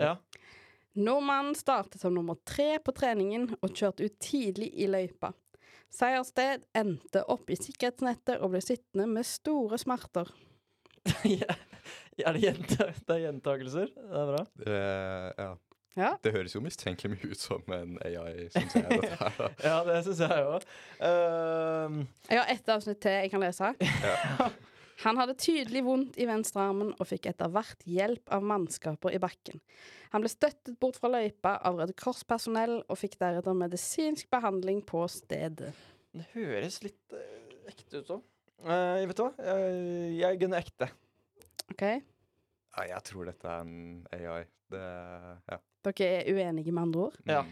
Ja. 0.00 0.16
Nordmannen 0.96 1.54
startet 1.58 2.00
som 2.00 2.14
nummer 2.14 2.38
tre 2.46 2.78
på 2.82 2.94
treningen 2.96 3.48
og 3.60 3.70
kjørte 3.74 4.06
ut 4.08 4.16
tidlig 4.22 4.72
i 4.74 4.86
løypa. 4.90 5.32
Seierssted 5.94 6.64
endte 6.74 7.22
opp 7.30 7.50
i 7.52 7.58
sikkerhetsnettet 7.58 8.40
og 8.42 8.54
ble 8.54 8.62
sittende 8.64 9.06
med 9.10 9.26
store 9.28 9.78
smerter. 9.78 10.30
er 11.24 12.34
det, 12.34 12.40
gjenta 12.42 12.88
det 12.90 13.14
er 13.14 13.22
gjentakelser? 13.28 13.92
Det 13.94 14.18
er 14.22 14.32
bra. 14.32 14.42
Det, 14.58 14.80
ja. 15.38 15.52
Ja. 15.94 16.08
det 16.26 16.32
høres 16.34 16.56
jo 16.56 16.58
mistenkelig 16.64 17.12
mye 17.12 17.28
ut 17.30 17.38
som 17.38 17.74
en 17.76 17.92
AI, 18.02 18.48
syns 18.50 18.74
jeg. 18.74 18.86
Dette 18.90 19.18
her, 19.20 19.36
da. 19.38 19.50
Ja, 19.68 19.76
det 19.86 20.00
syns 20.08 20.22
jeg 20.24 20.46
òg. 20.50 20.64
Uh, 20.98 22.00
Jeg 22.26 22.40
har 22.40 22.50
ett 22.56 22.72
avsnitt 22.74 22.98
til 23.04 23.14
jeg 23.14 23.30
kan 23.30 23.44
lese. 23.44 23.74
Ja. 23.78 24.48
Han 25.02 25.18
hadde 25.18 25.34
tydelig 25.40 25.82
vondt 25.86 26.18
i 26.22 26.26
venstrearmen 26.28 26.92
og 26.94 27.08
fikk 27.10 27.26
etter 27.32 27.50
hvert 27.52 27.82
hjelp 27.88 28.30
av 28.34 28.44
mannskaper 28.46 29.16
i 29.16 29.20
bakken. 29.22 29.62
Han 30.14 30.22
ble 30.22 30.30
støttet 30.30 30.76
bort 30.78 31.00
fra 31.02 31.10
løypa 31.10 31.56
av 31.66 31.80
Røde 31.80 31.96
Kors-personell 31.98 32.76
og 32.84 33.00
fikk 33.00 33.18
deretter 33.18 33.56
medisinsk 33.58 34.30
behandling 34.30 34.84
på 34.86 35.02
stedet. 35.10 35.72
det 36.14 36.28
høres 36.36 36.78
litt 36.84 37.16
eh, 37.18 37.70
ekte 37.72 38.04
ut 38.04 38.12
òg. 38.18 38.24
Uh, 38.64 39.02
vet 39.02 39.18
du 39.18 39.24
hva? 39.26 39.32
Jeg, 39.42 39.80
jeg 40.20 40.38
gunner 40.40 40.62
ekte. 40.62 40.88
OK? 41.74 41.82
Ja, 41.84 42.84
jeg 42.94 43.02
tror 43.10 43.28
dette 43.28 43.50
er 43.50 43.66
en 43.66 44.06
AI. 44.14 44.44
Det 44.70 44.84
Ja. 45.50 45.58
Dere 45.84 46.06
er 46.22 46.30
uenige 46.32 46.72
med 46.72 46.86
andre 46.86 47.00
ord? 47.10 47.16
Ja. 47.28 47.42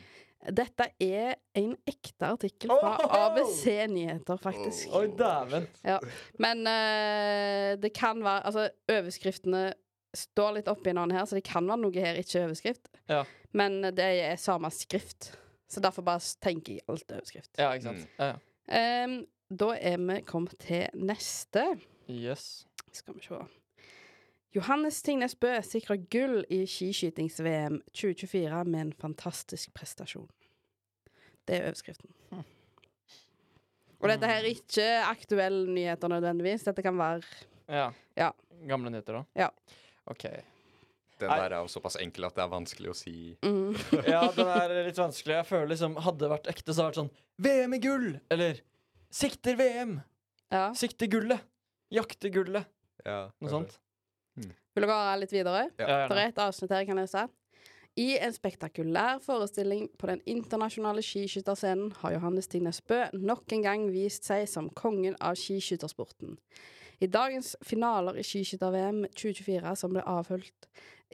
Dette 0.50 0.88
er 0.98 1.36
en 1.54 1.76
ekte 1.86 2.26
artikkel 2.26 2.72
fra 2.80 2.96
ABC 3.28 3.66
Nyheter, 3.92 4.40
faktisk. 4.42 4.90
Oi, 4.98 5.06
dæven. 5.18 5.68
Ja. 5.86 6.00
Men 6.42 6.66
uh, 6.66 7.68
det 7.82 7.92
kan 7.94 8.24
være 8.24 8.46
Altså, 8.50 8.66
overskriftene 8.90 9.68
står 10.16 10.58
litt 10.58 10.68
oppi 10.68 10.90
hverandre 10.90 11.20
her, 11.20 11.28
så 11.28 11.38
det 11.38 11.44
kan 11.46 11.68
være 11.68 11.80
noe 11.84 12.04
her 12.04 12.18
ikke 12.20 12.40
er 12.40 12.50
overskrift. 12.50 12.90
Ja. 13.08 13.22
Men 13.56 13.80
det 13.94 14.08
er 14.26 14.36
samme 14.40 14.70
skrift, 14.74 15.30
så 15.70 15.80
derfor 15.80 16.04
bare 16.04 16.20
tenker 16.44 16.76
jeg 16.76 16.86
alt 16.90 17.06
er 17.08 17.22
overskrift. 17.22 17.52
Ja, 17.58 17.70
ikke 17.72 17.92
sant. 17.92 18.10
Ja, 18.18 18.32
ja. 18.34 19.06
um, 19.06 19.18
da 19.62 19.72
er 19.78 19.98
vi 20.00 20.20
kommet 20.26 20.58
til 20.64 20.88
neste. 20.98 21.64
Yes. 22.10 22.66
Skal 22.92 23.16
vi 23.16 23.24
se. 23.24 23.40
Johannes 24.52 24.98
Tingnes 25.02 25.34
Bø 25.40 25.50
sikrer 25.64 25.96
gull 26.12 26.42
i 26.52 26.62
skiskytings-VM 26.68 27.78
2024 27.96 28.64
med 28.68 28.80
en 28.86 28.92
fantastisk 29.00 29.72
prestasjon. 29.76 30.28
Det 31.48 31.56
er 31.58 31.68
overskriften. 31.70 32.12
Og 34.02 34.10
dette 34.10 34.28
her 34.28 34.42
er 34.42 34.50
ikke 34.50 34.86
aktuelle 35.06 35.70
nyheter 35.72 36.10
nødvendigvis. 36.10 36.66
Dette 36.68 36.82
kan 36.84 36.98
være 36.98 37.22
Ja. 37.70 37.90
Ja. 38.18 38.30
Gamle 38.68 38.90
nyheter, 38.92 39.20
da? 39.22 39.46
Ja. 39.46 39.48
OK. 40.10 40.26
Den 41.22 41.30
der 41.30 41.54
er 41.54 41.60
jo 41.62 41.68
såpass 41.70 41.96
enkel 42.02 42.26
at 42.26 42.34
det 42.34 42.42
er 42.42 42.50
vanskelig 42.50 42.90
å 42.90 42.96
si. 42.98 43.14
mm. 43.46 43.76
Ja, 44.10 44.24
den 44.34 44.48
er 44.50 44.74
litt 44.88 44.98
vanskelig. 44.98 45.36
Jeg 45.38 45.46
føler 45.46 45.70
liksom 45.70 45.94
Hadde 46.02 46.24
det 46.24 46.30
vært 46.34 46.48
ekte, 46.50 46.74
så 46.74 46.82
hadde 46.82 46.88
det 46.88 46.90
vært 46.90 47.00
sånn 47.00 47.12
VM 47.46 47.76
i 47.76 47.80
gull! 47.82 48.08
Eller 48.34 48.60
sikter 49.14 49.56
VM! 49.58 49.96
Ja. 50.52 50.64
Sikter 50.76 51.08
gullet! 51.12 51.46
Jakter 51.94 52.32
gullet! 52.34 52.68
Ja, 53.06 53.30
Noe 53.42 53.50
sånt. 53.54 53.78
Vil 54.72 54.86
dere 54.86 54.98
ha 54.98 55.14
litt 55.20 55.32
videre? 55.34 55.68
Ja. 55.78 55.86
Ja, 55.88 56.08
Det 56.08 56.18
er 56.18 56.28
et 56.32 56.42
avsnitt 56.42 56.72
her 56.72 56.84
jeg 56.84 56.90
kan 56.92 57.00
lese. 57.00 57.28
I 58.00 58.14
en 58.24 58.32
spektakulær 58.32 59.18
forestilling 59.20 59.90
på 60.00 60.08
den 60.08 60.22
internasjonale 60.24 61.02
skiskytterscenen 61.04 61.90
har 62.00 62.14
Johannes 62.14 62.48
Tingnes 62.48 62.80
Bø 62.88 63.02
nok 63.12 63.52
en 63.52 63.66
gang 63.66 63.84
vist 63.92 64.24
seg 64.24 64.46
som 64.48 64.70
kongen 64.72 65.18
av 65.20 65.36
skiskyttersporten. 65.36 66.38
I 67.04 67.08
dagens 67.10 67.52
finaler 67.66 68.16
i 68.16 68.24
skiskytter-VM 68.24 69.02
2024, 69.10 69.74
som 69.76 69.92
ble 69.92 70.04
avholdt 70.08 70.68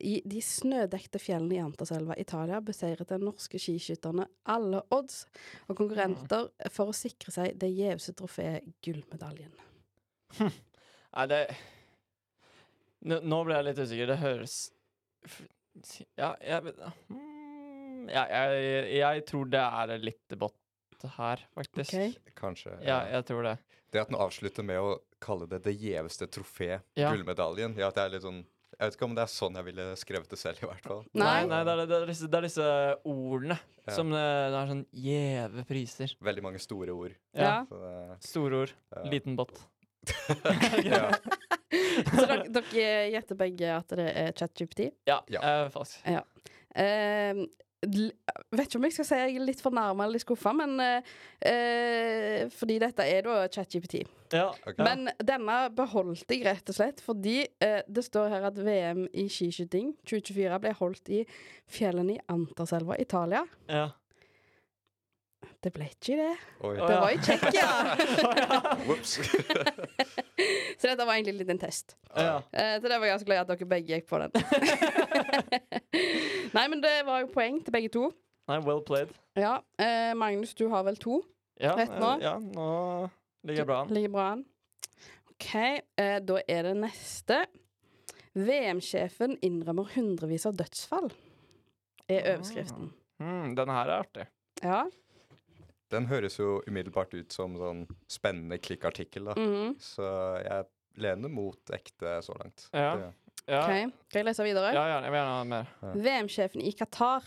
i 0.04 0.20
de 0.22 0.42
snødekte 0.44 1.18
fjellene 1.18 1.56
i 1.56 1.62
Anterselva, 1.64 2.14
Italia, 2.20 2.60
beseiret 2.62 3.08
de 3.10 3.18
norske 3.22 3.58
skiskytterne 3.58 4.28
alle 4.46 4.84
odds 4.94 5.24
og 5.66 5.80
konkurrenter 5.80 6.52
for 6.70 6.92
å 6.92 6.94
sikre 6.94 7.34
seg 7.34 7.58
det 7.58 7.72
gjeveste 7.72 8.14
trofeet, 8.20 8.68
gullmedaljen. 8.84 9.50
Hm, 10.38 10.54
det 11.32 11.42
nå, 13.06 13.20
nå 13.22 13.38
ble 13.46 13.58
jeg 13.58 13.68
litt 13.68 13.78
usikker. 13.84 14.10
Det 14.10 14.18
høres 14.22 14.56
Ja, 16.18 16.32
jeg 16.42 16.64
vet 16.66 16.78
hmm, 17.08 18.08
ja, 18.10 18.24
jeg, 18.32 18.84
jeg 18.98 19.24
tror 19.28 19.50
det 19.52 19.60
er 19.62 19.98
litt 20.02 20.36
bot 20.40 20.54
her, 21.18 21.42
faktisk. 21.54 21.92
Okay. 21.94 22.14
Kanskje. 22.38 22.72
Ja, 22.82 23.02
jeg 23.12 23.26
tror 23.28 23.44
det. 23.46 23.56
Det 23.92 24.00
at 24.02 24.10
den 24.10 24.18
avslutter 24.20 24.66
med 24.66 24.80
å 24.82 24.96
kalle 25.22 25.46
det 25.48 25.62
det 25.64 25.74
gjeveste 25.80 26.26
trofé, 26.30 26.80
Ja. 26.98 27.12
gullmedaljen 27.12 27.76
Ja, 27.78 27.88
det 27.94 28.02
er 28.02 28.10
litt 28.16 28.24
sånn 28.26 28.42
Jeg 28.78 28.80
vet 28.90 28.96
ikke 28.98 29.06
om 29.08 29.14
det 29.16 29.22
er 29.24 29.30
sånn 29.32 29.56
jeg 29.58 29.66
ville 29.66 29.86
skrevet 29.98 30.28
det 30.30 30.38
selv, 30.38 30.60
i 30.62 30.66
hvert 30.68 30.84
fall. 30.84 31.00
Nei. 31.18 31.46
Nei, 31.50 31.62
det, 31.66 31.72
er, 31.72 31.86
det, 31.88 31.96
er 32.02 32.10
disse, 32.12 32.28
det 32.30 32.38
er 32.38 32.46
disse 32.46 32.66
ordene 33.08 33.56
Ja. 33.88 33.94
som 33.96 34.10
det, 34.12 34.24
det 34.52 34.58
er 34.60 34.68
sånn 34.74 34.84
gjeve 35.04 35.64
priser. 35.70 36.14
Veldig 36.28 36.44
mange 36.44 36.60
store 36.62 36.94
ord. 36.94 37.16
Ja. 37.34 37.64
Det, 37.70 38.18
Store 38.28 38.62
ord. 38.66 38.74
Ja. 38.94 39.02
Liten 39.10 39.38
bot. 39.38 39.58
ja. 40.86 41.08
Så 42.18 42.24
dere, 42.24 42.42
dere 42.52 42.90
gjetter 43.12 43.38
begge 43.38 43.72
at 43.76 43.96
det 43.98 44.10
er 44.10 44.34
ChatGPT? 44.36 44.90
Ja, 45.08 45.22
Ja. 45.32 45.40
Uh, 45.44 45.70
fast. 45.72 46.00
ja. 46.06 46.24
Uh, 46.78 47.46
vet 47.78 48.66
ikke 48.66 48.78
om 48.80 48.86
jeg 48.88 48.94
skal 48.96 49.06
si 49.06 49.18
jeg 49.20 49.34
er 49.36 49.44
litt 49.46 49.60
fornærma 49.62 50.04
eller 50.04 50.18
litt 50.18 50.24
skuffa, 50.24 50.50
men 50.56 50.74
uh, 50.82 51.12
eh, 51.46 52.48
Fordi 52.50 52.78
dette 52.82 53.06
er 53.06 53.22
da 53.26 53.36
ChatGPT. 53.46 54.02
Ja, 54.34 54.48
okay. 54.66 54.82
Men 54.82 55.10
denne 55.24 55.60
beholdt 55.76 56.26
jeg 56.32 56.42
rett 56.46 56.68
og 56.68 56.76
slett 56.76 57.00
fordi 57.04 57.38
eh, 57.64 57.80
det 57.86 58.04
står 58.04 58.28
her 58.34 58.48
at 58.50 58.58
VM 58.60 59.06
i 59.14 59.28
skiskyting 59.32 59.94
2024 60.02 60.58
ble 60.64 60.74
holdt 60.80 61.12
i 61.14 61.22
fjellene 61.70 62.18
i 62.18 62.20
Anterselva, 62.34 62.98
Italia. 63.00 63.46
ja. 63.70 63.88
Det 65.58 65.72
ble 65.74 65.88
ikke 65.90 66.14
det. 66.20 66.34
Oi. 66.62 66.76
Det 66.78 66.98
var 67.02 67.10
i 67.10 67.18
Tsjekkia! 67.18 67.66
Så 70.78 70.86
dette 70.86 71.02
var 71.04 71.14
egentlig 71.16 71.34
litt 71.40 71.48
en 71.50 71.58
test. 71.58 71.96
ja. 72.14 72.36
Eh, 72.52 72.76
så 72.80 72.86
det 72.88 72.98
var 73.02 73.06
ganske 73.10 73.26
glad 73.26 73.40
at 73.42 73.48
dere 73.50 73.66
begge 73.68 73.94
gikk 73.96 74.06
på 74.10 74.18
den. 74.22 74.30
Nei, 76.54 76.64
men 76.70 76.80
det 76.84 76.92
var 77.08 77.20
jo 77.24 77.28
poeng 77.34 77.58
til 77.66 77.72
begge 77.74 77.90
to. 77.94 78.04
Nei, 78.48 78.58
well 78.64 78.80
played. 78.86 79.10
Ja, 79.36 79.56
eh, 79.82 80.12
Magnus, 80.16 80.54
du 80.56 80.68
har 80.72 80.82
vel 80.86 80.96
to? 81.02 81.18
Ja, 81.60 81.74
Rett 81.76 81.90
nå? 81.98 82.12
eh, 82.16 82.22
Ja, 82.24 82.36
nå 82.38 82.68
ligger 83.44 83.58
jeg 83.64 83.68
bra 83.68 83.80
an. 83.82 83.88
Ligger 83.96 84.12
bra 84.14 84.26
an. 84.36 84.44
OK, 85.34 85.48
eh, 85.98 86.18
da 86.24 86.34
er 86.48 86.62
det 86.70 86.76
neste. 86.78 87.36
VM-sjefen 88.38 89.34
innrømmer 89.42 89.86
hundrevis 89.96 90.46
av 90.46 90.54
dødsfall, 90.60 91.08
er 92.06 92.22
overskriften. 92.36 92.92
Mm, 93.18 93.56
denne 93.58 93.74
her 93.74 93.86
er 93.90 93.98
artig. 94.04 94.26
Ja. 94.62 94.84
Den 95.90 96.06
høres 96.06 96.36
jo 96.38 96.62
umiddelbart 96.68 97.14
ut 97.14 97.32
som 97.32 97.54
sånn 97.56 97.86
spennende 98.08 98.58
klikkartikkel, 98.60 99.24
da. 99.30 99.34
mhm, 99.34 99.76
Så 99.80 100.04
jeg 100.44 100.66
lener 101.00 101.28
mot 101.32 101.58
ekte 101.72 102.18
så 102.22 102.34
langt. 102.38 102.68
Ja. 102.74 102.96
Det- 102.96 103.14
Ja, 103.48 103.62
OK, 103.64 103.92
skal 104.10 104.18
jeg 104.18 104.24
lese 104.26 104.44
videre? 104.44 104.74
ja, 104.74 104.86
ja 104.88 105.00
jeg 105.00 105.10
vil 105.10 105.18
gjerne 105.20 105.36
ha 105.38 105.44
mer. 105.44 105.66
VM-sjefen 105.96 106.60
i 106.62 106.72
Qatar, 106.72 107.22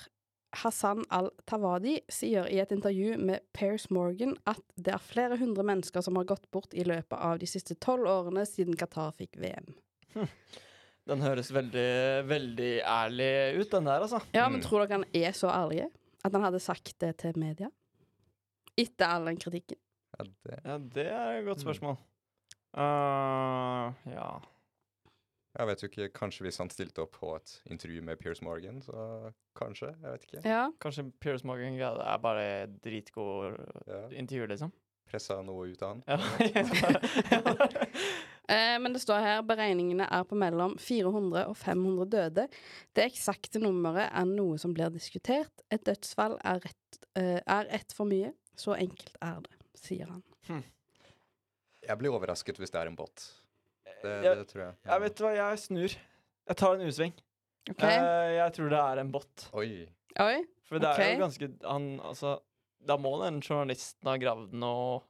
Hassan 0.54 1.04
al-Tawadi, 1.10 2.02
sier 2.10 2.46
i 2.46 2.60
et 2.60 2.70
intervju 2.70 3.18
med 3.18 3.40
Pairs 3.54 3.90
Morgan 3.90 4.36
at 4.46 4.62
det 4.78 4.94
er 4.94 5.00
flere 5.00 5.38
hundre 5.40 5.64
mennesker 5.64 6.04
som 6.04 6.16
har 6.18 6.26
gått 6.26 6.46
bort 6.52 6.74
i 6.76 6.84
løpet 6.84 7.18
av 7.18 7.40
de 7.40 7.48
siste 7.48 7.74
tolv 7.80 8.06
årene 8.06 8.46
siden 8.46 8.76
Qatar 8.78 9.14
fikk 9.18 9.36
VM. 9.42 9.74
Den 11.08 11.22
høres 11.22 11.50
veldig, 11.52 12.28
veldig 12.30 12.72
ærlig 12.86 13.32
ut, 13.60 13.72
den 13.72 13.86
der, 13.90 14.02
altså. 14.06 14.22
Ja, 14.36 14.48
men 14.50 14.60
Mm. 14.62 14.68
tror 14.68 14.86
dere 14.86 15.00
han 15.00 15.06
er 15.16 15.32
så 15.32 15.50
ærlig? 15.50 15.90
At 16.24 16.32
han 16.34 16.44
hadde 16.44 16.60
sagt 16.62 17.00
det 17.00 17.18
til 17.18 17.34
media? 17.36 17.70
Etter 18.82 19.08
all 19.16 19.26
den 19.30 19.38
kritikken? 19.42 19.78
Ja, 20.18 20.26
det, 20.26 20.58
Ja, 20.66 20.78
det 20.78 21.06
er 21.08 21.38
et 21.40 21.46
godt 21.48 21.62
Mm. 21.62 21.66
spørsmål. 21.68 21.98
Uh, 22.72 23.92
ja. 24.08 24.28
jeg 25.60 25.68
vet 25.68 25.82
jo 25.84 25.88
ikke, 25.90 26.10
Kanskje 26.16 26.46
hvis 26.46 26.58
han 26.62 26.70
stilte 26.72 27.04
opp 27.04 27.18
på 27.20 27.34
et 27.36 27.58
intervju 27.72 28.02
med 28.08 28.18
Piers 28.22 28.42
Morgan, 28.42 28.82
så 28.82 29.32
kanskje. 29.60 29.92
Jeg 30.02 30.12
vet 30.14 30.24
ikke. 30.30 30.44
Ja. 30.48 30.70
Kanskje 30.82 31.12
Piers 31.20 31.44
Morgan 31.44 31.76
ja, 31.76 31.92
er 32.14 32.18
bare 32.24 32.68
dritgod 32.84 33.58
Ja. 33.88 34.08
intervju, 34.16 34.48
liksom. 34.48 34.72
Pressa 35.12 35.42
noe 35.44 35.68
ut 35.74 35.82
av 35.84 35.90
han. 35.90 36.04
Ja. 36.08 36.18
Eh, 38.52 38.76
men 38.84 38.92
det 38.92 39.00
står 39.00 39.22
her 39.24 39.42
beregningene 39.48 40.04
er 40.12 40.26
på 40.28 40.36
mellom 40.36 40.74
400 40.82 41.46
og 41.48 41.54
500 41.56 42.08
døde. 42.12 42.44
Det 42.98 43.06
eksakte 43.06 43.62
nummeret 43.64 44.10
er 44.12 44.26
noe 44.28 44.58
som 44.60 44.74
blir 44.76 44.90
diskutert. 44.92 45.62
Et 45.72 45.80
dødsfall 45.88 46.36
er, 46.44 46.60
rett, 46.66 46.98
eh, 47.16 47.38
er 47.46 47.70
ett 47.72 47.94
for 47.96 48.10
mye. 48.10 48.34
Så 48.58 48.76
enkelt 48.78 49.16
er 49.22 49.40
det, 49.42 49.56
sier 49.80 50.08
han. 50.12 50.64
Jeg 51.82 51.98
blir 51.98 52.14
overrasket 52.14 52.60
hvis 52.62 52.72
det 52.74 52.82
er 52.82 52.88
en 52.92 52.96
bot. 53.00 53.24
Det, 54.02 54.24
Jeg- 54.24 54.38
det 54.38 54.48
tror 54.50 54.62
jeg. 54.66 54.76
Jeg 54.86 55.02
vet 55.02 55.16
hva, 55.22 55.32
jeg 55.36 55.60
snur. 55.60 55.96
Jeg 56.48 56.58
tar 56.58 56.74
en 56.76 56.82
U-sving. 56.88 57.14
Okay. 57.70 57.98
Eh, 57.98 58.36
jeg 58.38 58.54
tror 58.54 58.70
det 58.70 58.80
er 58.80 58.98
en 59.00 59.12
bot. 59.12 59.50
Oi. 59.54 59.88
Oi. 60.20 60.44
For 60.66 60.80
det 60.80 60.90
er 60.90 61.14
jo 61.16 61.20
ganske 61.28 61.50
Han, 61.68 62.00
altså 62.00 62.40
da 62.84 62.98
må 62.98 63.12
den 63.24 63.40
journalisten 63.42 64.08
ha 64.10 64.18
gravd 64.18 64.54
noe 64.54 65.02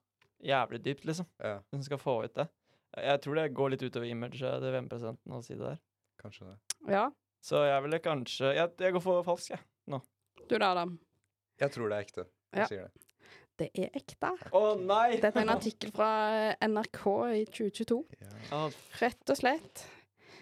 jævlig 0.43 0.81
dypt, 0.83 1.05
liksom. 1.05 1.25
Ja, 1.39 1.59
Hun 1.71 1.83
skal 1.83 1.97
få 1.97 2.23
ut 2.25 2.33
det. 2.35 2.49
Jeg 2.97 3.21
tror 3.21 3.35
det 3.35 3.53
går 3.53 3.69
litt 3.71 3.83
utover 3.83 4.05
imaget 4.09 4.39
til 4.59 4.71
VM-presidenten 4.73 5.31
å 5.31 5.43
si 5.43 5.53
det 5.55 5.63
der. 5.63 5.79
kanskje 6.21 6.45
det. 6.51 6.57
Ja. 6.91 7.09
Så 7.41 7.63
jeg 7.65 7.81
ville 7.83 7.99
kanskje 7.99 8.53
Jeg, 8.55 8.69
jeg 8.77 8.93
går 8.93 9.01
for 9.01 9.23
falsk, 9.23 9.49
jeg. 9.51 9.59
Du 10.49 10.57
da, 10.57 10.71
Adam? 10.71 10.99
Jeg 11.59 11.71
tror 11.71 11.89
det 11.89 11.97
er 11.97 12.03
ekte. 12.03 12.25
Jeg 12.53 12.59
Ja. 12.59 12.65
sier 12.67 12.83
det. 12.83 12.91
Det 13.61 13.67
er 13.77 13.91
ekte. 13.97 14.31
Å 14.57 14.61
nei! 14.81 15.19
Dette 15.21 15.37
er 15.37 15.45
en 15.45 15.53
artikkel 15.53 15.91
fra 15.93 16.09
NRK 16.65 17.01
i 17.37 17.43
2022. 17.51 17.99
Ja, 18.49 18.61
Rett 19.01 19.33
og 19.33 19.37
slett. 19.39 19.83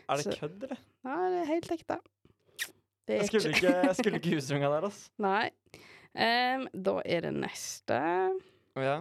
er 0.09 0.21
det 0.23 0.37
kødd, 0.39 0.63
eller? 0.69 0.79
Ja, 1.03 1.17
det 1.33 1.41
er 1.43 1.49
helt 1.51 1.73
ekte. 1.75 1.99
Det 3.09 3.17
er 3.17 3.21
Jeg 3.23 3.29
skulle 3.31 3.51
ikke, 3.57 3.73
jeg 3.89 3.95
skulle 3.97 4.21
ikke 4.21 4.35
husrunga 4.37 4.71
der, 4.75 4.87
altså. 4.89 5.11
Nei. 5.27 5.49
Um, 6.15 6.65
da 6.73 6.95
er 7.05 7.27
det 7.27 7.33
neste. 7.37 7.99
Ja. 8.79 8.97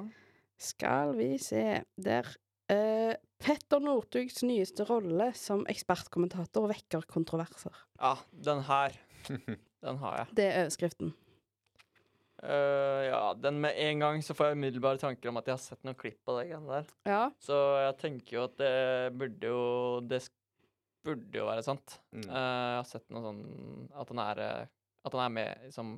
Skal 0.59 1.15
vi 1.19 1.31
se 1.43 1.65
Der 1.97 2.35
Uh, 2.69 3.15
Petter 3.41 3.81
Northugs 3.81 4.43
nyeste 4.45 4.85
rolle 4.85 5.31
som 5.33 5.63
ekspertkommentator 5.73 6.67
vekker 6.69 7.07
kontroverser. 7.09 7.73
ja, 7.97 8.11
den 8.45 8.61
her. 8.67 8.99
Den 9.81 9.97
har 10.03 10.17
jeg. 10.19 10.27
Det 10.37 10.45
er 10.51 10.59
overskriften. 10.67 11.15
Eh, 12.43 13.05
ja, 13.09 13.35
den 13.35 13.61
med 13.61 13.75
en 13.83 13.99
gang 14.05 14.21
så 14.23 14.35
får 14.37 14.51
jeg 14.51 14.59
umiddelbare 14.59 15.01
tanker 15.01 15.31
om 15.31 15.41
at 15.41 15.49
jeg 15.49 15.57
har 15.57 15.63
sett 15.63 15.81
noen 15.87 15.97
klipp 15.99 16.31
av 16.31 16.39
det 16.39 16.45
greiene 16.51 16.71
der. 16.71 16.93
Ja. 17.11 17.23
Så 17.43 17.57
jeg 17.83 17.97
tenker 18.03 18.37
jo 18.37 18.45
at 18.47 18.59
det 18.61 18.75
burde 19.19 19.51
jo 19.51 19.63
Det 20.07 20.21
burde 21.07 21.41
jo 21.41 21.49
være 21.49 21.65
sant. 21.67 21.99
Mm. 22.15 22.29
Uh, 22.29 22.39
jeg 22.39 22.79
har 22.79 22.89
sett 22.93 23.07
noe 23.15 23.25
sånn 23.25 23.43
At 23.97 24.11
han 24.13 24.21
er 24.23 24.43
eh, 24.45 24.71
At 25.09 25.15
han 25.17 25.25
er 25.25 25.35
med 25.35 25.73
som 25.75 25.95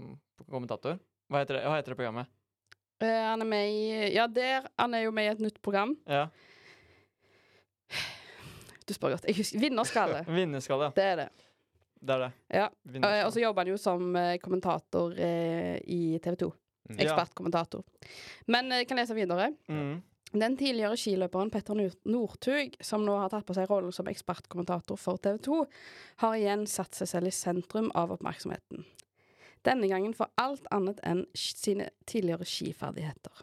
kommentator. 0.47 1.01
Hva 1.29 1.43
heter 1.43 1.59
det, 1.59 1.65
Hva 1.67 1.77
heter 1.77 1.93
det 1.93 1.99
programmet? 2.01 2.33
Uh, 3.03 3.27
han 3.33 3.45
er 3.45 3.51
med 3.53 3.75
i 3.75 4.15
Ja, 4.15 4.29
der 4.31 4.71
Han 4.81 4.97
er 4.97 5.05
jo 5.05 5.13
med 5.17 5.29
i 5.29 5.35
et 5.35 5.45
nytt 5.45 5.61
program. 5.65 5.93
Ja. 6.09 6.29
Du 8.89 8.97
spør 8.97 9.13
godt. 9.15 9.29
Jeg 9.29 9.37
husker 9.39 9.61
Vinnerskalle. 9.61 10.25
Vinnerskalle. 10.41 10.89
ja. 10.89 10.97
Det 10.97 11.05
er 11.13 11.17
det. 11.25 11.50
Det 12.01 12.15
er 12.15 12.23
det. 12.25 12.31
Ja. 12.57 12.69
Eh, 12.95 13.25
Og 13.27 13.33
så 13.35 13.43
jobber 13.43 13.63
han 13.65 13.73
jo 13.75 13.77
som 13.81 14.17
eh, 14.17 14.39
kommentator 14.41 15.13
eh, 15.21 15.77
i 15.85 16.19
TV 16.25 16.37
2. 16.37 16.51
Mm. 16.91 16.97
Ekspertkommentator. 17.05 17.85
Men 18.51 18.71
jeg 18.75 18.89
kan 18.89 18.97
lese 18.99 19.15
videre. 19.15 19.51
Mm. 19.69 19.99
Den 20.33 20.57
tidligere 20.57 20.97
skiløperen 20.99 21.51
Petter 21.51 21.75
Nor- 21.75 21.99
Northug, 22.07 22.77
som 22.87 23.03
nå 23.05 23.17
har 23.19 23.29
tatt 23.33 23.47
på 23.47 23.55
seg 23.55 23.69
rollen 23.71 23.93
som 23.93 24.07
ekspertkommentator 24.11 24.97
for 24.99 25.19
TV 25.23 25.39
2, 25.43 25.61
har 26.23 26.35
igjen 26.39 26.65
satt 26.71 26.95
seg 26.95 27.09
selv 27.11 27.27
i 27.31 27.35
sentrum 27.35 27.91
av 27.99 28.13
oppmerksomheten. 28.15 28.85
Denne 29.67 29.91
gangen 29.91 30.15
for 30.17 30.31
alt 30.41 30.65
annet 30.73 31.03
enn 31.05 31.27
sine 31.37 31.91
tidligere 32.09 32.47
skiferdigheter. 32.49 33.43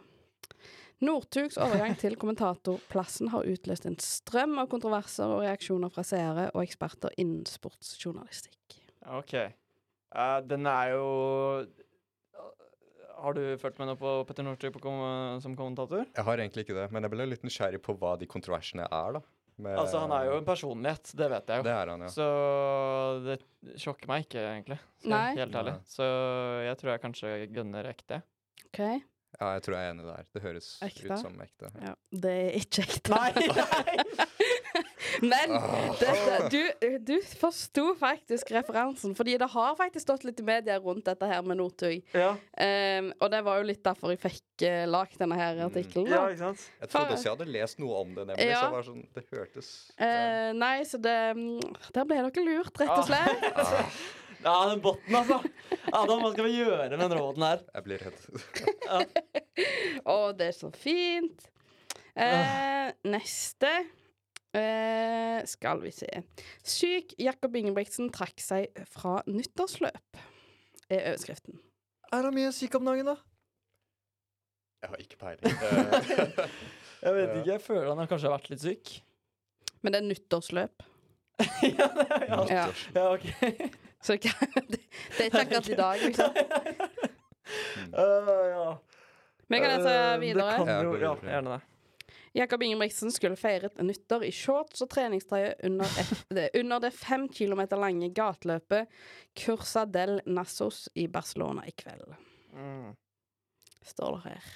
Northugs 1.05 1.57
overgang 1.61 1.93
til 2.01 2.15
kommentatorplassen 2.17 3.29
har 3.29 3.45
utløst 3.45 3.85
en 3.85 3.97
strøm 4.01 4.55
av 4.57 4.69
kontroverser 4.71 5.29
og 5.29 5.43
reaksjoner 5.45 5.91
fra 5.93 6.01
seere 6.07 6.47
og 6.55 6.63
eksperter 6.63 7.13
innen 7.21 7.43
sportsjournalistikk. 7.45 8.79
OK. 9.19 9.35
Uh, 10.15 10.39
den 10.47 10.65
er 10.65 10.93
jo 10.95 11.05
Har 13.17 13.33
du 13.33 13.41
fulgt 13.61 13.79
med 13.81 13.89
noe 13.91 13.97
på 13.99 14.11
Petter 14.29 14.45
Northug 14.45 14.77
kom 14.81 14.99
som 15.41 15.55
kommentator? 15.57 16.05
Jeg 16.15 16.25
har 16.25 16.37
egentlig 16.41 16.65
ikke 16.67 16.75
det, 16.77 16.87
men 16.93 17.05
jeg 17.05 17.13
ble 17.13 17.25
litt 17.29 17.45
nysgjerrig 17.45 17.79
på 17.85 17.95
hva 17.97 18.15
de 18.21 18.27
kontroversene 18.29 18.85
er, 18.85 19.17
da. 19.17 19.21
Med- 19.57 19.77
Altså, 19.81 19.99
han 20.03 20.11
er 20.13 20.27
jo 20.29 20.35
en 20.37 20.45
personlighet, 20.45 21.09
det 21.17 21.29
vet 21.33 21.47
jeg 21.49 21.57
jo. 21.57 21.63
Det 21.65 21.73
er 21.73 21.89
han, 21.89 22.03
ja. 22.05 22.09
Så 22.13 22.27
det 23.25 23.37
sjokker 23.81 24.07
meg 24.11 24.27
ikke, 24.27 24.43
egentlig. 24.51 24.77
Nei. 25.09 25.33
Helt 25.39 25.55
ærlig. 25.57 25.73
Nei. 25.79 25.89
Så 25.89 26.09
jeg 26.67 26.77
tror 26.77 26.91
jeg 26.93 27.01
kanskje 27.07 27.31
gunner 27.55 27.89
ekte. 27.89 28.19
OK? 28.69 28.81
Ja, 29.37 29.51
jeg 29.53 29.61
tror 29.67 29.75
jeg 29.77 29.85
er 29.85 29.91
enig 29.93 30.05
der. 30.07 30.23
Det 30.33 30.41
høres 30.41 30.67
Ekte? 30.81 31.07
ut 31.13 31.19
som 31.21 31.41
ekte. 31.43 31.69
Ja, 31.83 31.91
det 32.25 32.31
er 32.43 32.55
ikke 32.57 32.81
ekte. 32.87 33.11
Nei! 33.13 33.31
nei. 33.37 33.97
Men 35.21 35.51
Ah. 35.57 35.95
dette, 35.97 36.49
du, 36.53 36.97
du 37.07 37.13
forsto 37.39 37.83
faktisk 37.97 38.51
referansen, 38.53 39.15
fordi 39.17 39.37
det 39.41 39.47
har 39.53 39.77
faktisk 39.79 40.03
stått 40.03 40.25
litt 40.27 40.41
i 40.41 40.45
media 40.45 40.75
rundt 40.83 41.05
dette 41.07 41.25
her 41.29 41.41
med 41.47 41.57
Northug. 41.61 42.03
ja. 42.13 42.33
Um, 42.57 43.11
og 43.21 43.31
det 43.33 43.39
var 43.45 43.61
jo 43.61 43.65
litt 43.69 43.81
derfor 43.85 44.11
jeg 44.13 44.19
fikk 44.21 44.65
uh, 44.67 44.83
lagd 44.89 45.17
denne 45.21 45.37
her 45.39 45.61
artikkelen. 45.65 46.09
ja, 46.11 46.21
ikke 46.29 46.43
sant? 46.43 46.65
Jeg 46.81 46.91
trodde 46.91 47.15
også 47.15 47.29
jeg 47.29 47.33
hadde 47.37 47.49
lest 47.55 47.81
noe 47.81 48.01
om 48.03 48.13
det, 48.17 48.27
nemlig. 48.29 48.49
Ja. 48.51 48.59
Så 48.59 48.67
det, 48.67 48.75
var 48.75 48.87
sånn, 48.89 49.03
det 49.17 49.25
hørtes 49.31 49.71
uh, 49.97 50.51
nei, 50.57 50.75
så 50.85 51.01
det 51.01 51.17
mm, 51.37 51.75
Der 51.97 52.07
ble 52.09 52.21
dere 52.27 52.45
lurt, 52.51 52.81
rett 52.83 52.95
og 52.97 53.05
slett. 53.09 53.49
Ah. 53.57 53.99
Ja, 54.43 54.55
den 54.69 54.81
botten, 54.83 55.15
altså. 55.17 55.39
Adam, 55.91 56.21
hva 56.23 56.31
skal 56.33 56.47
vi 56.47 56.57
gjøre 56.59 56.89
med 56.91 56.99
den 57.01 57.15
roboten 57.17 57.45
her? 57.47 57.63
Jeg 57.73 57.85
blir 57.85 58.03
redd. 58.05 58.17
Å, 60.05 60.17
det 60.37 60.49
er 60.51 60.57
så 60.57 60.69
fint. 60.75 61.47
Eh, 62.17 62.91
neste 63.09 63.71
eh, 64.57 65.39
skal 65.49 65.81
vi 65.83 65.93
se. 65.93 66.09
Syk 66.65 67.15
Jakob 67.21 67.55
Ingebrigtsen 67.59 68.11
trakk 68.13 68.41
seg 68.41 68.71
fra 68.89 69.19
nyttårsløp, 69.29 70.21
er 70.89 71.09
overskriften. 71.11 71.59
Er 72.13 72.23
han 72.29 72.35
mye 72.35 72.53
syk 72.55 72.77
om 72.79 72.87
dagen, 72.87 73.11
da? 73.11 73.17
Jeg 74.83 74.93
har 74.93 75.03
ikke 75.03 75.19
peiling. 75.21 75.57
Eh, 75.57 76.47
Jeg 77.03 77.13
vet 77.13 77.35
ikke. 77.35 77.49
Jeg 77.51 77.61
føler 77.61 77.89
han 77.91 77.99
har 78.01 78.09
kanskje 78.09 78.31
vært 78.33 78.47
litt 78.49 78.63
syk. 78.63 78.93
Men 79.85 79.93
det 79.93 79.99
er 80.01 80.07
nyttårsløp. 80.07 80.85
ja, 81.77 81.89
det 81.93 82.07
er, 82.07 82.23
ja. 82.25 82.39
Ja. 82.49 82.63
ja, 82.95 83.03
OK. 83.13 83.77
Så 84.03 84.15
det, 84.15 84.33
det, 84.71 84.81
det 85.17 85.21
er 85.21 85.25
ikke 85.25 85.45
akkurat 85.45 85.69
i 85.69 85.79
dag, 85.79 86.01
liksom. 86.05 86.37
Uh, 87.93 88.45
ja. 88.51 88.67
Men 89.47 89.57
jeg 89.57 89.63
kan 89.63 89.73
lese 89.73 89.89
se 89.89 90.19
videre. 90.21 90.51
Det 90.51 90.67
kan 90.67 90.85
jo, 90.85 90.93
ja, 91.01 91.15
gjerne 91.23 91.55
det. 91.55 91.63
Jakob 92.37 92.63
Ingebrigtsen 92.63 93.11
skulle 93.11 93.37
feiret 93.39 93.79
nyttår 93.81 94.27
i 94.27 94.31
shorts 94.35 94.83
og 94.85 94.91
treningstrøye 94.93 95.55
under, 95.65 95.89
et, 96.01 96.43
under 96.61 96.83
det 96.83 96.91
fem 96.93 97.25
kilometer 97.33 97.79
lange 97.81 98.11
gateløpet 98.13 98.91
Cursa 99.37 99.87
del 99.89 100.19
Nassos 100.29 100.85
i 100.93 101.07
Barcelona 101.09 101.65
i 101.65 101.73
kveld. 101.73 102.13
Mm. 102.53 102.93
Står 103.81 104.17
det 104.19 104.23
her. 104.27 104.53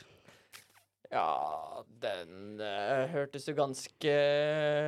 Ja, 1.12 1.84
den 2.01 2.62
uh, 2.62 3.05
hørtes 3.12 3.47
jo 3.49 3.55
ganske 3.57 4.14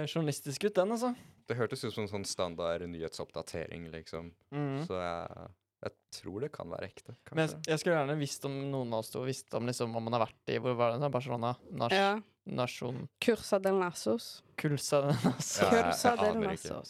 journalistisk 0.07 0.63
ut, 0.69 0.76
den, 0.78 0.93
altså. 0.95 1.13
det 1.49 1.57
hørtes 1.59 1.84
ut 1.84 1.91
som 1.93 2.05
en 2.05 2.11
sånn 2.13 2.26
standard 2.28 2.86
nyhetsoppdatering, 2.88 3.89
liksom. 3.91 4.30
Mm. 4.55 4.78
Så 4.88 4.95
jeg, 5.01 5.47
jeg 5.84 5.95
tror 6.21 6.45
det 6.45 6.51
kan 6.55 6.71
være 6.71 6.88
ekte. 6.88 7.15
Men 7.36 7.43
jeg, 7.49 7.57
jeg 7.74 7.82
skulle 7.82 7.97
gjerne 7.97 8.15
visst 8.21 8.47
om 8.47 8.55
noen 8.71 8.95
av 8.95 9.03
oss 9.03 9.11
to 9.11 9.26
visste 9.28 9.59
om 9.59 9.67
liksom 9.67 9.95
om 9.99 10.07
man 10.07 10.15
har 10.15 10.24
vært 10.30 10.53
i 10.55 10.61
Hvor 10.63 10.78
var 10.80 10.95
det? 10.95 11.11
Barcelona? 11.11 11.55
Nas 11.71 11.91
Ja. 11.97 12.13
Nasjon 12.43 13.05
Cursa 13.24 13.55
del 13.63 13.78
Nassos. 13.80 14.26
Cursa 14.59 14.97
del 15.05 15.13
Nassos. 15.24 15.61
Ja, 15.61 15.69
jeg- 15.71 15.84
Cursa 15.91 16.09
jeg 16.15 16.24
del. 16.24 16.41
Nassos. 16.47 16.89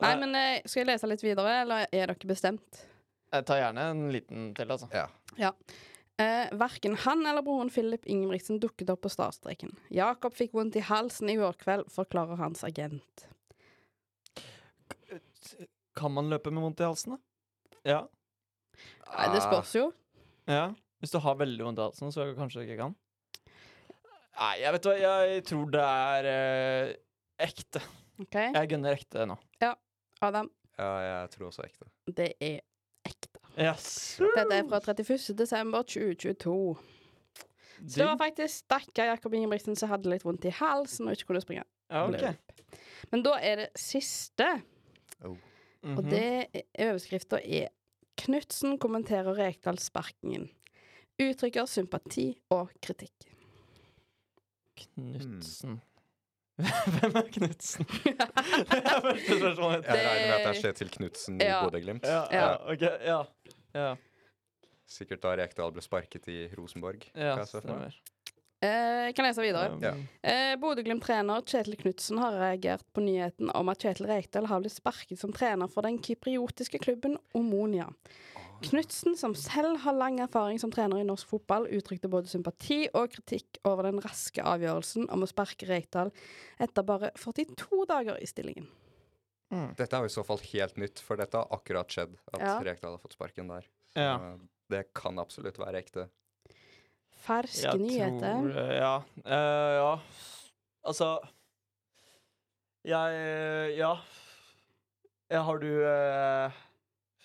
Nei, 0.00 0.12
men 0.22 0.34
eh, 0.38 0.62
skal 0.64 0.80
jeg 0.82 0.88
lese 0.94 1.08
litt 1.10 1.24
videre, 1.24 1.58
eller 1.64 1.84
er 1.92 2.12
dere 2.12 2.28
bestemt? 2.30 2.84
Jeg 3.30 3.44
tar 3.46 3.60
gjerne 3.60 3.84
en 3.92 4.06
liten 4.12 4.46
til, 4.56 4.72
altså. 4.72 4.88
Ja. 4.96 5.06
Ja. 5.38 5.50
Eh, 6.20 6.50
Verken 6.60 6.96
han 7.06 7.22
eller 7.26 7.40
broren 7.46 7.70
Philip 7.72 8.04
Ingebrigtsen 8.10 8.58
dukket 8.60 8.90
opp 8.92 9.00
på 9.06 9.10
startstreken. 9.12 9.72
Jakob 9.94 10.34
fikk 10.36 10.52
vondt 10.58 10.76
i 10.76 10.82
halsen 10.84 11.30
i 11.32 11.36
går 11.40 11.56
kveld, 11.62 11.86
forklarer 11.94 12.36
hans 12.42 12.64
agent. 12.66 13.26
Kan 15.96 16.12
man 16.14 16.28
løpe 16.30 16.52
med 16.54 16.62
vondt 16.64 16.80
i 16.80 16.86
halsen, 16.86 17.16
da? 17.16 17.20
Ja. 17.88 18.00
Nei, 19.10 19.26
det 19.34 19.42
spørs 19.44 19.72
jo. 19.76 19.90
ja. 20.50 20.68
Hvis 21.00 21.14
du 21.14 21.16
har 21.24 21.38
veldig 21.40 21.64
vondt 21.64 21.80
i 21.80 21.84
halsen, 21.86 22.10
så 22.12 22.26
kanskje 22.36 22.60
du 22.60 22.66
ikke 22.68 22.82
kan. 22.82 22.94
Nei, 24.36 24.50
jeg 24.60 24.72
vet 24.76 24.86
hva, 24.88 24.92
jeg 25.00 25.44
tror 25.48 25.70
det 25.72 25.84
er 25.84 26.28
eh, 26.28 26.90
ekte. 27.48 27.80
Okay. 28.20 28.50
Jeg 28.52 28.68
gunner 28.74 28.98
ekte 28.98 29.24
nå. 29.30 29.38
Ja. 29.64 29.72
Adam, 30.20 30.50
Ja, 30.76 30.90
jeg 31.06 31.30
tror 31.32 31.46
også 31.48 31.64
ekte. 31.64 31.88
det 32.12 32.34
er. 32.44 32.60
Yes. 33.60 34.16
Dette 34.18 34.56
er 34.56 34.64
fra 34.70 34.80
31. 34.80 35.34
desember 35.36 35.82
2022. 35.84 36.78
Så 37.86 37.96
det 38.00 38.06
var 38.06 38.16
faktisk 38.20 38.62
stakkar 38.64 39.10
Jakob 39.14 39.34
Ingebrigtsen 39.36 39.76
som 39.76 39.88
hadde 39.92 40.08
litt 40.12 40.24
vondt 40.24 40.44
i 40.48 40.52
halsen 40.52 41.08
og 41.08 41.16
ikke 41.16 41.30
kunne 41.30 41.40
springe. 41.44 41.64
Okay. 41.90 42.34
Men 43.12 43.22
da 43.24 43.34
er 43.40 43.56
det 43.64 43.68
siste, 43.80 44.46
og 45.24 45.36
Mhm. 45.82 46.10
det 46.10 46.46
er 46.52 46.90
overskrifta 46.92 47.38
er 47.44 47.68
Knutsen 48.20 48.76
kommenterer 48.78 49.32
Rekdal-sparkingen. 49.38 50.50
Uttrykker 51.20 51.64
sympati 51.66 52.34
og 52.52 52.68
kritikk. 52.84 53.12
Knutsen. 54.76 55.80
Hvem 56.60 57.16
er 57.16 57.28
Knutsen? 57.32 57.86
det 58.04 58.12
er 58.20 59.00
første 59.00 59.38
spørsmål. 59.38 59.72
Jeg 59.72 59.84
regner 59.88 60.26
med 60.26 60.34
at 60.34 60.42
det 60.44 60.50
er 60.50 60.60
Kjetil 60.60 60.90
Knutsen 60.92 61.40
i 61.40 61.44
Ja. 61.48 61.62
Bodø-Glimt. 61.64 62.04
Ja, 62.04 62.22
ja, 62.32 62.50
ok, 62.72 62.84
ja. 63.08 63.22
Ja. 63.76 63.90
Sikkert 64.90 65.22
da 65.22 65.36
Rekdal 65.38 65.70
ble 65.74 65.82
sparket 65.84 66.26
i 66.32 66.38
Rosenborg. 66.58 67.04
Ja, 67.14 67.36
stemmer. 67.46 67.94
Eh, 68.60 69.06
jeg 69.08 69.14
kan 69.16 69.24
lese 69.24 69.40
videre. 69.40 69.76
Ja. 69.80 69.92
Eh, 70.20 70.54
Bodø-Glimt-trener 70.60 71.44
Kjetil 71.48 71.78
Knutsen 71.80 72.18
har 72.20 72.34
reagert 72.36 72.84
på 72.92 73.00
nyheten 73.04 73.48
om 73.56 73.70
at 73.72 73.80
Kjetil 73.80 74.10
Rekdal 74.10 74.50
har 74.50 74.60
blitt 74.60 74.76
sparket 74.76 75.20
som 75.20 75.32
trener 75.32 75.70
for 75.72 75.86
den 75.86 75.96
kypriotiske 76.04 76.82
klubben 76.82 77.16
Omonia. 77.32 77.86
Knutsen, 78.60 79.16
som 79.16 79.32
selv 79.38 79.78
har 79.86 79.96
lang 79.96 80.18
erfaring 80.20 80.58
som 80.60 80.72
trener 80.72 81.00
i 81.00 81.06
norsk 81.08 81.30
fotball, 81.30 81.70
uttrykte 81.72 82.10
både 82.12 82.28
sympati 82.28 82.82
og 82.92 83.08
kritikk 83.14 83.62
over 83.64 83.88
den 83.88 84.02
raske 84.04 84.44
avgjørelsen 84.44 85.08
om 85.08 85.24
å 85.24 85.30
sparke 85.30 85.70
Rekdal 85.70 86.12
etter 86.60 86.84
bare 86.84 87.14
42 87.16 87.86
dager 87.88 88.20
i 88.20 88.28
stillingen. 88.28 88.68
Dette 89.50 89.96
er 89.96 90.04
jo 90.04 90.10
i 90.10 90.14
så 90.14 90.22
fall 90.24 90.38
helt 90.52 90.76
nytt, 90.78 91.00
for 91.02 91.16
dette 91.18 91.34
har 91.40 91.48
akkurat 91.50 91.90
skjedd. 91.90 92.12
At 92.32 92.40
Ja. 92.40 92.52
Rekdal 92.62 92.92
har 92.94 93.02
fått 93.02 93.16
sparken 93.16 93.48
der. 93.50 93.66
Så 93.90 93.98
Ja. 94.04 94.36
det 94.70 94.84
kan 94.94 95.18
absolutt 95.18 95.58
være 95.58 95.80
ekte. 95.82 96.08
Ferske 97.20 97.66
Jeg 97.66 97.80
nyheter. 97.80 98.20
tror 98.20 98.56
eh, 98.56 98.78
Ja. 98.78 98.94
Uh, 99.26 99.72
ja. 99.80 100.00
Altså 100.86 101.08
Jeg 102.84 103.76
Ja. 103.76 103.96
Jeg, 105.30 105.42
har 105.46 105.58
du 105.58 105.66
uh, 105.84 106.50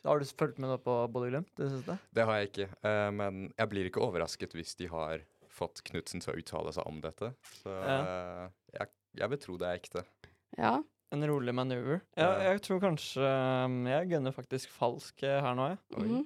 Har 0.05 0.19
du 0.19 0.25
fulgt 0.25 0.59
med 0.59 0.69
nå 0.69 0.77
på 0.83 0.95
Bodø-Glimt 1.09 1.49
det 1.57 1.69
siste? 1.71 1.95
Det 2.13 2.25
har 2.25 2.35
jeg 2.41 2.49
ikke, 2.51 2.67
Uh, 2.83 3.11
men 3.11 3.53
jeg 3.57 3.69
blir 3.69 3.85
ikke 3.89 4.01
overrasket 4.03 4.53
hvis 4.53 4.75
de 4.77 4.87
har 4.91 5.21
fått 5.49 5.81
Knutsen 5.87 6.19
til 6.21 6.33
å 6.33 6.37
uttale 6.37 6.73
seg 6.75 6.85
om 6.85 6.99
dette. 6.99 7.29
Så 7.61 7.71
eh, 7.71 8.49
jeg, 8.75 8.89
jeg 9.15 9.29
vil 9.31 9.37
tro 9.39 9.53
det 9.57 9.67
er 9.69 9.77
ekte. 9.79 10.01
Ja. 10.57 10.73
En 11.15 11.23
rolig 11.29 11.55
manøver. 11.55 12.01
Ja, 12.19 12.33
jeg 12.51 12.61
tror 12.65 12.81
kanskje 12.83 13.23
um, 13.65 13.85
Jeg 13.87 14.09
gunner 14.11 14.35
faktisk 14.35 14.71
falsk 14.75 15.23
eh, 15.23 15.39
her 15.41 15.55
nå, 15.55 15.69
jeg. 15.71 15.79
Mhm. 15.97 16.25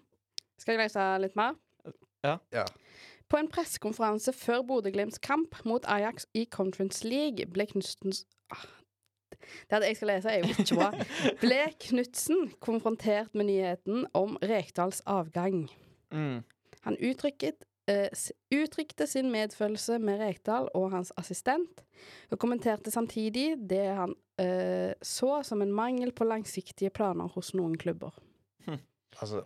Skal 0.59 0.75
jeg 0.75 0.87
lese 0.87 1.03
litt 1.23 1.35
mer? 1.39 1.53
Ja. 2.25 2.35
Ja. 2.51 2.65
På 3.29 3.37
en 3.37 3.47
pressekonferanse 3.51 4.33
før 4.33 4.63
Bodø-Glimts 4.65 5.21
kamp 5.21 5.55
mot 5.69 5.85
Ajax 5.87 6.25
i 6.33 6.47
Conference 6.51 7.05
League 7.07 7.45
ble 7.53 7.67
Knutsens 7.69 8.25
ah, 8.51 8.65
Det 9.69 9.77
at 9.77 9.85
jeg 9.85 9.99
skal 9.99 10.11
lese, 10.15 10.33
er 10.33 10.41
jo 10.41 10.49
ikke 10.49 10.79
bra. 10.79 10.89
Ble 11.43 11.61
Knutsen 11.85 12.49
konfrontert 12.59 13.37
med 13.37 13.47
nyheten 13.51 14.07
om 14.17 14.35
Rekdals 14.41 15.03
avgang. 15.05 15.67
Mm. 16.11 16.41
Han 16.87 16.97
uttrykket, 16.97 17.68
uttrykte 18.53 19.07
sin 19.09 19.31
medfølelse 19.33 19.97
med 20.03 20.19
Rekdal 20.21 20.67
og 20.77 20.91
hans 20.93 21.11
assistent, 21.17 21.81
og 22.31 22.39
kommenterte 22.41 22.91
samtidig 22.93 23.55
det 23.69 23.85
han 23.97 24.13
eh, 24.41 24.93
så 25.01 25.39
som 25.47 25.61
en 25.65 25.73
mangel 25.75 26.11
på 26.15 26.27
langsiktige 26.29 26.91
planer 26.95 27.31
hos 27.35 27.53
noen 27.57 27.77
klubber. 27.81 28.13
Altså 29.19 29.41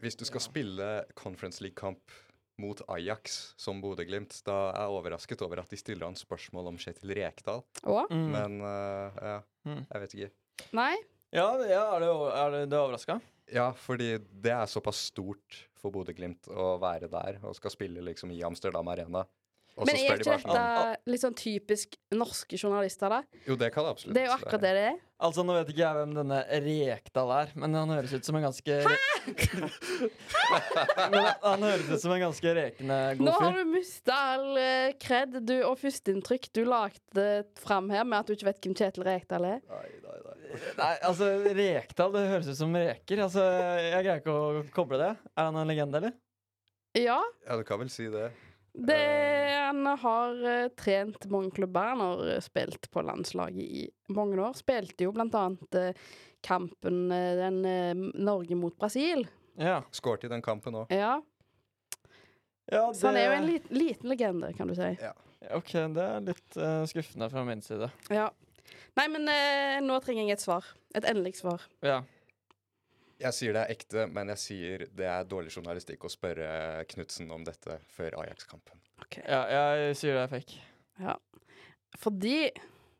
Hvis 0.00 0.14
du 0.16 0.22
skal 0.24 0.40
spille 0.40 0.86
Conference 1.18 1.60
League-kamp 1.64 2.14
mot 2.62 2.80
Ajax 2.88 3.52
som 3.60 3.82
Bodø-Glimt, 3.82 4.38
da 4.46 4.54
er 4.70 4.78
jeg 4.86 4.94
overrasket 4.96 5.42
over 5.44 5.60
at 5.60 5.68
de 5.72 5.76
stiller 5.76 6.06
han 6.08 6.16
spørsmål 6.16 6.70
om 6.70 6.78
Kjetil 6.80 7.12
Rekdal. 7.18 7.60
Mm. 7.84 8.26
Men 8.32 8.56
uh, 8.62 9.18
ja, 9.20 9.38
Mm. 9.66 9.82
jeg 9.90 10.00
vet 10.00 10.12
ikke. 10.14 10.30
Nei? 10.78 10.92
Ja, 11.34 11.48
ja, 11.66 11.82
er 11.96 12.00
det, 12.04 12.10
er 12.38 12.50
det, 12.54 12.60
det 12.70 12.78
overraska? 12.78 13.16
Ja, 13.52 13.70
fordi 13.78 14.16
det 14.42 14.52
er 14.52 14.66
såpass 14.70 15.04
stort 15.12 15.60
for 15.78 15.94
Bodø-Glimt 15.94 16.48
å 16.50 16.76
være 16.82 17.08
der 17.10 17.38
og 17.46 17.54
skal 17.58 17.74
spille 17.74 18.02
liksom 18.08 18.32
i 18.34 18.40
Amsterdam 18.46 18.88
Arena. 18.90 19.22
Og 19.76 19.84
Men 19.84 19.92
så 19.92 20.00
er 20.00 20.16
ikke 20.16 20.24
de 20.24 20.30
bare 20.30 20.40
sånn 20.40 20.54
dette 20.56 21.12
litt 21.12 21.22
sånn 21.22 21.34
typisk 21.36 21.96
norske 22.16 22.56
journalister, 22.56 23.12
da? 23.12 23.40
Jo, 23.44 23.58
det 23.60 23.68
kan 23.74 23.84
det 23.84 23.92
absolutt 23.92 24.16
Det 24.16 24.22
er 24.22 24.30
jo 24.30 24.36
akkurat 24.38 24.62
det 24.64 24.72
det 24.72 24.84
er. 24.88 24.96
Altså, 25.28 25.44
Nå 25.44 25.56
vet 25.58 25.72
ikke 25.72 25.82
jeg 25.82 25.98
hvem 25.98 26.14
denne 26.16 26.38
Rekdal 26.64 27.32
er, 27.36 27.52
men 27.60 27.76
han 27.76 27.92
høres 27.92 28.14
ut 28.16 28.24
som 28.28 28.38
en 28.40 28.46
ganske 28.48 28.78
Men 31.10 31.26
han 31.42 31.64
høres 31.66 31.88
ut 31.90 32.02
som 32.02 32.14
en 32.14 32.22
ganske 32.22 32.54
rekende 32.56 32.98
god 33.18 33.20
fyr. 33.20 33.28
Nå 33.28 33.34
har 33.40 33.56
du 33.56 33.70
mista 33.72 34.16
all 34.34 34.60
eh, 34.60 34.94
kred 35.02 35.38
du, 35.46 35.54
og 35.68 35.78
førsteinntrykk 35.82 36.48
du 36.56 36.62
lagde 36.68 37.26
fram 37.60 37.90
her 37.94 38.06
med 38.08 38.20
at 38.20 38.30
du 38.30 38.36
ikke 38.36 38.48
vet 38.50 38.60
hvem 38.64 38.76
Kjetil 38.78 39.06
Rekdal 39.06 39.48
er. 39.48 39.60
Nei, 40.78 40.92
altså, 41.04 41.30
Rekdal, 41.56 42.14
det 42.14 42.26
høres 42.30 42.50
ut 42.52 42.60
som 42.60 42.74
reker. 42.76 43.24
Altså, 43.26 43.44
Jeg 43.82 44.02
greier 44.06 44.22
ikke 44.22 44.36
å 44.36 44.64
koble 44.74 45.00
det. 45.02 45.12
Er 45.34 45.50
han 45.50 45.58
en 45.60 45.70
legende, 45.70 46.00
eller? 46.02 46.16
Ja, 46.96 47.20
Ja, 47.44 47.56
du 47.58 47.64
kan 47.68 47.82
vel 47.82 47.90
si 47.92 48.06
det. 48.08 48.30
det, 48.72 48.96
han 49.66 49.84
har 50.00 50.38
uh, 50.40 50.68
trent 50.78 51.26
mange 51.32 51.50
klubber. 51.58 51.90
Han 51.92 52.00
har 52.00 52.22
eh, 52.36 52.40
spilt 52.44 52.88
på 52.92 53.02
landslaget 53.04 53.60
i 53.60 53.84
mange 54.16 54.38
år. 54.40 54.56
Spilte 54.56 55.04
jo 55.04 55.12
blant 55.16 55.34
annet 55.36 55.76
eh, 55.80 56.06
kampen 56.44 57.12
eh, 57.12 57.32
den 57.38 57.64
eh, 57.64 57.94
Norge 58.14 58.58
mot 58.58 58.76
Brasil. 58.78 59.26
Ja. 59.56 59.82
Skåret 59.90 60.24
i 60.24 60.32
den 60.32 60.42
kampen 60.44 60.76
òg. 60.82 60.92
Ja, 60.92 61.20
ja 62.72 62.82
Så 62.94 63.08
han 63.08 63.16
er 63.20 63.30
jo 63.30 63.36
en 63.38 63.46
lit, 63.46 63.70
liten 63.70 64.10
legende, 64.10 64.52
kan 64.56 64.68
du 64.68 64.74
si. 64.76 64.90
Ja. 65.00 65.14
OK, 65.54 65.72
det 65.94 66.02
er 66.02 66.24
litt 66.26 66.58
uh, 66.58 66.82
skuffende 66.88 67.28
fra 67.30 67.44
min 67.46 67.62
side. 67.62 67.88
Ja. 68.10 68.26
Nei, 68.98 69.06
men 69.12 69.28
uh, 69.30 69.78
nå 69.84 69.98
trenger 70.02 70.24
jeg 70.24 70.38
et 70.38 70.42
svar. 70.42 70.66
Et 70.96 71.06
endelig 71.06 71.36
svar. 71.38 71.62
Ja. 71.86 72.00
Jeg 73.22 73.32
sier 73.32 73.54
det 73.56 73.62
er 73.62 73.72
ekte, 73.72 74.06
men 74.12 74.32
jeg 74.34 74.42
sier 74.42 74.86
det 74.96 75.06
er 75.08 75.28
dårlig 75.28 75.54
journalistikk 75.54 76.04
å 76.04 76.12
spørre 76.12 76.84
Knutsen 76.90 77.30
om 77.32 77.46
dette 77.46 77.78
før 77.94 78.18
Ajax-kampen. 78.20 78.82
ja, 79.22 79.40
jeg 79.52 79.96
sier 80.02 80.18
det 80.18 80.24
er 80.26 80.32
fake. 80.34 80.58
Ja. 81.00 81.14
Fordi 82.02 82.50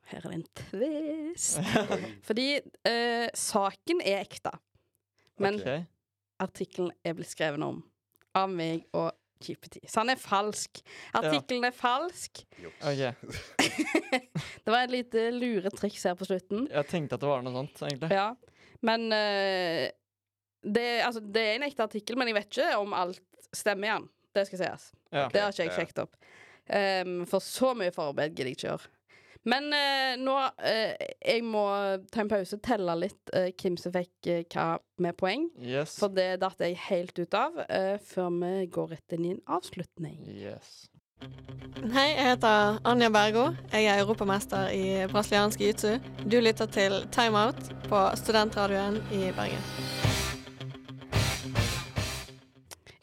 Her 0.07 0.23
er 0.23 0.31
det 0.31 0.39
en 0.39 0.47
twist. 0.63 1.61
Fordi 2.29 2.49
eh, 2.87 3.27
saken 3.35 4.03
er 4.07 4.23
ekte. 4.23 4.53
Men 5.43 5.61
okay. 5.61 5.85
artikkelen 6.43 6.93
er 7.05 7.17
blitt 7.19 7.33
skrevet 7.33 7.63
om 7.67 7.83
av 8.37 8.53
meg 8.53 8.85
og 8.97 9.11
Chippety. 9.43 9.83
Så 9.85 10.01
han 10.01 10.09
er 10.09 10.17
falsk. 10.17 10.79
Artikkelen 11.19 11.67
er 11.69 11.75
falsk. 11.77 12.41
Okay. 12.81 13.13
Det 14.65 14.73
var 14.73 14.87
et 14.87 14.95
lite 14.95 15.27
luretriks 15.35 16.07
her 16.09 16.17
på 16.17 16.25
slutten. 16.25 16.65
Jeg 16.73 16.89
tenkte 16.89 17.19
at 17.19 17.25
det 17.25 17.29
var 17.29 17.45
noe 17.45 17.53
sånt, 17.59 17.83
egentlig. 17.85 18.17
Ja. 18.17 18.31
Men 18.87 19.13
eh, 19.13 19.91
det, 20.65 20.87
altså, 21.05 21.21
det 21.21 21.43
er 21.43 21.59
en 21.59 21.67
ekte 21.69 21.85
artikkel, 21.85 22.17
men 22.19 22.31
jeg 22.31 22.39
vet 22.39 22.49
ikke 22.49 22.71
om 22.81 22.97
alt 22.97 23.21
stemmer 23.55 23.91
igjen. 23.91 24.09
Det 24.37 24.47
skal 24.49 24.63
sies. 24.63 24.89
Ja. 25.13 25.29
Det 25.33 25.43
har 25.43 25.53
ikke 25.53 25.67
jeg 25.67 25.73
Ja. 25.73 25.77
sjekket 25.81 26.03
opp. 26.07 26.17
Um, 26.67 27.21
for 27.31 27.45
så 27.45 27.77
mye 27.79 27.93
forarbeid 27.95 28.33
gidder 28.35 28.51
jeg 28.51 28.57
ikke 28.59 28.69
gjøre. 28.73 28.89
Men 29.47 29.71
eh, 29.75 30.17
nå 30.19 30.35
eh, 30.59 30.97
Jeg 31.23 31.45
må 31.47 31.63
ta 32.11 32.25
en 32.25 32.31
pause, 32.31 32.59
telle 32.65 32.97
litt 32.99 33.31
eh, 33.37 33.53
hvem 33.55 33.79
som 33.81 33.95
fikk 33.95 34.31
eh, 34.33 34.43
hva 34.53 34.81
med 35.03 35.17
poeng. 35.19 35.47
Yes. 35.63 35.97
For 36.01 36.13
det 36.13 36.41
datt 36.43 36.63
jeg 36.63 36.79
helt 36.89 37.19
ut 37.19 37.39
av 37.39 37.63
eh, 37.69 37.95
før 38.03 38.33
vi 38.41 38.67
går 38.75 38.93
rett 38.97 39.17
inn 39.17 39.29
i 39.29 39.35
en 39.37 39.43
avslutning. 39.59 40.19
Yes. 40.35 40.89
Hei, 41.95 42.11
jeg 42.13 42.27
heter 42.27 42.77
Anja 42.85 43.09
Bergo. 43.13 43.47
Jeg 43.73 43.87
er 43.89 44.03
europamester 44.03 44.69
i 44.75 45.07
brasiliansk 45.09 45.63
jiu-jitsu. 45.63 45.95
Du 46.29 46.37
lytter 46.43 46.69
til 46.69 47.07
Time 47.15 47.47
Out 47.47 47.73
på 47.89 48.03
studentradioen 48.21 49.01
i 49.17 49.31
Bergen. 49.39 50.06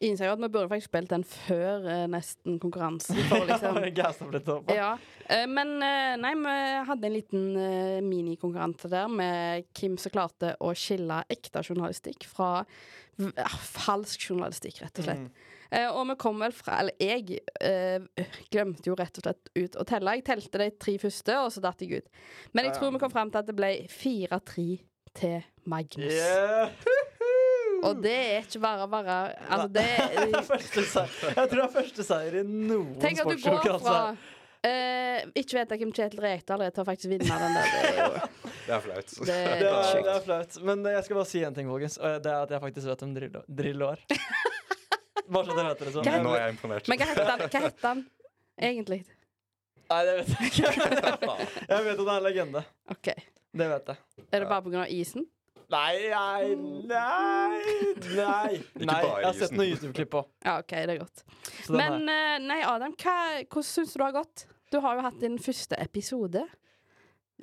Innser 0.03 0.27
jo 0.27 0.35
at 0.35 0.41
vi 0.43 0.49
burde 0.51 0.69
faktisk 0.71 0.91
spilt 0.91 1.11
den 1.13 1.23
før 1.27 1.87
eh, 1.89 2.03
nesten 2.11 2.59
konkurransen. 2.61 3.19
For 3.29 3.45
liksom. 3.49 3.79
Ja. 4.73 4.91
eh, 5.27 5.45
men 5.49 5.75
eh, 5.83 6.13
nei, 6.21 6.33
vi 6.39 6.57
hadde 6.89 7.09
en 7.09 7.15
liten 7.15 7.47
eh, 7.59 8.01
minikonkurranse 8.05 8.91
der 8.91 9.11
med 9.11 9.69
Kim 9.77 9.97
som 10.01 10.13
klarte 10.13 10.53
å 10.63 10.73
skille 10.77 11.23
ekte 11.33 11.63
journalistikk 11.63 12.27
fra 12.29 12.51
ah, 12.63 13.57
falsk 13.83 14.29
journalistikk, 14.29 14.81
rett 14.83 15.03
og 15.03 15.09
slett. 15.09 15.43
Eh, 15.73 15.89
og 15.89 16.05
vi 16.11 16.17
kom 16.21 16.41
vel 16.43 16.53
fra 16.53 16.83
Eller 16.83 16.93
jeg 17.01 17.39
eh, 17.65 18.27
glemte 18.53 18.91
jo 18.91 18.97
rett 18.99 19.17
og 19.17 19.25
slett 19.25 19.53
ut 19.57 19.77
å 19.79 19.85
telle. 19.89 20.17
Jeg 20.19 20.27
telte 20.27 20.61
de 20.61 20.69
tre 20.77 20.97
første, 21.01 21.37
og 21.41 21.53
så 21.55 21.63
datt 21.63 21.81
jeg 21.81 22.03
ut. 22.03 22.25
Men 22.53 22.69
jeg 22.69 22.77
tror 22.77 22.93
vi 22.93 23.01
kom 23.01 23.13
fram 23.13 23.33
til 23.33 23.41
at 23.41 23.49
det 23.49 23.57
ble 23.57 23.71
4-3 23.89 24.67
til 25.17 25.41
Magnus. 25.69 26.13
Yeah. 26.13 26.69
Og 27.83 27.99
det 28.03 28.13
er 28.15 28.45
ikke 28.45 28.61
bare 28.63 28.85
bare 28.91 29.15
Altså, 29.47 29.67
det 29.75 29.83
er. 29.83 30.13
Jeg 30.23 31.49
tror 31.49 31.57
det 31.57 31.65
er 31.65 31.73
første 31.73 32.05
seier 32.07 32.39
i 32.39 32.43
noen 32.47 32.93
Tenk 33.01 33.19
at 33.21 33.27
du 33.27 33.33
går 33.33 33.41
sportskonkurranse. 33.43 33.83
fra 33.83 34.69
eh, 34.69 35.25
Ikke 35.41 35.57
vet 35.59 35.73
jeg 35.75 35.81
hvem 35.83 35.91
Kjetil 35.97 36.23
Rekdal 36.23 36.63
er, 36.65 36.73
til 36.75 36.83
å 36.83 36.87
faktisk 36.87 37.11
vinne 37.11 37.39
den 37.43 37.57
der. 37.57 37.73
Det 37.73 37.91
er 37.91 37.99
jo 37.99 38.11
Det 38.67 38.71
er 38.77 38.83
flaut. 38.85 39.09
det 39.11 39.25
Det 39.27 39.35
er 39.35 39.59
det 40.05 40.11
er 40.13 40.21
flaut. 40.23 40.57
Men 40.63 40.85
jeg 40.87 41.03
skal 41.03 41.17
bare 41.19 41.27
si 41.27 41.41
en 41.43 41.55
ting, 41.57 41.67
folkens. 41.67 41.97
Og 41.99 42.21
det 42.23 42.31
er 42.31 42.45
at 42.45 42.53
jeg 42.55 42.63
faktisk 42.63 42.87
vet 42.93 43.03
hvem 43.03 43.15
Drillo, 43.17 43.41
Drillo 43.59 43.89
er. 43.91 44.05
Bare 45.33 45.47
så 45.47 45.55
dere 45.57 45.69
vet 45.73 45.81
det. 45.83 45.91
Sånn. 45.95 46.07
Nå 46.23 46.31
er 46.35 46.41
jeg 46.45 46.53
imponert. 46.55 46.87
Men 46.91 46.99
hva 46.99 47.05
heter 47.09 47.29
han, 47.29 47.43
hva 47.43 47.61
heter 47.65 47.87
han 47.89 48.01
egentlig? 48.69 49.01
Nei, 49.91 49.99
det 50.07 50.15
vet 50.19 50.31
jeg 50.33 50.49
ikke. 50.49 50.71
Jeg 50.71 51.85
vet 51.85 51.93
at 51.93 52.01
det 52.01 52.07
er 52.07 52.15
en 52.15 52.25
legende. 52.25 52.63
Okay. 52.95 53.23
Det 53.53 53.67
vet 53.71 53.91
jeg. 53.93 54.01
Er 54.29 54.43
det 54.43 54.49
bare 54.49 54.63
pga. 54.65 54.83
isen? 54.95 55.27
Nei, 55.71 56.09
nei, 56.09 56.55
nei, 56.89 57.61
nei. 58.15 58.57
Nei 58.83 58.97
jeg 59.03 59.25
har 59.27 59.37
sett 59.37 59.53
noen 59.55 59.69
YouTube-klipp 59.71 60.11
på. 60.13 60.23
Ja, 60.45 60.57
OK, 60.63 60.73
det 60.73 60.95
er 60.97 60.99
godt. 61.03 61.23
Men 61.71 62.03
eh, 62.11 62.35
nei, 62.43 62.59
Adam, 62.67 62.93
hva, 62.99 63.15
hvordan 63.47 63.67
syns 63.69 63.93
du 63.95 63.99
det 64.01 64.07
har 64.09 64.17
gått? 64.19 64.45
Du 64.73 64.79
har 64.83 64.97
jo 64.99 65.05
hatt 65.05 65.19
din 65.21 65.37
første 65.41 65.77
episode. 65.79 66.43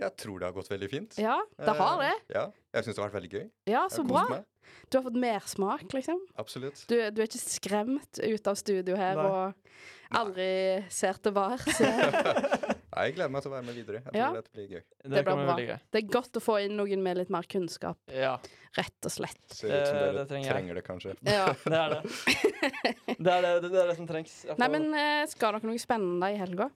Jeg 0.01 0.15
tror 0.17 0.39
det 0.41 0.49
har 0.49 0.55
gått 0.57 0.71
veldig 0.71 0.89
fint. 0.91 1.19
Ja, 1.21 1.39
det 1.61 1.75
har 1.77 1.99
det. 2.01 2.13
Eh, 2.31 2.35
Ja, 2.39 2.45
jeg 2.77 2.87
syns 2.87 2.97
det 2.97 3.03
har 3.03 3.11
vært 3.11 3.19
veldig 3.21 3.33
gøy. 3.37 3.47
Ja, 3.71 3.85
så 3.93 4.05
bra. 4.07 4.25
meg. 4.31 4.47
Du 4.91 4.99
har 4.99 5.05
fått 5.09 5.19
mersmak, 5.19 5.87
liksom. 5.95 6.21
Absolutt. 6.39 6.85
Du, 6.89 6.95
du 7.11 7.21
er 7.23 7.27
ikke 7.27 7.41
skremt 7.43 8.21
ut 8.23 8.51
av 8.51 8.59
studio 8.59 8.97
her 8.99 9.19
Nei. 9.19 9.25
og 9.27 10.17
aldri 10.21 10.51
ser 10.93 11.19
tilbake. 11.23 11.75
Nei, 11.81 12.77
jeg 12.91 13.15
gleder 13.15 13.31
meg 13.31 13.43
til 13.45 13.51
å 13.51 13.55
være 13.55 13.67
med 13.67 13.75
videre. 13.79 14.01
Jeg 14.03 14.13
tror 14.13 14.19
Ja. 14.21 14.31
dette 14.33 14.51
blir 14.55 14.69
gøy. 14.69 14.83
Det, 15.03 15.25
blir 15.25 15.45
bra. 15.45 15.57
Det 15.93 15.99
er 16.03 16.09
godt 16.11 16.33
å 16.37 16.43
få 16.43 16.57
inn 16.65 16.77
noen 16.77 17.03
med 17.03 17.17
litt 17.21 17.31
mer 17.31 17.43
kunnskap, 17.43 17.99
Ja, 18.13 18.37
rett 18.77 19.07
og 19.07 19.11
slett. 19.15 19.41
Ser 19.49 19.69
ut 19.71 19.87
som 19.87 19.97
Det- 19.97 20.03
dere 20.03 20.13
det 20.19 20.29
trenger 20.29 20.51
trenger 20.53 20.75
det, 20.75 20.85
kanskje. 20.85 21.17
Ja. 21.23 21.47
det 21.65 21.81
er 21.81 21.89
det. 21.95 22.03
Det 23.21 23.33
er 23.33 23.43
det, 23.43 23.71
det, 23.71 23.77
er 23.77 23.89
det 23.93 23.97
som 23.97 24.07
trengs. 24.09 24.33
Får... 24.49 24.59
Nei, 24.59 24.69
men 24.69 24.95
eh, 24.95 25.27
skal 25.29 25.53
dere 25.59 25.69
noe 25.69 25.79
spennende 25.83 26.31
i 26.33 26.39
helga? 26.41 26.71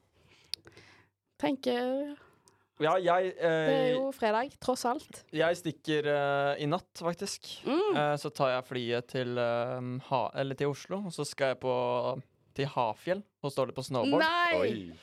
Tenker 1.41 2.15
Ja, 2.83 2.95
jeg 2.99 3.31
Det 3.37 3.49
er 3.49 3.69
eh, 3.71 3.93
jo 3.95 4.09
fredag, 4.15 4.51
tross 4.59 4.83
alt. 4.85 5.21
Jeg 5.31 5.55
stikker 5.61 6.07
eh, 6.11 6.63
i 6.63 6.67
natt, 6.67 6.91
faktisk. 6.99 7.47
Mm. 7.65 7.95
Eh, 7.95 8.15
så 8.19 8.31
tar 8.35 8.51
jeg 8.51 8.65
flyet 8.67 9.07
til, 9.13 9.37
eh, 9.39 9.91
ha, 10.09 10.21
eller 10.35 10.55
til 10.59 10.73
Oslo, 10.73 10.99
og 11.07 11.13
så 11.15 11.23
skal 11.27 11.53
jeg 11.53 11.59
på, 11.63 11.75
til 12.55 12.69
Hafjell 12.71 13.21
og 13.45 13.51
står 13.53 13.69
det 13.69 13.75
på 13.77 13.83
snowboard. 13.85 14.23
Nei! 14.23 14.93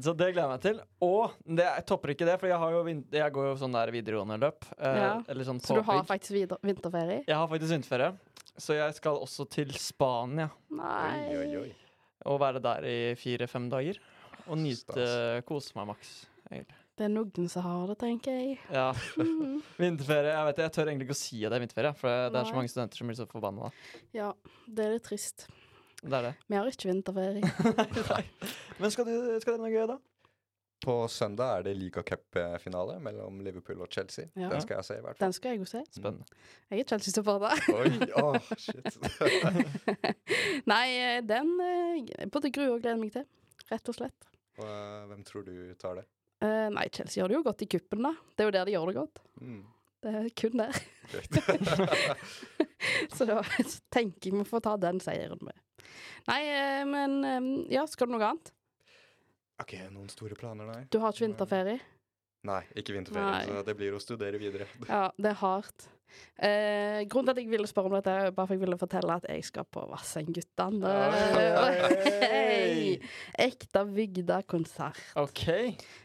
Så 0.00 0.14
det 0.16 0.30
gleder 0.32 0.44
jeg 0.44 0.52
meg 0.52 0.62
til. 0.64 0.78
Og 1.04 1.34
det, 1.44 1.64
jeg 1.66 1.86
topper 1.90 2.12
ikke 2.14 2.28
det, 2.28 2.36
for 2.40 2.48
jeg, 2.50 2.58
har 2.62 2.74
jo 2.76 2.82
jeg 3.18 3.34
går 3.36 3.48
jo 3.50 3.54
sånn 3.60 3.74
der 3.76 3.92
videregående 3.94 4.38
løp. 4.42 4.68
eh, 4.78 5.00
Ja. 5.00 5.10
Eller 5.28 5.44
sånn 5.48 5.60
Så 5.64 5.76
du 5.78 5.82
har 5.82 6.04
faktisk 6.08 6.36
vinterferie? 6.62 7.24
Jeg 7.26 7.36
har 7.36 7.48
faktisk 7.50 7.74
vinterferie. 7.76 8.12
Så 8.56 8.76
jeg 8.78 8.94
skal 8.94 9.18
også 9.18 9.48
til 9.50 9.72
Spania 9.74 10.48
Nei. 10.70 11.26
Oi, 11.34 11.40
oi, 11.42 11.56
oi. 11.64 11.72
og 12.30 12.38
være 12.40 12.62
der 12.62 12.86
i 12.86 12.98
fire-fem 13.18 13.66
dager. 13.72 13.98
Og 14.46 14.58
nyte 14.60 15.42
Kose 15.48 15.72
meg 15.74 15.88
maks. 15.94 16.26
egentlig. 16.50 16.76
Det 16.94 17.08
er 17.08 17.10
noen 17.10 17.48
som 17.50 17.64
har 17.64 17.88
det, 17.90 17.96
tenker 17.98 18.36
jeg. 18.38 18.58
Ja. 18.70 18.92
Vinterferie. 19.82 20.30
Jeg 20.30 20.46
vet 20.46 20.56
det, 20.60 20.66
jeg 20.68 20.72
tør 20.76 20.90
egentlig 20.92 21.08
ikke 21.08 21.16
å 21.16 21.18
si 21.18 21.40
at 21.42 21.50
det 21.50 21.56
er 21.58 21.62
vinterferie, 21.64 21.90
for 21.98 22.06
det, 22.06 22.30
er 22.30 22.38
er 22.44 22.50
så 22.52 22.54
mange 22.54 22.70
studenter 22.70 23.00
som 23.00 23.08
blir 23.10 23.18
så 23.18 23.26
forbanna. 23.26 23.70
Ja, 24.14 24.28
det 24.70 24.84
er 24.84 24.92
litt 24.94 25.06
trist. 25.08 25.48
Det 26.04 26.18
er 26.18 26.26
det. 26.28 26.32
Vi 26.46 26.56
har 26.58 26.68
ikke 26.68 26.90
vinterferie. 26.90 27.52
Nei. 28.10 28.24
Men 28.80 28.92
skal 28.92 29.08
du, 29.08 29.14
skal 29.40 29.56
det 29.56 29.62
noe 29.62 29.72
gøy, 29.72 29.86
da? 29.88 29.96
På 30.84 31.08
søndag 31.08 31.58
er 31.58 31.62
det 31.64 31.72
Liga 31.78 32.02
Cup-finale 32.04 32.98
mellom 33.00 33.38
Liverpool 33.40 33.80
og 33.80 33.88
Chelsea. 33.92 34.26
Ja. 34.36 34.50
Den 34.52 34.60
skal 34.60 34.76
jeg 34.76 34.84
se, 34.84 34.96
i 34.98 35.04
hvert 35.04 35.16
fall. 35.16 35.24
Den 35.24 35.36
skal 35.36 35.54
jeg 35.54 35.62
jo 35.62 35.68
se. 35.70 35.80
Spennende. 35.96 36.42
Jeg 36.68 36.82
er 36.82 36.90
Chelsea-supporter. 36.90 37.62
Oi, 37.78 38.10
åh, 38.20 38.50
shit. 38.60 38.98
Nei, 40.72 40.84
eh, 40.98 41.22
den 41.24 41.54
eh, 41.64 42.02
jeg 42.10 42.28
både 42.34 42.52
gruer 42.52 42.74
og 42.76 42.84
gleder 42.84 43.00
meg 43.00 43.14
til. 43.16 43.24
Rett 43.70 43.88
og 43.88 43.96
slett. 43.96 44.28
Og, 44.58 44.66
eh, 44.68 45.06
hvem 45.08 45.24
tror 45.24 45.48
du 45.48 45.54
tar 45.80 46.02
det? 46.02 46.04
Uh, 46.44 46.68
nei, 46.74 46.84
Chelsea 46.92 47.22
gjør 47.22 47.30
det 47.30 47.36
jo 47.38 47.44
godt 47.46 47.62
i 47.64 47.68
kuppen, 47.72 48.04
da. 48.04 48.10
Det 48.34 48.44
er 48.44 48.50
jo 48.50 48.54
der 48.58 48.68
de 48.68 48.74
gjør 48.74 48.90
det 48.90 48.96
godt. 48.98 49.22
Mm. 49.40 49.62
Det 50.04 50.12
er 50.20 50.26
kun 50.36 50.58
der. 50.62 50.76
Så 53.14 53.24
da 53.28 53.38
tenker 53.94 54.28
jeg 54.30 54.36
vi 54.42 54.44
får 54.48 54.64
ta 54.66 54.74
den 54.80 55.00
seieren 55.00 55.40
med. 55.44 55.56
Nei, 56.28 56.40
eh, 56.48 56.82
men 56.88 57.16
eh, 57.24 57.48
ja, 57.74 57.86
skal 57.88 58.08
du 58.10 58.16
noe 58.16 58.28
annet? 58.28 58.52
OK, 59.62 59.74
noen 59.94 60.10
store 60.12 60.36
planer, 60.36 60.68
nei? 60.68 60.82
Du 60.92 60.98
har 61.00 61.14
ikke 61.14 61.24
vinterferie? 61.28 61.80
Nei, 62.44 62.60
ikke 62.76 62.92
vinterferie, 62.98 63.30
Nei. 63.32 63.44
så 63.48 63.64
det 63.64 63.74
blir 63.78 63.94
å 63.96 64.00
studere 64.02 64.40
videre. 64.40 64.66
Ja, 64.90 65.06
det 65.16 65.30
er 65.32 65.38
hardt. 65.40 65.86
Eh, 66.36 67.00
grunnen 67.10 67.30
til 67.30 67.32
at 67.32 67.40
jeg 67.40 67.50
ville 67.50 67.68
spørre 67.70 67.88
om 67.88 67.96
dette, 67.96 68.12
er 68.12 68.34
bare 68.34 68.50
for 68.50 68.54
jeg 68.58 68.62
ville 68.66 68.78
fortelle 68.78 69.16
at 69.16 69.24
jeg 69.30 69.46
skal 69.48 69.64
på 69.72 69.86
Vassendguttene. 69.88 70.92
Hey! 72.34 72.98
Ekte 73.40 73.84
Bygda-konsert. 73.88 75.00
OK. 75.20 75.46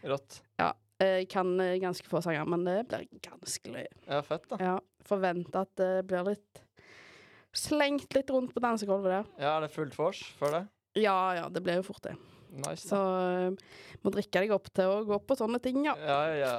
Rått. 0.08 0.40
Ja. 0.62 0.72
Jeg 1.00 1.30
kan 1.32 1.54
eh, 1.64 1.78
ganske 1.80 2.10
få 2.12 2.20
sanger, 2.24 2.46
men 2.52 2.66
det 2.68 2.82
blir 2.92 3.06
ganske 3.24 3.72
løye. 3.72 3.92
Ja, 4.08 4.20
fett, 4.26 4.48
da. 4.52 4.58
Ja, 4.60 4.74
Forventer 5.08 5.64
at 5.64 5.72
det 5.80 5.92
blir 6.10 6.26
litt 6.28 6.66
Slengt 7.56 8.14
litt 8.14 8.30
rundt 8.30 8.52
på 8.54 8.62
dansegulvet 8.62 9.10
der. 9.10 9.30
Ja, 9.42 9.56
Er 9.58 9.64
det 9.66 9.72
fullt 9.74 9.96
vors 9.98 10.20
for 10.38 10.54
det? 10.54 10.68
Ja 11.00 11.16
ja, 11.34 11.48
det 11.50 11.64
blir 11.66 11.80
jo 11.80 11.86
fort 11.88 12.04
det. 12.06 12.14
Nice. 12.50 12.88
Så 12.90 12.98
eh, 12.98 13.78
må 14.04 14.12
drikke 14.14 14.42
deg 14.44 14.54
opp 14.56 14.70
til 14.76 14.90
å 14.90 15.04
gå 15.08 15.20
på 15.28 15.38
sånne 15.38 15.60
ting, 15.64 15.84
ja. 15.86 15.94
Ja, 16.02 16.20
ja. 16.36 16.54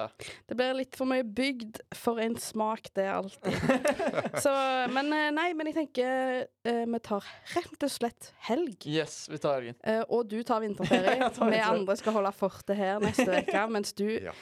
Det 0.49 0.57
blir 0.59 0.77
litt 0.79 0.97
for 0.99 1.11
mye 1.11 1.25
bygd 1.27 1.81
for 1.97 2.21
en 2.23 2.37
smak, 2.41 2.93
det 2.97 3.07
er 3.09 3.17
alltid. 3.19 3.59
Så, 4.45 4.55
men 4.95 5.11
eh, 5.17 5.29
nei, 5.35 5.49
men 5.59 5.71
jeg 5.71 5.79
tenker 5.81 6.45
eh, 6.47 6.85
vi 6.87 7.03
tar 7.07 7.27
rett 7.57 7.87
og 7.89 7.93
slett 7.93 8.33
helg. 8.49 8.79
Yes, 8.87 9.25
vi 9.33 9.41
tar 9.43 9.59
helgen. 9.59 9.79
Eh, 9.83 10.03
og 10.09 10.31
du 10.31 10.41
tar 10.47 10.63
vinterferie. 10.65 11.31
Tar 11.37 11.51
Vi 11.53 11.61
andre 11.63 11.95
skal 11.99 12.17
holde 12.17 12.33
fortet 12.37 12.79
her 12.79 13.01
neste 13.03 13.43
uke, 13.43 13.67
mens 13.73 13.95
du 13.97 14.07
Ja. 14.11 14.35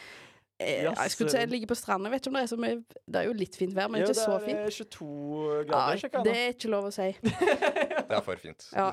Eh, 0.60 0.84
Jeg 0.88 1.10
skulle 1.14 1.30
til 1.30 1.40
å 1.46 1.50
ligge 1.52 1.68
på 1.70 1.76
stranda. 1.78 2.10
Vet 2.12 2.22
ikke 2.22 2.32
om 2.32 2.38
det 2.38 2.42
er 2.44 2.50
så 2.50 2.58
mye 2.60 2.78
Det 3.06 3.20
er 3.20 3.26
jo 3.28 3.34
litt 3.38 3.56
fint 3.58 3.74
vær, 3.76 3.88
men 3.92 4.02
ja, 4.02 4.08
ikke 4.08 4.18
så 4.18 4.38
det 4.44 4.54
er 4.56 4.70
22 4.70 5.08
Ja, 5.08 5.64
grader. 5.70 6.02
jeg 6.02 6.24
det 6.28 6.36
er 6.36 6.54
ikke 6.54 6.70
lov 6.72 6.88
å 6.90 6.92
si. 6.94 7.08
Det 8.08 8.16
er 8.16 8.22
for 8.24 8.40
fint. 8.40 8.64
Ja. 8.72 8.86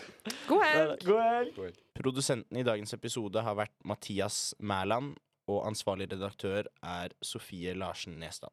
God 0.50 0.64
helg! 0.66 1.06
God 1.06 1.22
helg. 1.24 1.54
God 1.56 1.66
helg. 1.70 1.78
Produsenten 1.96 2.58
i 2.60 2.66
dagens 2.68 2.92
episode 2.98 3.40
har 3.46 3.56
vært 3.56 3.72
Mathias 3.88 4.54
Mæland, 4.60 5.14
og 5.48 5.62
ansvarlig 5.70 6.10
redaktør 6.12 6.68
er 6.84 7.14
Sofie 7.24 7.74
Larsen 7.78 8.18
Nestad. 8.20 8.52